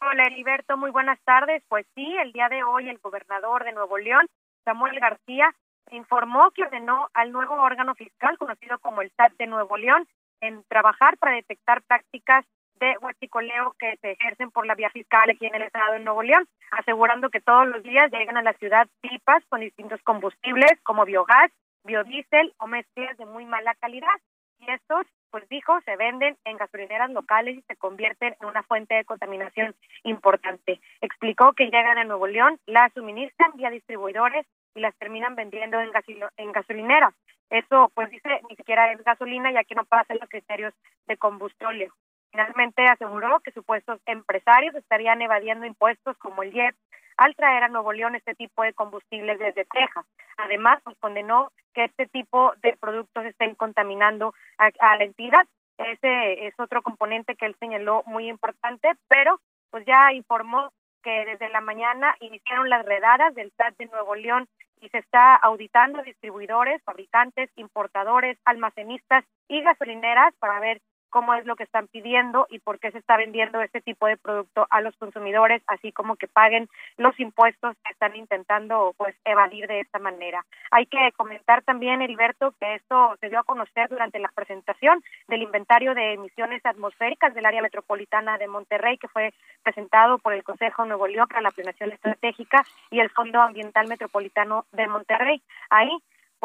[0.00, 1.62] Hola, Heriberto, muy buenas tardes.
[1.68, 4.26] Pues sí, el día de hoy el gobernador de Nuevo León,
[4.64, 5.54] Samuel García,
[5.90, 10.06] informó que ordenó al nuevo órgano fiscal, conocido como el SAT de Nuevo León,
[10.42, 12.44] en trabajar para detectar prácticas
[12.78, 16.22] de huachicoleo que se ejercen por la vía fiscal aquí en el estado de Nuevo
[16.22, 21.06] León, asegurando que todos los días llegan a la ciudad pipas con distintos combustibles como
[21.06, 21.50] biogás,
[21.84, 24.14] biodiesel o mezclas de muy mala calidad.
[24.58, 28.94] Y estos pues dijo, se venden en gasolineras locales y se convierten en una fuente
[28.94, 29.74] de contaminación
[30.04, 30.80] importante.
[31.00, 35.90] Explicó que llegan a Nuevo León, las suministran vía distribuidores y las terminan vendiendo en,
[36.36, 37.14] en gasolineras.
[37.50, 40.74] Eso, pues dice, ni siquiera es gasolina, ya que no pasa los criterios
[41.06, 41.90] de combustible.
[42.30, 46.74] Finalmente aseguró que supuestos empresarios estarían evadiendo impuestos como el IEP
[47.16, 50.04] al traer a Nuevo León este tipo de combustibles desde Texas.
[50.36, 55.46] Además, pues condenó que este tipo de productos estén contaminando a, la entidad.
[55.78, 59.40] Ese es otro componente que él señaló muy importante, pero
[59.70, 64.48] pues ya informó que desde la mañana iniciaron las redadas del SAT de Nuevo León
[64.80, 70.80] y se está auditando distribuidores, fabricantes, importadores, almacenistas y gasolineras para ver
[71.10, 74.16] cómo es lo que están pidiendo y por qué se está vendiendo este tipo de
[74.16, 79.66] producto a los consumidores, así como que paguen los impuestos que están intentando pues evadir
[79.66, 80.44] de esta manera.
[80.70, 85.42] Hay que comentar también, Heriberto, que esto se dio a conocer durante la presentación del
[85.42, 89.32] inventario de emisiones atmosféricas del área metropolitana de Monterrey, que fue
[89.62, 94.66] presentado por el Consejo Nuevo León para la Planeación Estratégica y el Fondo Ambiental Metropolitano
[94.72, 95.42] de Monterrey.
[95.70, 95.90] Ahí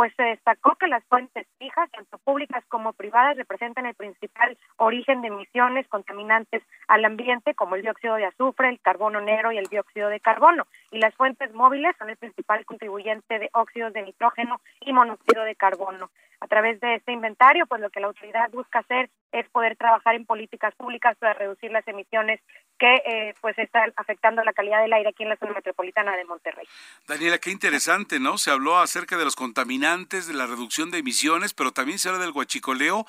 [0.01, 5.21] pues se destacó que las fuentes fijas, tanto públicas como privadas, representan el principal origen
[5.21, 9.67] de emisiones contaminantes al ambiente, como el dióxido de azufre, el carbono negro y el
[9.67, 10.65] dióxido de carbono.
[10.89, 15.55] Y las fuentes móviles son el principal contribuyente de óxidos de nitrógeno y monóxido de
[15.55, 16.09] carbono
[16.41, 20.15] a través de este inventario, pues lo que la autoridad busca hacer es poder trabajar
[20.15, 22.41] en políticas públicas para reducir las emisiones
[22.79, 26.25] que eh, pues están afectando la calidad del aire aquí en la zona metropolitana de
[26.25, 26.67] Monterrey.
[27.07, 28.39] Daniela, qué interesante, ¿no?
[28.39, 32.21] Se habló acerca de los contaminantes, de la reducción de emisiones, pero también se habla
[32.21, 33.05] del guachicoleo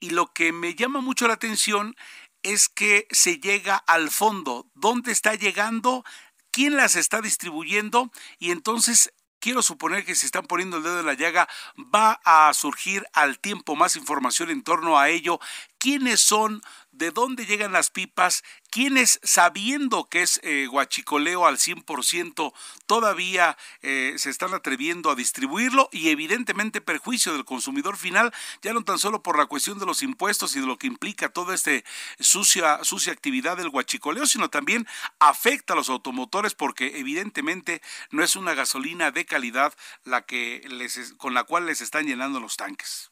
[0.00, 1.94] y lo que me llama mucho la atención
[2.42, 6.02] es que se llega al fondo, dónde está llegando,
[6.50, 11.06] quién las está distribuyendo y entonces quiero suponer que si están poniendo el dedo en
[11.06, 15.40] la llaga, va a surgir al tiempo más información en torno a ello.
[15.80, 16.62] ¿Quiénes son
[17.00, 22.52] de dónde llegan las pipas, quienes sabiendo que es eh, guachicoleo al 100%
[22.84, 28.84] todavía eh, se están atreviendo a distribuirlo y evidentemente perjuicio del consumidor final, ya no
[28.84, 31.70] tan solo por la cuestión de los impuestos y de lo que implica toda esta
[32.18, 34.86] sucia, sucia actividad del guachicoleo, sino también
[35.20, 39.72] afecta a los automotores porque evidentemente no es una gasolina de calidad
[40.04, 43.10] la que les, con la cual les están llenando los tanques.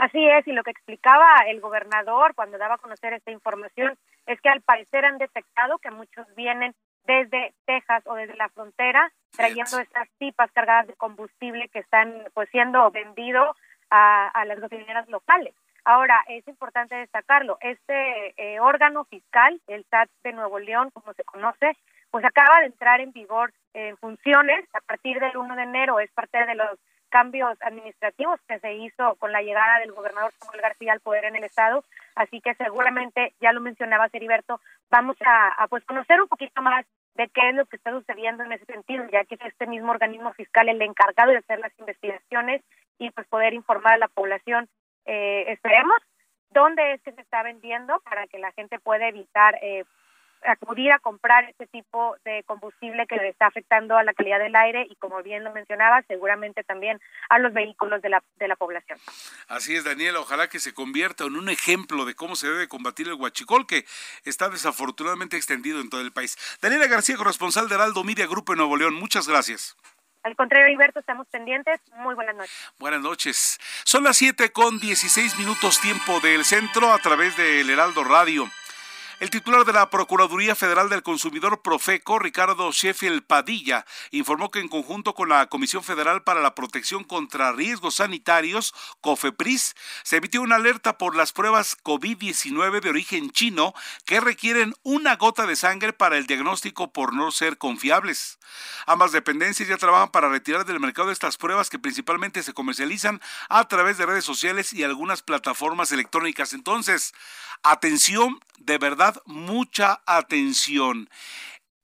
[0.00, 4.40] Así es, y lo que explicaba el gobernador cuando daba a conocer esta información es
[4.40, 6.74] que al parecer han detectado que muchos vienen
[7.04, 12.48] desde Texas o desde la frontera trayendo estas pipas cargadas de combustible que están pues
[12.48, 13.54] siendo vendido
[13.90, 15.54] a, las gasolineras locales.
[15.84, 21.24] Ahora, es importante destacarlo, este eh, órgano fiscal, el SAT de Nuevo León, como se
[21.24, 21.76] conoce,
[22.10, 26.10] pues acaba de entrar en vigor en funciones a partir del 1 de enero, es
[26.12, 26.78] parte de los
[27.10, 31.36] cambios administrativos que se hizo con la llegada del gobernador Samuel García al poder en
[31.36, 31.84] el estado,
[32.14, 37.28] así que seguramente ya lo mencionaba Heriberto, vamos a, pues conocer un poquito más de
[37.28, 40.32] qué es lo que está sucediendo en ese sentido, ya que es este mismo organismo
[40.32, 42.62] fiscal el encargado de hacer las investigaciones
[42.98, 44.68] y pues poder informar a la población,
[45.04, 45.98] eh, esperemos,
[46.50, 49.84] dónde es que se está vendiendo para que la gente pueda evitar eh,
[50.46, 54.56] acudir a comprar este tipo de combustible que le está afectando a la calidad del
[54.56, 58.56] aire y como bien lo mencionaba, seguramente también a los vehículos de la, de la
[58.56, 58.98] población.
[59.48, 63.08] Así es, Daniela, ojalá que se convierta en un ejemplo de cómo se debe combatir
[63.08, 63.84] el huachicol que
[64.24, 66.36] está desafortunadamente extendido en todo el país.
[66.60, 69.76] Daniela García, corresponsal de Heraldo Media Grupo en Nuevo León, muchas gracias.
[70.22, 71.80] Al contrario, Alberto, estamos pendientes.
[71.96, 72.72] Muy buenas noches.
[72.78, 73.58] Buenas noches.
[73.84, 78.46] Son las 7 con 16 minutos tiempo del centro a través del Heraldo Radio.
[79.20, 84.68] El titular de la Procuraduría Federal del Consumidor Profeco, Ricardo Sheffield Padilla, informó que en
[84.68, 90.56] conjunto con la Comisión Federal para la Protección contra Riesgos Sanitarios, COFEPRIS, se emitió una
[90.56, 93.74] alerta por las pruebas COVID-19 de origen chino
[94.06, 98.38] que requieren una gota de sangre para el diagnóstico por no ser confiables.
[98.86, 103.68] Ambas dependencias ya trabajan para retirar del mercado estas pruebas que principalmente se comercializan a
[103.68, 106.54] través de redes sociales y algunas plataformas electrónicas.
[106.54, 107.12] Entonces,
[107.62, 111.08] atención, de verdad, mucha atención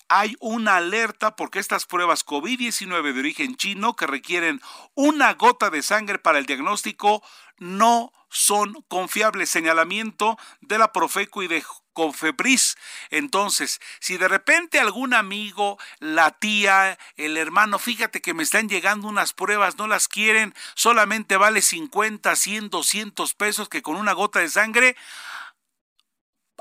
[0.09, 4.61] hay una alerta porque estas pruebas COVID-19 de origen chino que requieren
[4.95, 7.23] una gota de sangre para el diagnóstico
[7.59, 9.51] no son confiables.
[9.51, 12.77] Señalamiento de la Profeco y de Confepris.
[13.11, 19.09] Entonces, si de repente algún amigo, la tía, el hermano, fíjate que me están llegando
[19.09, 24.41] unas pruebas, no las quieren, solamente vale 50, 100, 200 pesos que con una gota
[24.41, 24.97] de sangre,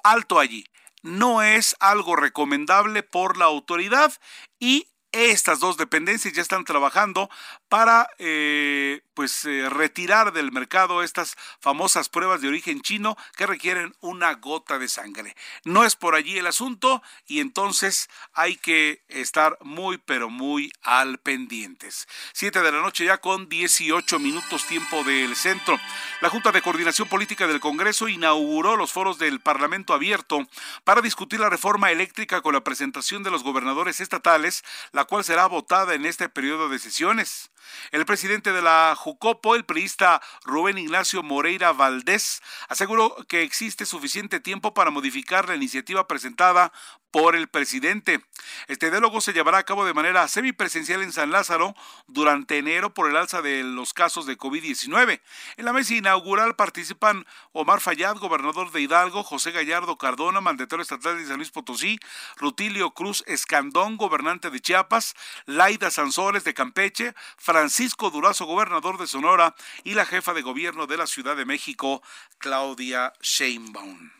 [0.05, 0.65] alto allí.
[1.01, 4.13] No es algo recomendable por la autoridad
[4.59, 7.29] y estas dos dependencias ya están trabajando
[7.69, 13.95] para eh, pues eh, retirar del mercado estas famosas pruebas de origen chino que requieren
[14.01, 15.35] una gota de sangre.
[15.63, 21.17] No es por allí el asunto y entonces hay que estar muy pero muy al
[21.17, 22.07] pendientes.
[22.33, 25.79] Siete de la noche ya con 18 minutos tiempo del centro.
[26.21, 30.47] La Junta de Coordinación Política del Congreso inauguró los foros del Parlamento abierto
[30.83, 35.47] para discutir la reforma eléctrica con la presentación de los gobernadores estatales, la cual será
[35.47, 37.49] votada en este periodo de sesiones.
[37.91, 44.39] El presidente de la Jucopo, el priista Rubén Ignacio Moreira Valdés, aseguró que existe suficiente
[44.39, 46.71] tiempo para modificar la iniciativa presentada
[47.15, 48.19] por el presidente.
[48.67, 51.73] Este diálogo se llevará a cabo de manera semipresencial en San Lázaro
[52.07, 55.21] durante enero por el alza de los casos de COVID-19.
[55.55, 61.17] En la mesa inaugural participan Omar Fayad, gobernador de Hidalgo, José Gallardo Cardona, mandatario estatal
[61.17, 61.99] de San Luis Potosí,
[62.35, 65.15] Rutilio Cruz Escandón, gobernante de Chiapas,
[65.45, 67.15] Laida Sansores de Campeche,
[67.55, 69.55] Francisco Durazo, gobernador de Sonora,
[69.85, 72.03] y la jefa de gobierno de la Ciudad de México,
[72.37, 74.11] Claudia Sheinbaum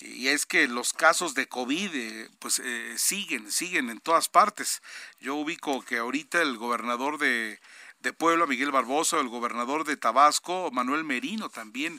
[0.00, 4.82] y es que los casos de COVID eh, pues eh, siguen, siguen en todas partes.
[5.20, 7.60] Yo ubico que ahorita el gobernador de,
[8.00, 11.98] de Puebla, Miguel Barbosa, el gobernador de Tabasco, Manuel Merino también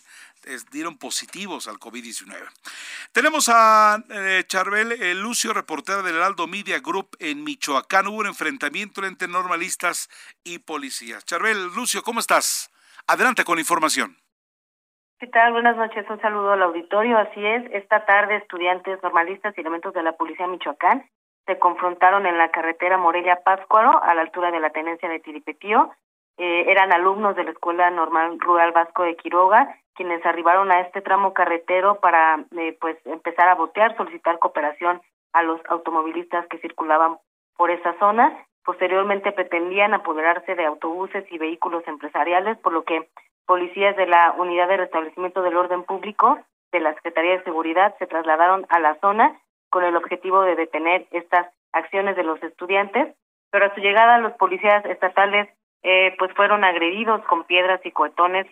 [0.71, 2.35] dieron positivos al COVID-19.
[3.11, 8.07] Tenemos a eh, Charbel eh, Lucio, reportera del Heraldo Media Group en Michoacán.
[8.07, 10.09] Hubo un enfrentamiento entre normalistas
[10.43, 11.25] y policías.
[11.25, 12.71] Charbel Lucio, ¿cómo estás?
[13.07, 14.17] Adelante con información.
[15.19, 15.51] ¿Qué tal?
[15.51, 16.05] Buenas noches.
[16.09, 17.17] Un saludo al auditorio.
[17.17, 21.09] Así es, esta tarde estudiantes normalistas y elementos de la Policía Michoacán
[21.47, 25.89] se confrontaron en la carretera Morelia-Páscuaro a la altura de la tenencia de Tiripetío.
[26.37, 31.01] Eh, eran alumnos de la Escuela Normal Rural Vasco de Quiroga quienes arribaron a este
[31.01, 35.01] tramo carretero para eh, pues empezar a botear, solicitar cooperación
[35.33, 37.17] a los automovilistas que circulaban
[37.57, 38.45] por esa zona.
[38.63, 43.09] Posteriormente pretendían apoderarse de autobuses y vehículos empresariales, por lo que
[43.47, 46.37] policías de la Unidad de Restablecimiento del Orden Público
[46.71, 51.07] de la Secretaría de Seguridad se trasladaron a la zona con el objetivo de detener
[51.11, 53.15] estas acciones de los estudiantes,
[53.51, 55.49] pero a su llegada los policías estatales
[55.83, 58.47] eh, pues fueron agredidos con piedras y cohetones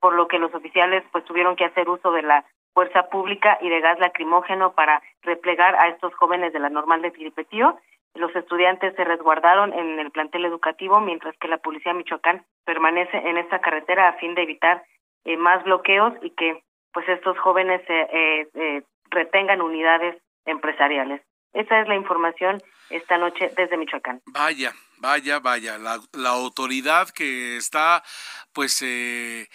[0.00, 2.44] por lo que los oficiales pues tuvieron que hacer uso de la
[2.74, 7.10] fuerza pública y de gas lacrimógeno para replegar a estos jóvenes de la normal de
[7.10, 7.78] Filipetío.
[8.14, 13.38] Los estudiantes se resguardaron en el plantel educativo, mientras que la policía Michoacán permanece en
[13.38, 14.84] esta carretera a fin de evitar
[15.24, 16.62] eh, más bloqueos y que
[16.92, 20.16] pues estos jóvenes eh, eh, retengan unidades
[20.48, 21.22] empresariales.
[21.52, 22.60] Esa es la información
[22.90, 24.20] esta noche desde Michoacán.
[24.26, 28.02] Vaya, vaya, vaya, la, la autoridad que está
[28.52, 29.48] pues eh,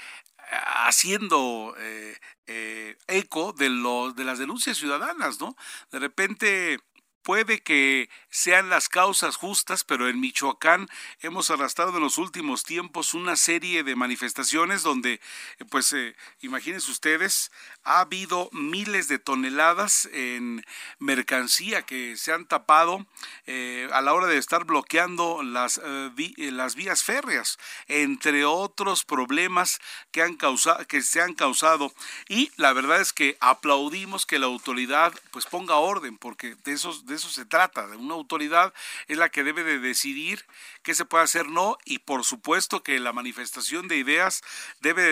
[0.86, 2.16] haciendo eh,
[2.48, 5.56] eh, eco de, los, de las denuncias ciudadanas, ¿no?
[5.92, 6.80] De repente
[7.24, 10.90] puede que sean las causas justas, pero en Michoacán
[11.22, 15.22] hemos arrastrado en los últimos tiempos una serie de manifestaciones donde,
[15.70, 17.52] pues, eh, imagínense ustedes,
[17.84, 20.66] ha habido miles de toneladas en
[20.98, 23.06] mercancía que se han tapado
[23.46, 29.80] eh, a la hora de estar bloqueando las, eh, las vías férreas, entre otros problemas
[30.12, 31.94] que, han causado, que se han causado.
[32.28, 37.06] Y la verdad es que aplaudimos que la autoridad pues ponga orden, porque de, esos,
[37.06, 38.74] de eso se trata, de una autoridad
[39.08, 40.46] es la que debe de decidir
[40.82, 44.42] qué se puede hacer, no, y por supuesto que la manifestación de ideas
[44.82, 45.04] debe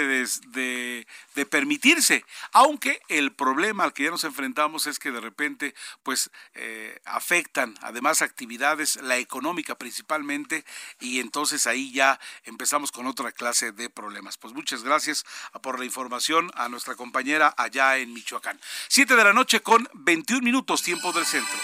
[0.48, 1.08] de,
[1.50, 2.24] permitirse
[2.54, 5.74] aunque el problema al que ya nos enfrentamos es que de repente
[6.04, 10.66] pues eh, afectan además actividades, la económica principalmente,
[11.00, 14.38] y entonces ahí ya empezamos con otra clase de problemas.
[14.38, 15.26] Pues muchas gracias
[15.62, 18.60] por la información a nuestra compañera allá en Michoacán.
[18.88, 21.58] Siete de la noche con 21 minutos tiempo del centro.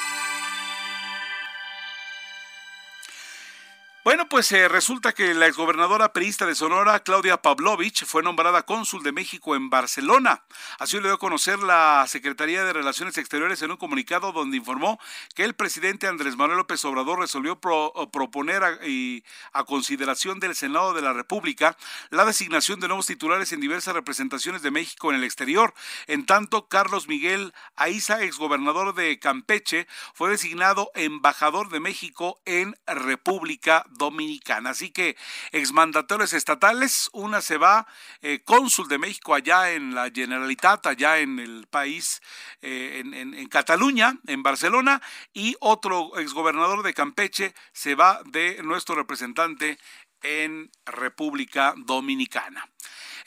[4.08, 9.04] Bueno, pues eh, resulta que la exgobernadora perista de Sonora, Claudia Pavlovich, fue nombrada cónsul
[9.04, 10.46] de México en Barcelona.
[10.80, 14.98] Así lo dio a conocer la Secretaría de Relaciones Exteriores en un comunicado donde informó
[15.36, 20.94] que el presidente Andrés Manuel López Obrador resolvió proponer a, y, a consideración del Senado
[20.94, 21.76] de la República
[22.10, 25.74] la designación de nuevos titulares en diversas representaciones de México en el exterior.
[26.08, 33.84] En tanto, Carlos Miguel Aiza, exgobernador de Campeche, fue designado embajador de México en República
[33.98, 34.72] Dominicana.
[34.72, 35.18] Así que
[35.52, 37.88] exmandatarios estatales, una se va
[38.22, 42.22] eh, cónsul de México allá en la Generalitat, allá en el país,
[42.62, 45.02] eh, en, en Cataluña, en Barcelona,
[45.34, 49.78] y otro exgobernador de Campeche se va de nuestro representante
[50.22, 52.68] en República Dominicana.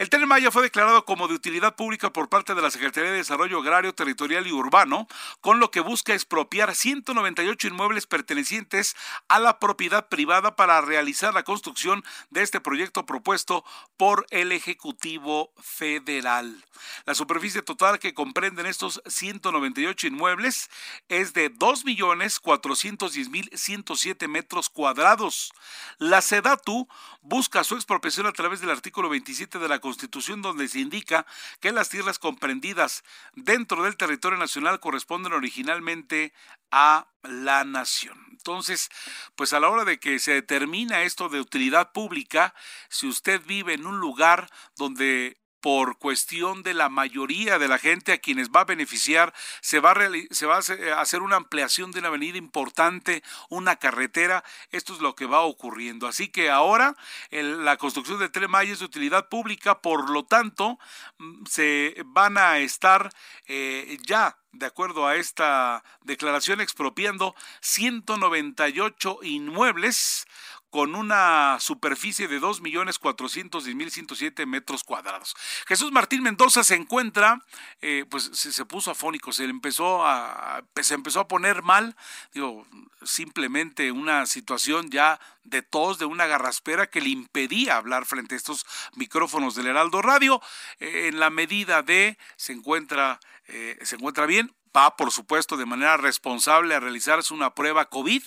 [0.01, 3.18] El Tren Maya fue declarado como de utilidad pública por parte de la Secretaría de
[3.18, 5.06] Desarrollo Agrario, Territorial y Urbano,
[5.43, 8.97] con lo que busca expropiar 198 inmuebles pertenecientes
[9.28, 13.62] a la propiedad privada para realizar la construcción de este proyecto propuesto
[13.98, 16.64] por el Ejecutivo Federal.
[17.05, 20.70] La superficie total que comprenden estos 198 inmuebles
[21.10, 25.52] es de 2.410.107 metros cuadrados.
[25.98, 26.89] La SEDATU
[27.20, 31.26] busca su expropiación a través del artículo 27 de la Constitución Constitución donde se indica
[31.58, 33.02] que las tierras comprendidas
[33.34, 36.32] dentro del territorio nacional corresponden originalmente
[36.70, 38.16] a la nación.
[38.30, 38.88] Entonces,
[39.34, 42.54] pues a la hora de que se determina esto de utilidad pública,
[42.88, 48.12] si usted vive en un lugar donde por cuestión de la mayoría de la gente
[48.12, 52.00] a quienes va a beneficiar, se va a, se va a hacer una ampliación de
[52.00, 56.06] una avenida importante, una carretera, esto es lo que va ocurriendo.
[56.06, 56.96] Así que ahora
[57.30, 60.78] la construcción de Tren es de utilidad pública, por lo tanto,
[61.18, 63.10] mm, se van a estar
[63.46, 70.26] eh, ya de acuerdo a esta declaración, expropiando 198 inmuebles
[70.70, 75.36] con una superficie de 2.410.107 metros cuadrados.
[75.66, 77.44] Jesús Martín Mendoza se encuentra,
[77.80, 81.94] eh, pues se, puso afónico, se empezó a, se empezó a poner mal,
[82.32, 82.66] digo,
[83.02, 88.38] simplemente una situación ya de tos, de una garraspera que le impedía hablar frente a
[88.38, 88.64] estos
[88.94, 90.40] micrófonos del Heraldo Radio.
[90.78, 93.18] Eh, en la medida de se encuentra,
[93.48, 98.22] eh, se encuentra bien, va, por supuesto, de manera responsable a realizarse una prueba COVID.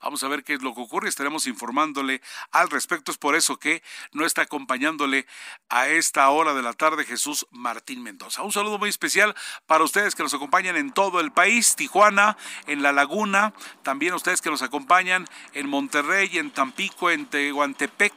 [0.00, 1.08] Vamos a ver qué es lo que ocurre.
[1.08, 2.22] Estaremos informándole
[2.52, 3.10] al respecto.
[3.10, 5.26] Es por eso que no está acompañándole
[5.68, 8.42] a esta hora de la tarde Jesús Martín Mendoza.
[8.42, 9.34] Un saludo muy especial
[9.66, 13.52] para ustedes que nos acompañan en todo el país, Tijuana, en La Laguna,
[13.82, 18.12] también ustedes que nos acompañan en Monterrey, en Tampico, en Tehuantepec,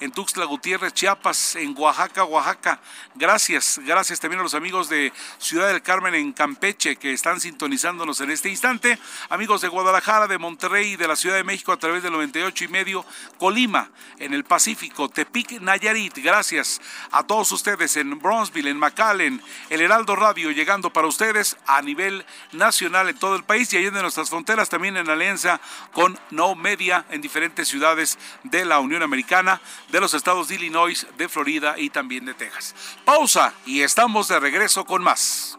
[0.00, 2.80] en Tuxtla Gutiérrez, Chiapas, en Oaxaca, Oaxaca.
[3.14, 8.30] Gracias, gracias también a los amigos de Ciudad del Carmen en Campeche que sintonizándonos en
[8.30, 8.98] este instante.
[9.30, 12.68] Amigos de Guadalajara, de Monterrey de la Ciudad de México a través del 98 y
[12.68, 13.04] medio,
[13.38, 16.18] Colima, en el Pacífico, Tepic, Nayarit.
[16.18, 21.80] Gracias a todos ustedes en Bronzeville, en McAllen, el Heraldo Radio, llegando para ustedes a
[21.80, 25.60] nivel nacional en todo el país y allá de nuestras fronteras, también en alianza
[25.92, 31.06] con No Media en diferentes ciudades de la Unión Americana, de los estados de Illinois,
[31.16, 32.74] de Florida y también de Texas.
[33.06, 35.58] Pausa y estamos de regreso con más.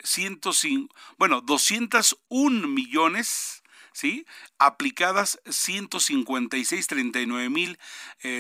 [1.18, 3.62] bueno, 201 millones
[3.98, 4.26] ¿sí?
[4.58, 7.78] Aplicadas 156, 39 mil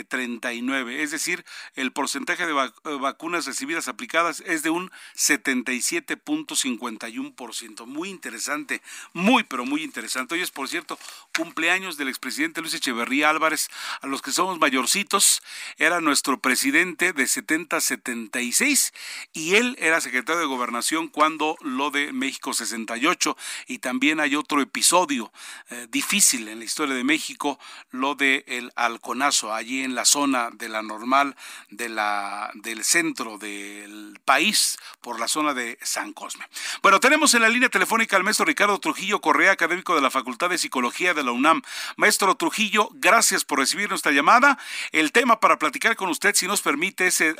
[0.08, 1.02] 39.
[1.02, 1.44] Es decir,
[1.74, 2.70] el porcentaje de eh,
[3.00, 7.86] vacunas recibidas aplicadas es de un 77.51%.
[7.86, 8.80] Muy interesante,
[9.12, 10.36] muy, pero muy interesante.
[10.36, 10.96] Hoy es, por cierto,
[11.36, 13.68] cumpleaños del expresidente Luis Echeverría Álvarez.
[14.00, 15.42] A los que somos mayorcitos,
[15.76, 18.92] era nuestro presidente de 70-76
[19.32, 23.36] y él era secretario de Gobernación cuando lo de México 68.
[23.66, 25.32] Y también hay otro episodio
[25.70, 27.58] eh, difícil en la historia de México,
[27.90, 31.36] lo de el halconazo, allí en la zona de la normal
[31.70, 36.46] de la, del centro del país, por la zona de San Cosme.
[36.82, 40.50] Bueno, tenemos en la línea telefónica al maestro Ricardo Trujillo Correa, académico de la Facultad
[40.50, 41.62] de Psicología de la UNAM.
[41.96, 44.58] Maestro Trujillo, gracias por recibir nuestra llamada.
[44.92, 47.36] El tema para platicar con usted, si nos permite, es el,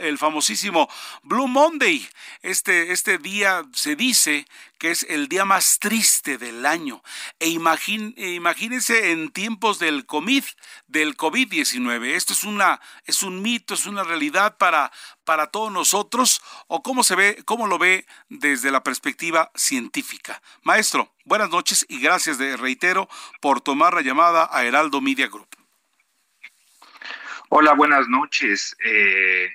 [0.00, 0.88] el famosísimo
[1.22, 2.08] Blue Monday.
[2.42, 4.46] Este, este día se dice
[4.78, 7.01] que es el día más triste del año.
[7.38, 10.44] E, e imagínense en tiempos del COVID,
[10.86, 12.14] del COVID-19.
[12.14, 14.92] Esto es una es un mito, es una realidad para
[15.24, 20.42] para todos nosotros o cómo se ve, cómo lo ve desde la perspectiva científica.
[20.62, 23.08] Maestro, buenas noches y gracias reitero
[23.40, 25.48] por tomar la llamada a Heraldo Media Group.
[27.48, 28.74] Hola, buenas noches.
[28.82, 29.50] Eh,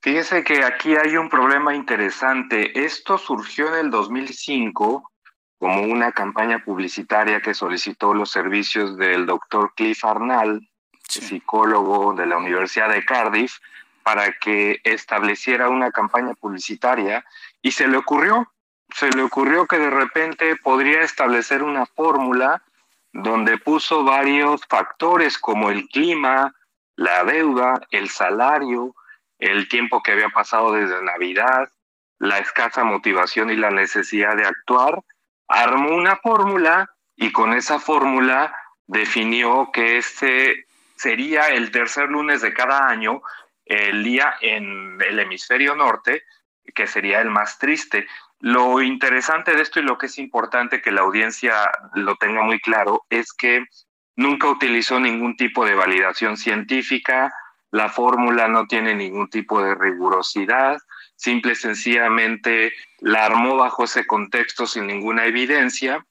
[0.00, 2.84] Fíjese que aquí hay un problema interesante.
[2.84, 5.10] Esto surgió en el 2005
[5.58, 10.68] como una campaña publicitaria que solicitó los servicios del doctor Cliff Arnall,
[11.08, 13.58] psicólogo de la Universidad de Cardiff,
[14.02, 17.24] para que estableciera una campaña publicitaria.
[17.60, 18.52] Y se le ocurrió,
[18.94, 22.62] se le ocurrió que de repente podría establecer una fórmula
[23.12, 26.54] donde puso varios factores como el clima,
[26.96, 28.94] la deuda, el salario,
[29.38, 31.68] el tiempo que había pasado desde Navidad,
[32.18, 35.02] la escasa motivación y la necesidad de actuar,
[35.48, 38.54] armó una fórmula y con esa fórmula
[38.86, 40.66] definió que este
[40.96, 43.22] sería el tercer lunes de cada año,
[43.64, 46.22] el día en el hemisferio norte,
[46.74, 48.06] que sería el más triste.
[48.40, 52.60] Lo interesante de esto y lo que es importante que la audiencia lo tenga muy
[52.60, 53.64] claro es que
[54.16, 57.32] nunca utilizó ningún tipo de validación científica,
[57.70, 60.78] la fórmula no tiene ningún tipo de rigurosidad,
[61.18, 66.06] simple y sencillamente la armó bajo ese contexto sin ninguna evidencia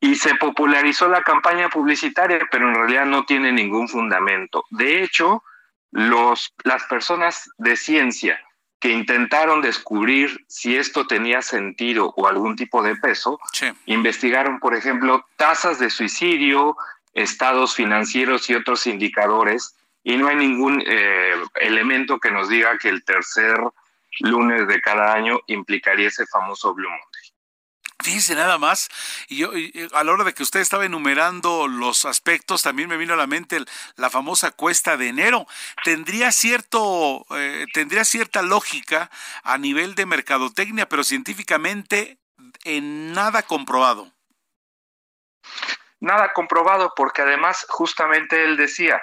[0.00, 4.64] y se popularizó la campaña publicitaria, pero en realidad no tiene ningún fundamento.
[4.70, 5.42] De hecho,
[5.90, 8.38] los, las personas de ciencia
[8.80, 13.38] que intentaron descubrir si esto tenía sentido o algún tipo de peso,
[13.84, 16.76] investigaron, por ejemplo, tasas de suicidio,
[17.12, 22.88] estados financieros y otros indicadores, y no hay ningún eh, elemento que nos diga que
[22.88, 23.58] el tercer
[24.18, 27.30] lunes de cada año implicaría ese famoso Blue Monday.
[28.02, 28.88] Fíjense nada más,
[29.28, 29.50] y yo
[29.92, 33.26] a la hora de que usted estaba enumerando los aspectos, también me vino a la
[33.26, 33.58] mente
[33.96, 35.46] la famosa cuesta de enero.
[35.84, 39.10] Tendría cierto, eh, tendría cierta lógica
[39.42, 42.18] a nivel de mercadotecnia, pero científicamente
[42.64, 44.10] en nada comprobado.
[46.00, 49.02] Nada comprobado, porque además justamente él decía,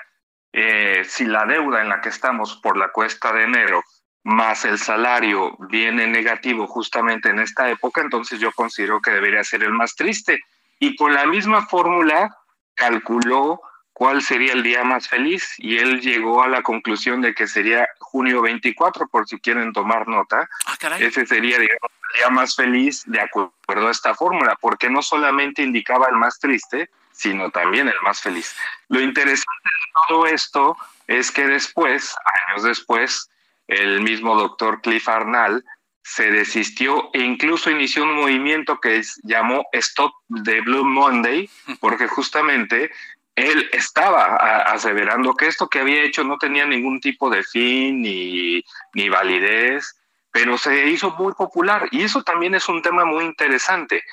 [0.54, 3.84] eh, si la deuda en la que estamos por la cuesta de enero
[4.24, 9.64] más el salario viene negativo justamente en esta época, entonces yo considero que debería ser
[9.64, 10.44] el más triste.
[10.80, 12.36] Y con la misma fórmula
[12.76, 13.62] calculó
[13.94, 17.88] cuál sería el día más feliz y él llegó a la conclusión de que sería
[18.00, 20.48] junio 24, por si quieren tomar nota.
[20.68, 25.02] Ah, Ese sería, digamos, el día más feliz de acuerdo a esta fórmula, porque no
[25.02, 28.56] solamente indicaba el más triste, sino también el más feliz.
[28.90, 30.78] Lo interesante de todo esto
[31.08, 32.16] es que después,
[32.50, 33.32] años después,
[33.68, 35.64] el mismo doctor Cliff Arnall
[36.04, 40.14] se desistió e incluso inició un movimiento que llamó Stop
[40.46, 41.50] the Blue Monday,
[41.82, 42.92] porque justamente
[43.36, 44.36] él estaba
[44.66, 48.64] aseverando que esto que había hecho no tenía ningún tipo de fin ni,
[48.94, 49.96] ni validez,
[50.32, 51.88] pero se hizo muy popular.
[51.92, 54.04] Y eso también es un tema muy interesante,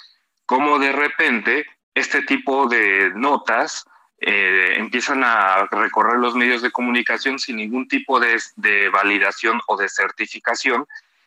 [0.44, 1.64] como de repente
[1.94, 3.86] este tipo de notas
[4.26, 9.76] eh, empiezan a recorrer los medios de comunicación sin ningún tipo de, de, validación o
[9.76, 10.86] de certificación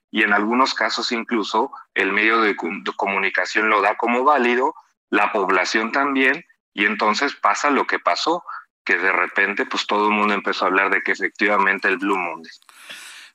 [0.10, 4.74] y en algunos casos incluso el medio de, comunicación lo da como válido,
[5.12, 6.44] la población también
[6.74, 8.44] y entonces pasa lo que pasó,
[8.84, 12.18] que de repente pues todo el mundo empezó a hablar de que efectivamente el Blue
[12.18, 12.52] Monday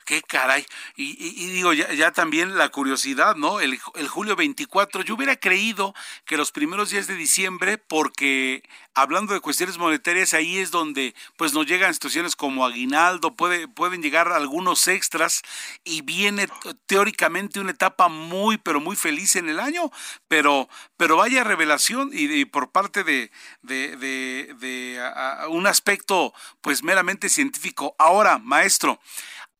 [0.04, 0.66] qué caray.
[0.96, 3.60] Y, digo, ya, ya, también la curiosidad, ¿no?
[3.60, 8.62] El, julio 24, yo hubiera creído que los primeros días de diciembre, porque
[8.94, 14.02] hablando de cuestiones monetarias, ahí es donde pues nos llegan situaciones como aguinaldo, puede, pueden
[14.02, 15.42] llegar algunos extras
[15.84, 16.48] y viene
[16.86, 19.90] teóricamente una etapa muy, pero muy feliz en el año,
[20.28, 23.30] pero, pero vaya revelación y, por parte de,
[23.62, 25.12] de, de
[25.48, 27.94] un aspecto pues meramente científico.
[27.98, 29.00] Ahora, maestro,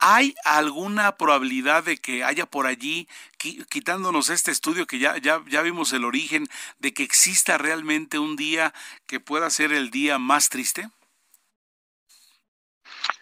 [0.05, 3.09] ¿Hay alguna probabilidad de que haya por allí,
[3.39, 6.49] quitándonos este estudio que ya, ya, ya vimos el origen,
[6.81, 8.75] de que exista realmente un día
[9.07, 10.89] que pueda ser el día más triste?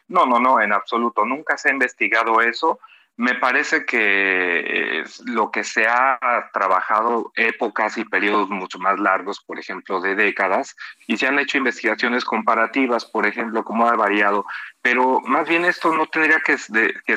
[0.09, 1.27] No, no, no, en absoluto.
[1.27, 2.81] Nunca se ha investigado eso.
[3.21, 6.19] Me parece que lo que se ha
[6.55, 10.75] trabajado épocas y periodos mucho más largos, por ejemplo, de décadas,
[11.07, 14.47] y se han hecho investigaciones comparativas, por ejemplo, cómo ha variado,
[14.81, 16.57] pero más bien esto no tendría que,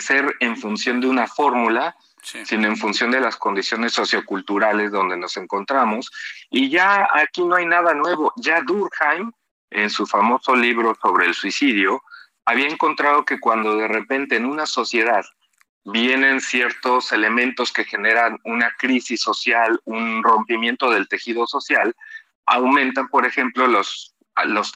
[0.02, 5.38] ser en función de una fórmula, sino en función de las condiciones socioculturales donde nos
[5.38, 6.12] encontramos.
[6.50, 8.34] Y ya aquí no hay nada nuevo.
[8.36, 9.32] Ya Durkheim,
[9.70, 12.04] en su famoso libro sobre el suicidio,
[12.44, 15.24] había encontrado que cuando de repente en una sociedad
[15.86, 21.96] vienen ciertos elementos que generan una crisis social, un rompimiento del tejido social,
[22.46, 24.16] aumentan, por ejemplo, los,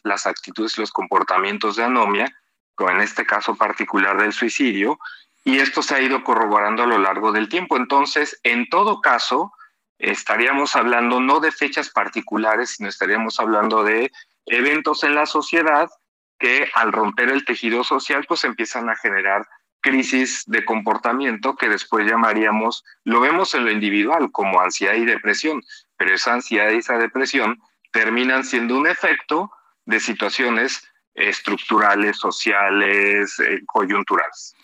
[0.03, 2.33] las actitudes y los comportamientos de anomia,
[2.75, 4.99] como en este caso particular del suicidio,
[5.43, 7.77] y esto se ha ido corroborando a lo largo del tiempo.
[7.77, 9.53] Entonces, en todo caso,
[9.97, 14.11] estaríamos hablando no de fechas particulares, sino estaríamos hablando de
[14.45, 15.89] eventos en la sociedad
[16.37, 19.47] que al romper el tejido social, pues empiezan a generar
[19.87, 25.63] crisis de comportamiento que después llamaríamos, lo vemos en lo individual como ansiedad y depresión,
[25.95, 27.61] pero esa ansiedad y esa depresión
[27.91, 29.49] terminan siendo un efecto
[29.85, 30.85] de situaciones
[31.15, 34.55] estructurales, sociales, eh, coyunturales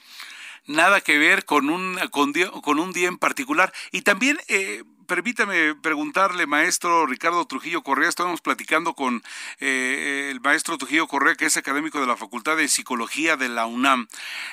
[0.66, 2.32] nada que ver con un, con,
[2.62, 3.74] con, un día en particular.
[3.92, 4.84] Y también, eh,
[5.14, 9.22] permítame preguntarle, maestro Ricardo Trujillo Correa, estábamos platicando con
[9.60, 13.68] eh, el maestro Trujillo Correa, que es académico de la Facultad de Psicología de la
[13.68, 14.08] UNAM.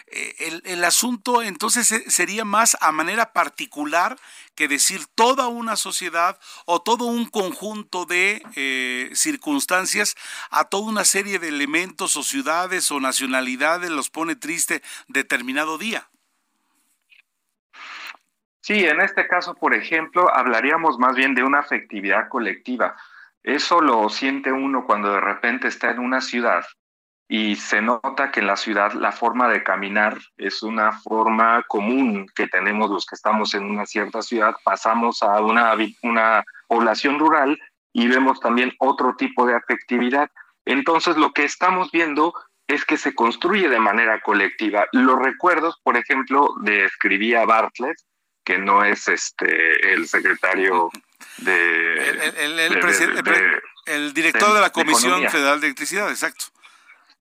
[0.09, 4.19] Eh, el, asunto entonces eh, sería más a manera particular
[4.55, 10.15] que decir toda una sociedad o todo un conjunto de circunstancias
[10.51, 16.11] a toda una serie de elementos o ciudades o nacionalidades los pone triste determinado día.
[18.71, 22.95] Sí, en este caso, por ejemplo, hablaríamos más bien de una afectividad colectiva.
[23.43, 26.65] Eso lo siente uno cuando de repente está en una ciudad
[27.27, 32.29] y se nota que en la ciudad la forma de caminar es una forma común
[32.33, 35.75] que tenemos los que estamos en una cierta ciudad, pasamos a una,
[36.05, 37.59] una población rural
[37.93, 40.31] y vemos también otro tipo de afectividad.
[40.65, 42.35] Entonces lo que estamos viendo
[42.69, 44.87] es que se construye de manera colectiva.
[44.93, 47.97] Los recuerdos, por ejemplo, de escribía Bartlett,
[48.45, 50.91] que no es este el secretario
[51.39, 52.31] de
[53.87, 56.47] el, director de, la Comisión Federal de Electricidad, exacto.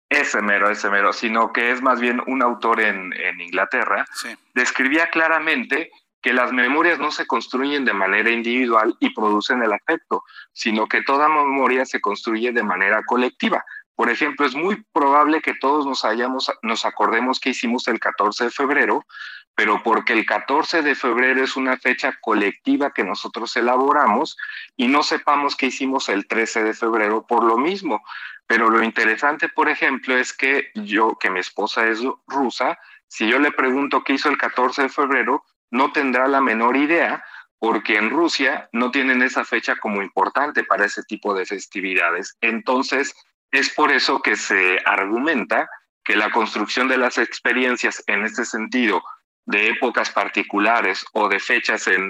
[0.09, 4.05] Ese mero, ese mero, sino que es más bien un autor en, en Inglaterra,
[4.53, 5.91] describía claramente
[6.21, 10.23] que las memorias no se construyen de manera individual y producen el afecto,
[10.53, 13.65] sino que toda memoria se construye de manera colectiva.
[13.95, 18.45] Por ejemplo, es muy probable que todos nos hayamos, nos acordemos que hicimos el 14
[18.45, 19.05] de febrero,
[19.55, 24.37] pero porque el 14 de febrero es una fecha colectiva que nosotros elaboramos
[24.75, 28.03] y no sepamos qué hicimos el 13 de febrero por lo mismo.
[28.47, 33.39] Pero lo interesante, por ejemplo, es que yo, que mi esposa es rusa, si yo
[33.39, 37.23] le pregunto qué hizo el 14 de febrero, no tendrá la menor idea
[37.59, 42.35] porque en Rusia no tienen esa fecha como importante para ese tipo de festividades.
[42.41, 43.15] Entonces,
[43.51, 45.69] es por eso que se argumenta
[46.03, 49.03] que la construcción de las experiencias en este sentido
[49.45, 52.09] de épocas particulares o de fechas en,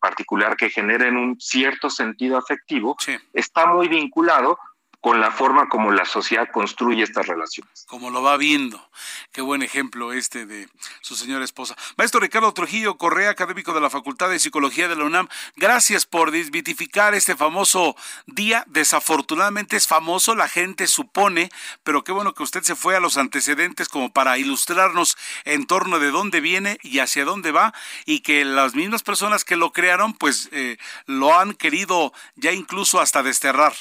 [0.00, 2.94] particular que generen un cierto sentido afectivo,
[3.32, 4.58] está muy vinculado
[5.04, 7.84] con la forma como la sociedad construye estas relaciones.
[7.86, 8.88] Como lo va viendo.
[9.32, 10.66] Qué buen ejemplo este de
[11.02, 11.76] su señora esposa.
[11.98, 16.30] Maestro Ricardo Trujillo Correa, académico de la Facultad de Psicología de la UNAM, gracias por
[16.30, 17.94] desmitificar este famoso
[18.24, 18.64] día.
[18.66, 21.50] Desafortunadamente es famoso, la gente supone,
[21.82, 25.98] pero qué bueno que usted se fue a los antecedentes como para ilustrarnos en torno
[25.98, 27.74] de dónde viene y hacia dónde va
[28.06, 33.02] y que las mismas personas que lo crearon pues eh, lo han querido ya incluso
[33.02, 33.74] hasta desterrar.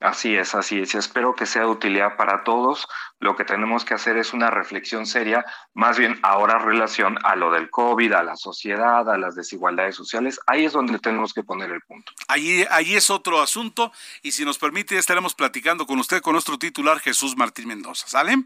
[0.00, 0.94] Así es, así es.
[0.94, 2.86] Espero que sea de utilidad para todos.
[3.20, 7.50] Lo que tenemos que hacer es una reflexión seria, más bien ahora relación a lo
[7.50, 10.40] del COVID, a la sociedad, a las desigualdades sociales.
[10.46, 12.12] Ahí es donde tenemos que poner el punto.
[12.28, 13.92] Ahí es otro asunto
[14.22, 18.06] y si nos permite estaremos platicando con usted, con nuestro titular Jesús Martín Mendoza.
[18.06, 18.44] ¿Sale?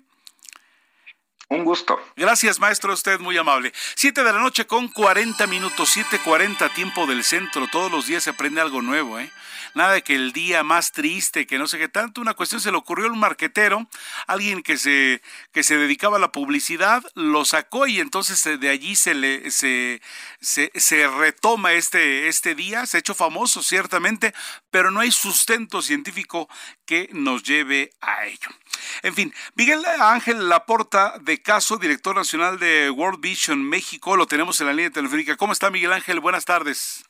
[1.50, 1.98] Un gusto.
[2.14, 3.72] Gracias, maestro, usted muy amable.
[3.94, 7.66] Siete de la noche con 40 minutos, 7.40 tiempo del centro.
[7.72, 9.30] Todos los días se aprende algo nuevo, ¿eh?
[9.74, 12.70] nada de que el día más triste, que no sé qué tanto, una cuestión se
[12.70, 13.86] le ocurrió a un marquetero,
[14.26, 15.22] alguien que se,
[15.52, 19.50] que se dedicaba a la publicidad, lo sacó y entonces eh, de allí se le
[19.50, 20.02] se,
[20.40, 24.34] se, retoma este, este día, se ha hecho famoso ciertamente,
[24.70, 26.48] pero no hay sustento científico
[26.86, 28.48] que nos lleve a ello.
[29.02, 34.60] En fin, Miguel Ángel Laporta de Caso, director nacional de World Vision México, lo tenemos
[34.60, 35.36] en la línea telefónica.
[35.36, 36.20] ¿Cómo está Miguel Ángel?
[36.20, 37.04] Buenas tardes.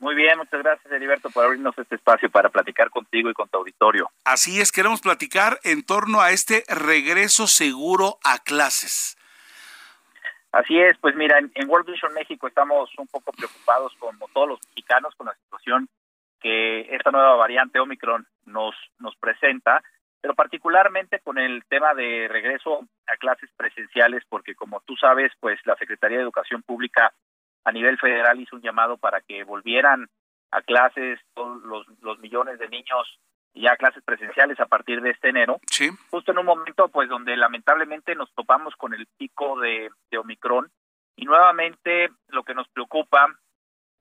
[0.00, 3.58] Muy bien, muchas gracias, Heriberto, por abrirnos este espacio para platicar contigo y con tu
[3.58, 4.10] auditorio.
[4.24, 9.16] Así es, queremos platicar en torno a este regreso seguro a clases.
[10.52, 14.60] Así es, pues mira, en, World Vision México estamos un poco preocupados, como todos los
[14.68, 15.88] mexicanos, con la situación
[16.44, 19.82] que esta nueva variante Omicron nos, nos presenta,
[20.20, 25.58] pero particularmente con el tema de regreso a clases presenciales, porque como tú sabes, pues
[25.64, 27.14] la Secretaría de Educación Pública
[27.64, 30.06] a nivel federal hizo un llamado para que volvieran
[30.50, 33.18] a clases todos los, millones de niños
[33.54, 35.60] ya a clases presenciales a partir de este enero.
[35.70, 35.88] Sí.
[36.10, 40.70] Justo en un momento pues donde lamentablemente nos topamos con el pico de, de Omicron
[41.16, 43.34] y nuevamente lo que nos preocupa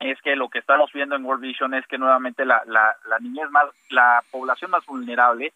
[0.03, 3.19] es que lo que estamos viendo en World Vision es que nuevamente la, la, la
[3.19, 5.53] niñez más, la población más vulnerable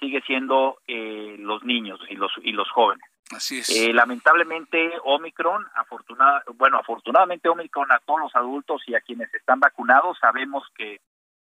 [0.00, 3.04] sigue siendo eh, los niños y los, y los jóvenes.
[3.30, 3.68] Así es.
[3.70, 9.60] Eh, lamentablemente, Omicron, afortunada, bueno, afortunadamente Omicron a todos los adultos y a quienes están
[9.60, 11.00] vacunados sabemos que,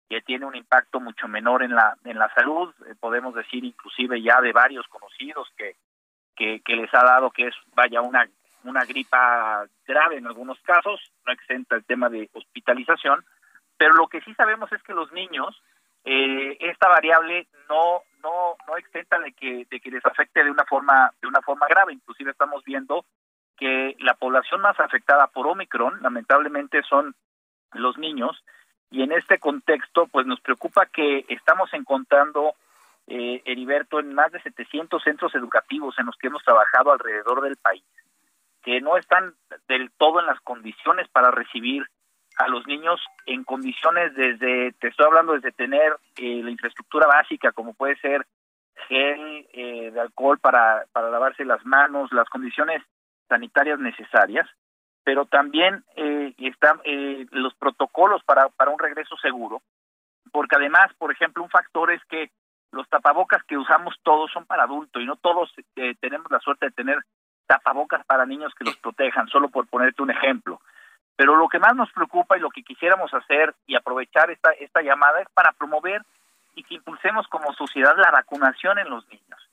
[0.07, 2.73] que tiene un impacto mucho menor en la en la salud.
[2.87, 5.75] Eh, podemos decir inclusive ya de varios conocidos que,
[6.35, 8.27] que, que les ha dado que es vaya una
[8.65, 13.23] una gripa grave en algunos casos, no exenta el tema de hospitalización,
[13.77, 15.61] pero lo que sí sabemos es que los niños
[16.03, 20.65] eh, esta variable no no no exenta de que de que les afecte de una
[20.65, 21.93] forma de una forma grave.
[21.93, 23.05] Inclusive estamos viendo
[23.57, 27.15] que la población más afectada por Omicron, lamentablemente, son
[27.73, 28.43] los niños,
[28.91, 32.53] y en este contexto, pues nos preocupa que estamos encontrando,
[33.07, 37.57] eh, Heriberto, en más de 700 centros educativos en los que hemos trabajado alrededor del
[37.57, 37.83] país,
[38.65, 39.35] que no están
[39.67, 41.85] del todo en las condiciones para recibir
[42.37, 47.51] a los niños en condiciones desde, te estoy hablando desde tener eh, la infraestructura básica,
[47.51, 48.25] como puede ser
[48.89, 52.81] gel eh, de alcohol para, para lavarse las manos, las condiciones
[53.29, 54.49] sanitarias necesarias,
[55.03, 59.61] pero también eh, están eh, los protocolos para, para un regreso seguro,
[60.31, 62.31] porque además, por ejemplo, un factor es que
[62.71, 66.65] los tapabocas que usamos todos son para adultos y no todos eh, tenemos la suerte
[66.65, 66.97] de tener
[67.47, 70.61] tapabocas para niños que los protejan, solo por ponerte un ejemplo.
[71.15, 74.81] Pero lo que más nos preocupa y lo que quisiéramos hacer y aprovechar esta, esta
[74.81, 76.01] llamada es para promover
[76.55, 79.49] y que impulsemos como sociedad la vacunación en los niños.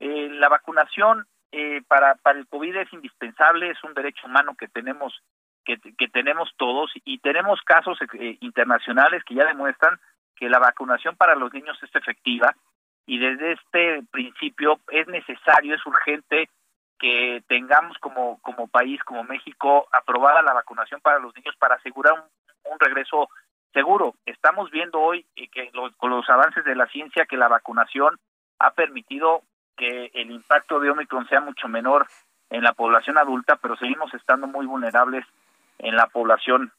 [0.00, 4.68] Eh, la vacunación eh, para, para el COVID es indispensable, es un derecho humano que
[4.68, 5.22] tenemos
[5.64, 9.98] que, que tenemos todos y tenemos casos eh, internacionales que ya demuestran
[10.36, 12.54] que la vacunación para los niños es efectiva
[13.06, 16.48] y desde este principio es necesario, es urgente
[16.98, 22.14] que tengamos como, como país, como México, aprobada la vacunación para los niños para asegurar
[22.64, 23.28] un, regreso
[23.72, 24.14] seguro.
[24.26, 28.18] Estamos viendo hoy eh, que los, con los avances de la ciencia que la vacunación
[28.58, 29.42] ha permitido
[29.76, 32.06] que el impacto de Omicron sea mucho menor
[32.50, 35.24] en la población adulta, pero seguimos estando muy vulnerables
[35.78, 36.72] en la población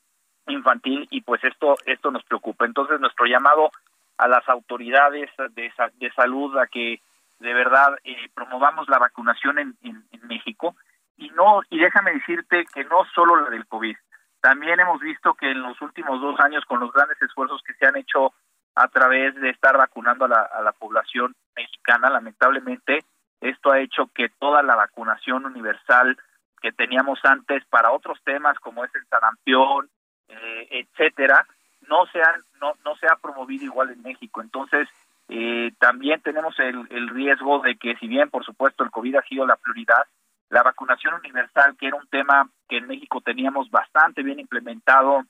[0.47, 2.65] infantil y pues esto esto nos preocupa.
[2.65, 3.71] Entonces nuestro llamado
[4.17, 7.01] a las autoridades de, de salud a que
[7.39, 10.75] de verdad eh, promovamos la vacunación en, en, México.
[11.15, 13.95] Y no y déjame decirte que no solo la del COVID.
[14.41, 17.85] También hemos visto que en los últimos dos años con los grandes esfuerzos que se
[17.85, 18.33] han hecho
[18.75, 23.03] a través de estar vacunando a la, a la población mexicana lamentablemente
[23.41, 26.17] esto ha hecho que toda la vacunación universal
[26.61, 29.89] que teníamos antes para otros temas como es el sarampión
[30.27, 31.47] eh, etcétera
[31.87, 34.41] no se han, no no se ha promovido igual en México.
[34.41, 34.87] Entonces
[35.29, 39.21] eh, también tenemos el, el riesgo de que, si bien por supuesto el COVID ha
[39.23, 40.05] sido la prioridad,
[40.49, 45.23] la vacunación universal, que era un tema que en México teníamos bastante bien implementado,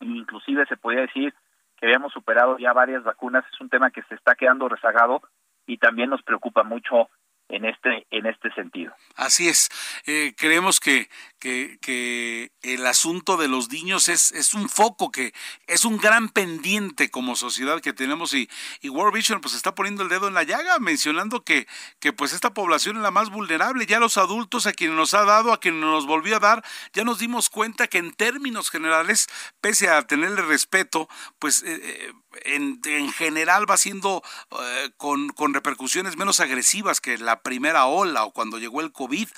[0.00, 1.34] inclusive se podía decir
[1.76, 5.22] que habíamos superado ya varias vacunas, es un tema que se está quedando rezagado
[5.66, 7.10] y también nos preocupa mucho
[7.48, 8.94] en este en este sentido.
[9.16, 9.68] Así es.
[10.06, 11.08] Eh, creemos que,
[11.44, 15.34] que, el asunto de los niños es, es un foco que
[15.66, 18.48] es un gran pendiente como sociedad que tenemos y,
[18.80, 21.66] y World Vision pues está poniendo el dedo en la llaga mencionando que,
[22.00, 23.86] que pues esta población es la más vulnerable.
[23.86, 26.64] Ya los adultos a quienes nos ha dado, a quienes nos volvió a dar,
[26.94, 29.26] ya nos dimos cuenta que en términos generales,
[29.60, 31.08] pese a tenerle respeto,
[31.38, 32.12] pues eh, eh
[32.44, 38.24] en, en, general va siendo eh, con, con, repercusiones menos agresivas que la primera ola
[38.24, 39.28] o cuando llegó el COVID.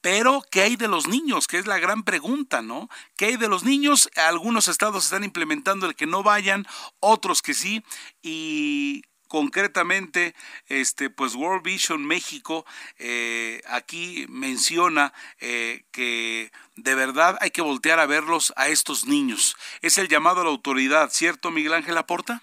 [0.00, 1.46] Pero, ¿qué hay de los niños?
[1.52, 2.88] Que es la gran pregunta, ¿no?
[3.14, 4.08] ¿Qué hay de los niños?
[4.16, 6.64] Algunos estados están implementando el que no vayan,
[6.98, 7.84] otros que sí.
[8.22, 10.32] Y concretamente,
[10.70, 12.64] este, pues World Vision México
[12.98, 15.12] eh, aquí menciona
[15.42, 19.54] eh, que de verdad hay que voltear a verlos a estos niños.
[19.82, 22.40] Es el llamado a la autoridad, ¿cierto, Miguel Ángel Aporta?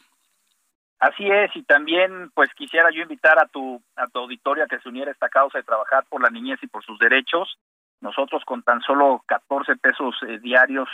[0.99, 4.79] Así es, y también pues quisiera yo invitar a tu, a tu auditorio a que
[4.79, 7.57] se uniera a esta causa de trabajar por la niñez y por sus derechos.
[8.01, 10.89] Nosotros con tan solo 14 pesos eh, diarios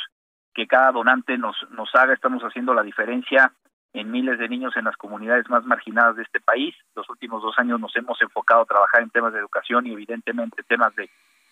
[0.54, 3.52] que cada donante nos, nos haga, estamos haciendo la diferencia
[3.94, 6.76] en miles de niños en las comunidades más marginadas de este país.
[6.96, 10.64] Los últimos dos años nos hemos enfocado a trabajar en temas de educación y evidentemente
[10.64, 11.10] temas de,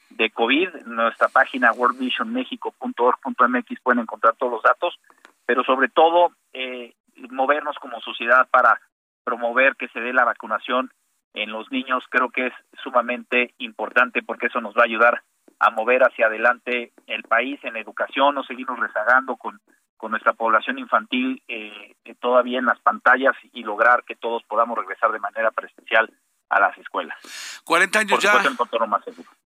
[0.09, 0.85] de COVID.
[0.85, 4.99] Nuestra página worldvisionmexico.org.mx pueden encontrar todos los datos,
[5.45, 6.93] pero sobre todo eh,
[7.29, 8.81] movernos como sociedad para
[9.23, 10.91] promover que se dé la vacunación
[11.33, 12.53] en los niños creo que es
[12.83, 15.23] sumamente importante porque eso nos va a ayudar
[15.65, 19.59] a mover hacia adelante el país en educación, no seguirnos rezagando con
[20.03, 25.13] con nuestra población infantil eh, todavía en las pantallas y lograr que todos podamos regresar
[25.13, 26.11] de manera presencial
[26.53, 27.17] a las escuelas.
[27.63, 28.43] 40 años ya.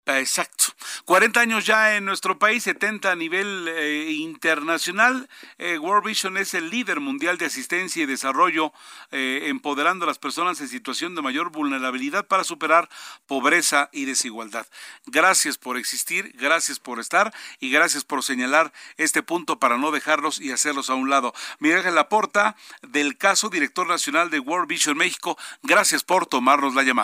[0.07, 0.65] Exacto.
[1.05, 5.28] 40 años ya en nuestro país, 70 a nivel eh, internacional.
[5.59, 8.73] Eh, World Vision es el líder mundial de asistencia y desarrollo,
[9.11, 12.89] eh, empoderando a las personas en situación de mayor vulnerabilidad para superar
[13.27, 14.66] pobreza y desigualdad.
[15.07, 20.41] Gracias por existir, gracias por estar y gracias por señalar este punto para no dejarlos
[20.41, 21.35] y hacerlos a un lado.
[21.59, 26.95] Miguel Laporta, del caso director nacional de World Vision México, gracias por tomarnos la llamada.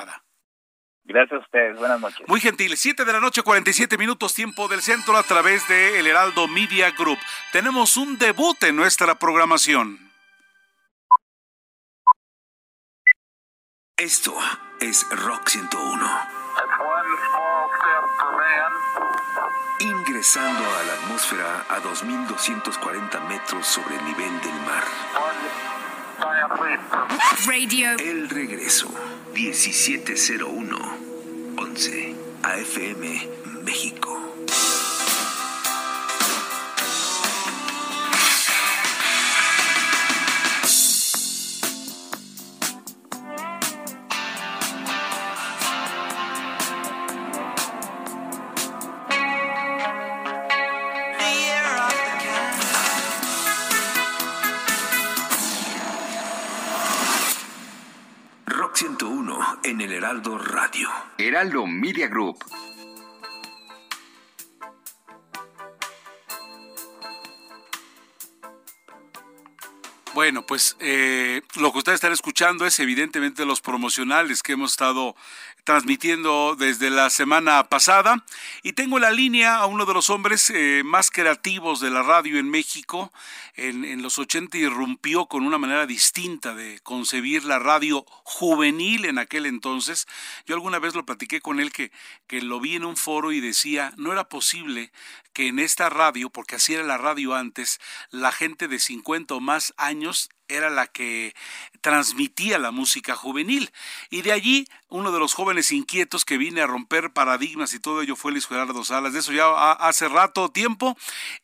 [1.05, 2.27] Gracias a ustedes, buenas noches.
[2.28, 6.06] Muy gentil, 7 de la noche, 47 minutos tiempo del centro a través de El
[6.06, 7.19] Heraldo Media Group.
[7.52, 9.98] Tenemos un debut en nuestra programación.
[13.97, 14.35] Esto
[14.81, 16.43] es Rock 101.
[19.82, 24.85] ingresando a la atmósfera a 2.240 metros sobre el nivel del mar.
[27.47, 27.97] Radio.
[27.98, 28.89] El regreso,
[29.34, 30.76] 1701,
[31.56, 33.02] 11, AFM,
[33.64, 34.31] México.
[60.82, 60.90] Radio.
[61.18, 62.44] Heraldo Media Group.
[70.14, 75.16] Bueno, pues eh, lo que ustedes están escuchando es evidentemente los promocionales que hemos estado
[75.64, 78.24] transmitiendo desde la semana pasada.
[78.62, 82.02] Y tengo en la línea a uno de los hombres eh, más creativos de la
[82.02, 83.12] radio en México.
[83.55, 89.18] En, en, los 80 irrumpió con una manera distinta de concebir la radio juvenil en
[89.18, 90.06] aquel entonces.
[90.47, 91.93] Yo alguna vez lo platiqué con él que,
[92.26, 94.90] que lo vi en un foro y decía, no era posible
[95.32, 97.80] que en esta radio, porque así era la radio antes,
[98.10, 101.35] la gente de 50 o más años era la que
[101.81, 103.70] transmitía la música juvenil.
[104.11, 108.03] Y de allí, uno de los jóvenes inquietos que vine a romper paradigmas y todo
[108.03, 109.12] ello fue Luis Gerardo Salas.
[109.12, 110.97] De eso ya hace rato tiempo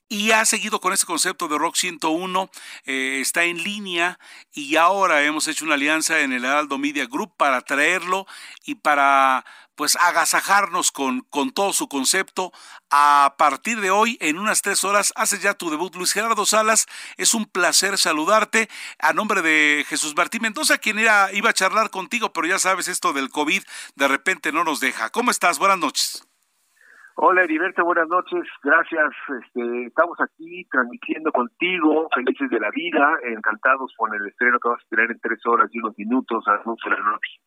[0.09, 2.51] y ha seguido con ese concepto de Rock 101,
[2.87, 4.19] eh, está en línea
[4.53, 8.27] y ahora hemos hecho una alianza en el Heraldo Media Group para traerlo
[8.65, 9.45] y para
[9.79, 12.51] pues agasajarnos con, con todo su concepto.
[12.91, 15.95] A partir de hoy, en unas tres horas, haces ya tu debut.
[15.95, 16.87] Luis Gerardo Salas,
[17.17, 18.69] es un placer saludarte
[18.99, 22.89] a nombre de Jesús Martín Mendoza, quien era, iba a charlar contigo, pero ya sabes,
[22.89, 23.63] esto del COVID
[23.95, 25.11] de repente no nos deja.
[25.11, 25.61] ¿Cómo estás?
[25.61, 26.25] Buenas noches.
[27.15, 29.11] Hola Heriberto, buenas noches, gracias.
[29.43, 34.83] Este, estamos aquí transmitiendo contigo, felices de la vida, encantados con el estreno que vas
[34.85, 37.41] a tener en tres horas y unos minutos a las la noche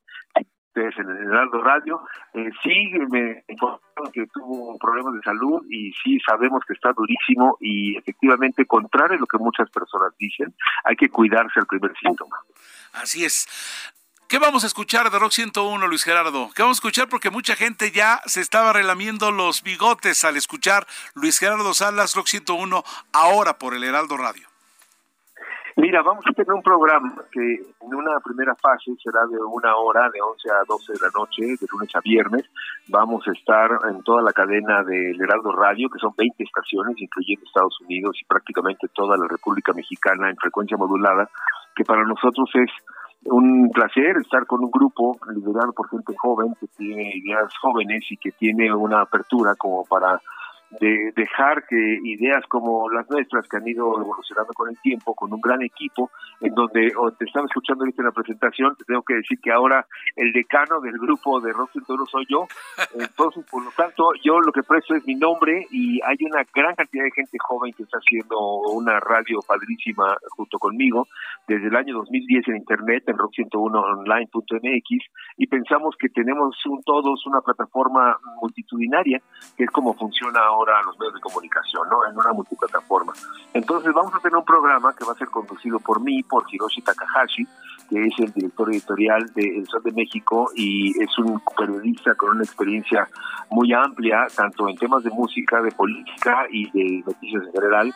[0.72, 2.02] ustedes en el Heraldo Radio.
[2.34, 7.58] Eh, sí, me informaron que tuvo problemas de salud y sí sabemos que está durísimo
[7.60, 10.54] y efectivamente, contrario a lo que muchas personas dicen,
[10.84, 12.38] hay que cuidarse al primer síntoma.
[12.94, 13.48] Así es.
[14.28, 16.50] ¿Qué vamos a escuchar de Rock 101, Luis Gerardo?
[16.56, 17.10] ¿Qué vamos a escuchar?
[17.10, 22.28] Porque mucha gente ya se estaba relamiendo los bigotes al escuchar Luis Gerardo Salas, Rock
[22.28, 24.51] 101, ahora por el Heraldo Radio.
[25.78, 30.10] Mira, vamos a tener un programa que en una primera fase será de una hora,
[30.10, 32.44] de 11 a 12 de la noche, de lunes a viernes.
[32.90, 37.46] Vamos a estar en toda la cadena del Heraldo Radio, que son 20 estaciones, incluyendo
[37.46, 41.30] Estados Unidos y prácticamente toda la República Mexicana en frecuencia modulada,
[41.76, 42.72] que para nosotros es
[43.26, 48.18] un placer estar con un grupo liderado por gente joven que tiene ideas jóvenes y
[48.18, 50.20] que tiene una apertura como para
[50.80, 55.34] de dejar que ideas como las nuestras que han ido evolucionando con el tiempo, con
[55.34, 59.04] un gran equipo, en donde o te estaba escuchando ahorita en la presentación, te tengo
[59.04, 59.86] que decir que ahora
[60.16, 62.48] el decano del grupo de Rock 101 soy yo,
[62.96, 66.76] entonces por lo tanto yo lo que presto es mi nombre y hay una gran
[66.76, 68.40] cantidad de gente joven que está haciendo
[68.74, 71.08] una radio padrísima junto conmigo
[71.48, 75.06] desde el año 2010 en internet en rock101online.mx
[75.38, 79.22] y pensamos que tenemos un, todos una plataforma multitudinaria
[79.58, 82.06] que es como funciona ahora a los medios de comunicación, ¿no?
[82.08, 83.14] En una multiplataforma.
[83.54, 86.82] Entonces vamos a tener un programa que va a ser conducido por mí, por Hiroshi
[86.82, 87.48] Takahashi,
[87.90, 92.32] que es el director editorial de El Sol de México y es un periodista con
[92.32, 93.08] una experiencia
[93.50, 97.94] muy amplia, tanto en temas de música, de política y de noticias en general.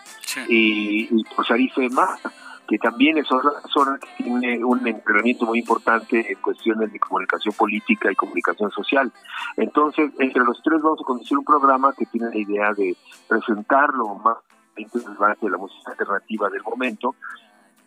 [0.49, 2.19] Y, y pues Arife más
[2.67, 7.53] que también es otra persona que tiene un entrenamiento muy importante en cuestiones de comunicación
[7.55, 9.11] política y comunicación social.
[9.57, 12.95] Entonces, entre los tres vamos a conducir un programa que tiene la idea de
[13.27, 14.37] presentar lo más
[14.75, 17.15] relevante de la música alternativa del momento,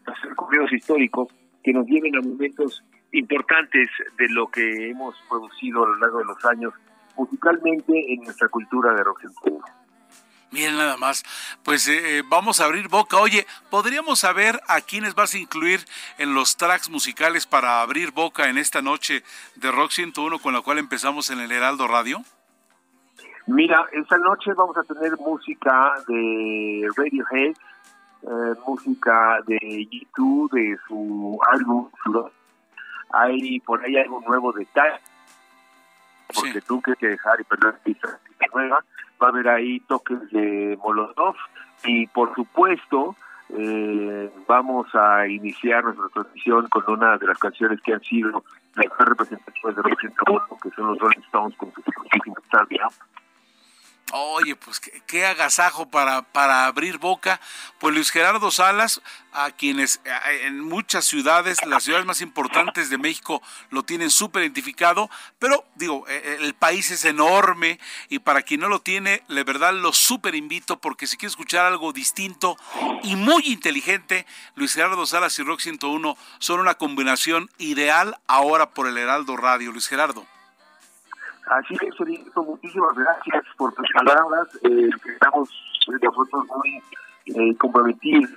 [0.07, 1.29] hacer correos históricos
[1.63, 2.83] que nos lleven a momentos
[3.13, 6.73] importantes de lo que hemos producido a lo largo de los años
[7.17, 9.78] musicalmente en nuestra cultura de rock and roll.
[10.51, 11.25] Miren nada más,
[11.63, 13.19] pues eh, vamos a abrir boca.
[13.19, 15.81] Oye, ¿podríamos saber a quiénes vas a incluir
[16.17, 19.23] en los tracks musicales para abrir boca en esta noche
[19.57, 22.23] de Rock 101 con la cual empezamos en el Heraldo Radio?
[23.47, 27.55] Mira, esta noche vamos a tener música de Radiohead,
[28.23, 31.91] eh, música de YouTube, de su álbum.
[33.11, 34.99] Hay por ahí algo nuevo de Tal,
[36.35, 38.19] porque tú que dejar y perder pista
[38.55, 38.83] nueva
[39.23, 41.37] va a haber ahí toques de Molotov
[41.85, 43.17] y por supuesto
[43.51, 48.87] eh, vamos a iniciar nuestra transmisión con una de las canciones que han sido las
[48.99, 51.83] más representativas de Rock 101, que son los Rolling Stones con su.
[54.13, 57.41] Oye, pues qué, agasajo para, para abrir boca.
[57.79, 59.03] Pues Luis Gerardo Salas,
[59.33, 60.01] a quienes
[60.43, 66.07] en muchas ciudades, las ciudades más importantes de México, lo tienen súper identificado, pero digo,
[66.09, 67.79] e, e, el país es enorme
[68.09, 71.67] y para quien no lo tiene, de verdad lo súper invito porque si quiere escuchar
[71.67, 72.57] algo distinto
[73.03, 78.87] y muy inteligente, Luis Gerardo Salas y Rock 101 son una combinación ideal ahora por
[78.89, 79.71] el Heraldo Radio.
[79.71, 80.27] Luis Gerardo.
[81.51, 84.49] Así es, Federico, muchísimas gracias por tus palabras.
[84.65, 85.49] Eh, estamos
[85.87, 86.83] nosotros muy
[87.27, 88.31] eh, comprometidos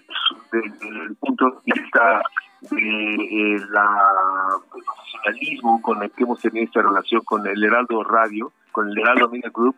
[0.52, 2.22] desde el punto de vista
[2.62, 8.52] de eh, la profesionalismo con el que hemos tenido esta relación con el Heraldo Radio,
[8.72, 9.76] con el Heraldo Media Group.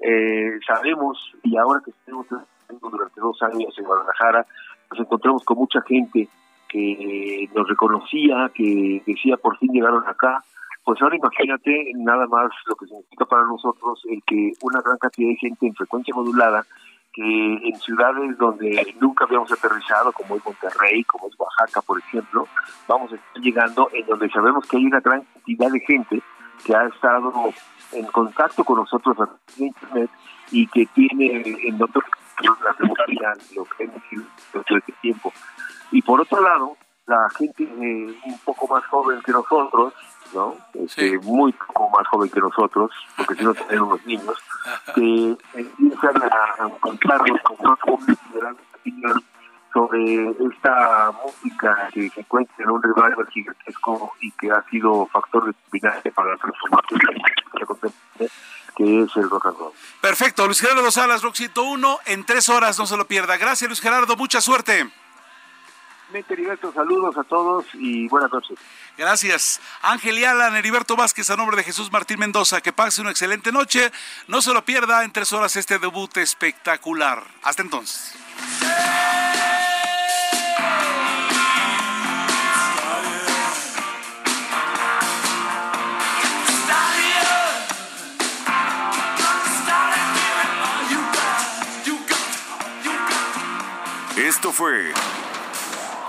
[0.00, 2.26] Eh, sabemos, y ahora que estuvimos
[2.68, 4.46] durante dos años en Guadalajara,
[4.90, 6.28] nos encontramos con mucha gente
[6.68, 10.42] que nos reconocía, que decía por fin llegaron acá,
[10.84, 15.28] pues ahora imagínate nada más lo que significa para nosotros el que una gran cantidad
[15.28, 16.64] de gente en frecuencia modulada
[17.12, 22.48] que en ciudades donde nunca habíamos aterrizado, como es Monterrey, como es Oaxaca, por ejemplo,
[22.88, 26.22] vamos a estar llegando en donde sabemos que hay una gran cantidad de gente
[26.64, 27.32] que ha estado
[27.92, 30.10] en contacto con nosotros a través de Internet
[30.50, 32.04] y que tiene en otros
[32.42, 34.02] la lo que hemos
[34.52, 35.32] todo este tiempo.
[35.92, 39.92] Y por otro lado, la gente eh, un poco más joven que nosotros,
[40.32, 40.56] ¿no?
[40.74, 44.38] Este, Muy poco más joven que nosotros, porque si no tenemos unos niños,
[44.94, 48.18] que empiezan a encontrarnos con jóvenes
[49.72, 55.46] sobre esta música que se encuentra en un revival gigantesco y que ha sido factor
[55.46, 57.00] determinante para la transformación
[58.76, 59.72] que es el rock and roll.
[60.00, 63.36] Perfecto, Luis Gerardo Salas, Rock 101, en tres horas, no se lo pierda.
[63.36, 64.90] Gracias, Luis Gerardo, mucha suerte.
[66.74, 68.56] Saludos a todos y buenas noches.
[68.96, 69.60] Gracias.
[69.82, 73.50] Ángel y Alan, Heriberto Vázquez, a nombre de Jesús Martín Mendoza, que pase una excelente
[73.50, 73.90] noche.
[74.28, 77.24] No se lo pierda en tres horas este debut espectacular.
[77.42, 78.14] Hasta entonces.
[94.16, 94.92] Esto fue